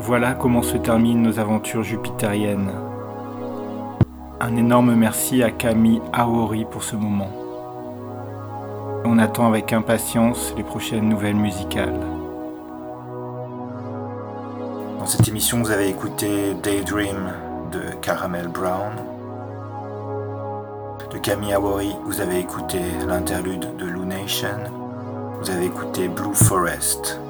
Voilà 0.00 0.32
comment 0.32 0.62
se 0.62 0.78
terminent 0.78 1.20
nos 1.20 1.38
aventures 1.38 1.82
jupitériennes. 1.82 2.70
Un 4.40 4.56
énorme 4.56 4.94
merci 4.94 5.42
à 5.42 5.50
Camille 5.50 6.00
Aori 6.12 6.64
pour 6.70 6.82
ce 6.82 6.96
moment. 6.96 7.37
On 9.04 9.18
attend 9.18 9.46
avec 9.46 9.72
impatience 9.72 10.52
les 10.56 10.62
prochaines 10.62 11.08
nouvelles 11.08 11.36
musicales. 11.36 11.98
Dans 14.98 15.06
cette 15.06 15.26
émission, 15.28 15.62
vous 15.62 15.70
avez 15.70 15.88
écouté 15.88 16.54
Daydream 16.62 17.32
de 17.72 17.80
Caramel 18.02 18.48
Brown. 18.48 18.92
De 21.10 21.18
Camille 21.18 21.54
Aori, 21.54 21.94
vous 22.04 22.20
avez 22.20 22.38
écouté 22.38 22.80
l'interlude 23.06 23.76
de 23.76 23.86
Lou 23.86 24.04
Nation. 24.04 24.58
Vous 25.40 25.50
avez 25.50 25.66
écouté 25.66 26.08
Blue 26.08 26.34
Forest 26.34 27.20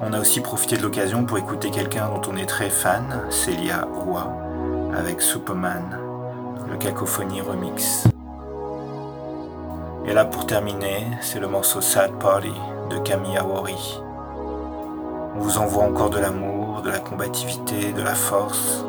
on 0.00 0.12
a 0.12 0.20
aussi 0.20 0.40
profité 0.40 0.76
de 0.76 0.82
l'occasion 0.82 1.24
pour 1.24 1.38
écouter 1.38 1.70
quelqu'un 1.70 2.08
dont 2.08 2.30
on 2.30 2.36
est 2.36 2.46
très 2.46 2.70
fan, 2.70 3.04
Celia 3.30 3.88
Roy, 3.92 4.30
avec 4.96 5.20
Superman, 5.20 5.98
le 6.70 6.76
Cacophonie 6.76 7.40
Remix. 7.40 8.06
Et 10.08 10.14
là 10.14 10.24
pour 10.24 10.46
terminer, 10.46 11.06
c'est 11.20 11.38
le 11.38 11.48
morceau 11.48 11.82
Sad 11.82 12.12
Party 12.18 12.54
de 12.88 12.96
Camille 12.96 13.36
Awori. 13.36 14.00
On 15.36 15.38
vous 15.38 15.58
envoie 15.58 15.84
encore 15.84 16.08
de 16.08 16.18
l'amour, 16.18 16.80
de 16.80 16.88
la 16.88 16.98
combativité, 16.98 17.92
de 17.92 18.00
la 18.00 18.14
force. 18.14 18.86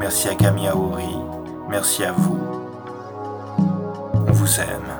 Merci 0.00 0.28
à 0.28 0.34
Camille 0.34 0.66
Awori, 0.66 1.16
merci 1.68 2.04
à 2.04 2.10
vous. 2.10 2.40
On 4.26 4.32
vous 4.32 4.60
aime. 4.60 4.90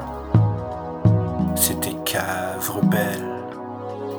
C'était 1.57 1.97
Cave 2.05 2.71
Rebelle. 2.71 3.37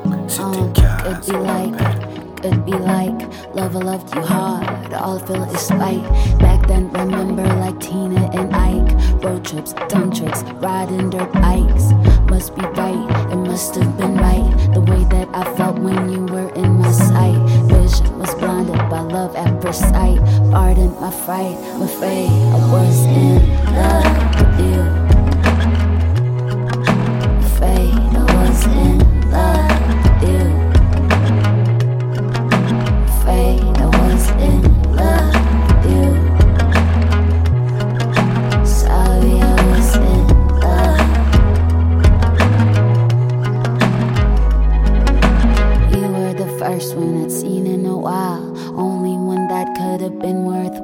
Um, 0.04 0.72
could 0.74 1.26
be 1.26 1.32
like, 1.32 2.07
could 2.42 2.64
be 2.64 2.72
like, 2.72 3.20
love 3.54 3.74
I 3.74 3.80
loved 3.80 4.14
you 4.14 4.20
hard. 4.20 4.92
All 4.92 5.18
I 5.18 5.26
feel 5.26 5.42
is 5.44 5.60
spite. 5.60 6.02
Back 6.38 6.66
then, 6.68 6.90
remember 6.92 7.42
like 7.42 7.80
Tina 7.80 8.30
and 8.32 8.54
Ike. 8.54 9.22
Road 9.22 9.44
trips, 9.44 9.72
dumb 9.88 10.12
tricks, 10.12 10.42
riding 10.62 11.10
dirt 11.10 11.32
bikes. 11.32 11.92
Must 12.30 12.54
be 12.54 12.62
right, 12.62 13.32
it 13.32 13.36
must 13.36 13.74
have 13.74 13.96
been 13.96 14.16
right. 14.16 14.74
The 14.74 14.80
way 14.80 15.04
that 15.04 15.28
I 15.34 15.44
felt 15.56 15.78
when 15.78 16.10
you 16.10 16.26
were 16.26 16.50
in 16.54 16.78
my 16.78 16.92
sight. 16.92 17.38
Vision 17.68 18.18
was 18.18 18.34
blinded 18.36 18.88
by 18.88 19.00
love 19.00 19.34
at 19.34 19.60
first 19.60 19.80
sight. 19.80 20.18
Pardon 20.50 20.94
my 21.00 21.10
fright, 21.10 21.56
I'm 21.74 21.82
afraid 21.82 22.28
I 22.28 22.72
was 22.72 23.04
in 23.06 23.48
love 23.74 24.34
with 24.40 24.60
you. 24.60 25.07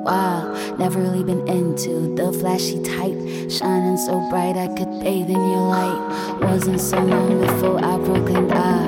while. 0.05 0.77
Never 0.77 1.01
really 1.01 1.25
been 1.25 1.49
into 1.49 2.15
the 2.15 2.33
flashy 2.33 2.83
type. 2.83 3.19
Shining 3.51 3.97
so 3.97 4.21
bright 4.31 4.57
I 4.57 4.69
could 4.69 5.01
bathe 5.01 5.31
in 5.31 5.43
your 5.53 5.67
light. 5.69 6.39
Wasn't 6.43 6.81
so 6.81 6.99
long 6.99 7.41
before 7.41 7.79
I 7.83 7.97
broke 7.97 8.31
and 8.31 8.49
died. 8.49 8.84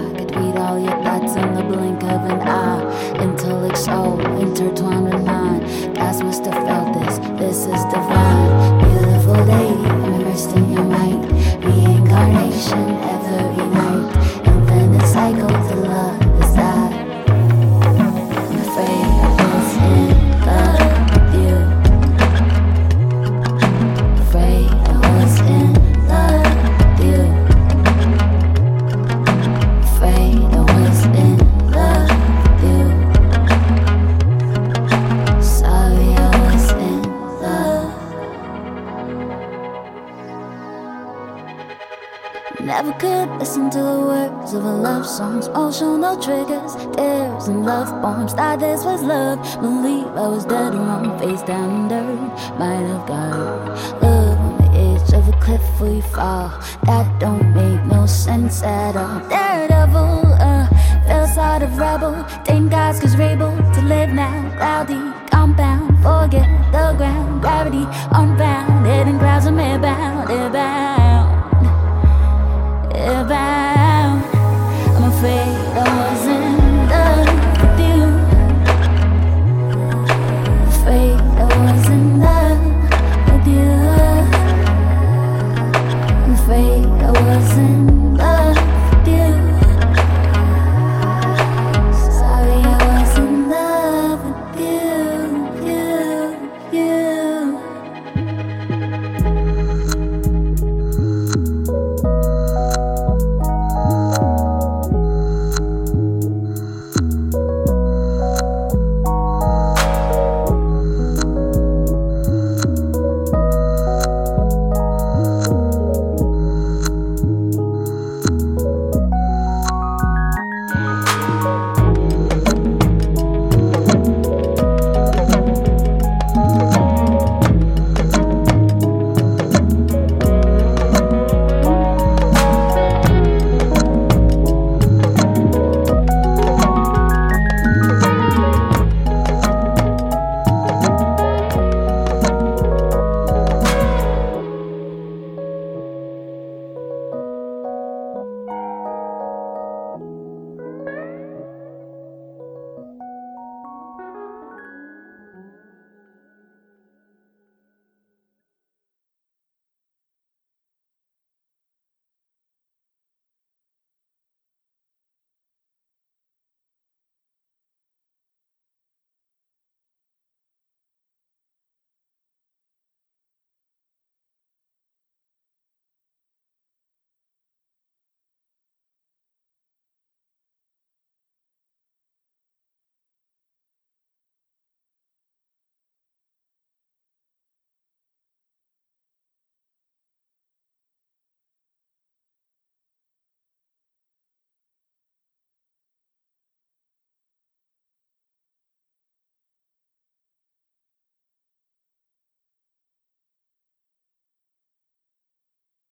Bombs. 48.26 48.38
Thought 48.38 48.60
this 48.60 48.84
was 48.84 49.02
love. 49.02 49.38
Believe 49.60 50.06
I 50.06 50.28
was 50.28 50.44
dead 50.44 50.74
wrong, 50.74 51.18
face 51.18 51.42
down 51.42 51.70
in 51.70 51.88
dirt. 51.88 52.58
Might 52.58 52.86
have 52.86 53.06
got 53.06 54.02
love 54.02 54.38
on 54.38 54.58
the 54.58 54.70
edge 54.78 55.12
of 55.12 55.28
a 55.28 55.38
cliff 55.40 55.80
we 55.80 56.00
fall. 56.00 56.50
That 56.84 57.20
don't 57.20 57.54
make 57.54 57.84
no 57.86 58.06
sense 58.06 58.62
at 58.62 58.96
all. 58.96 59.25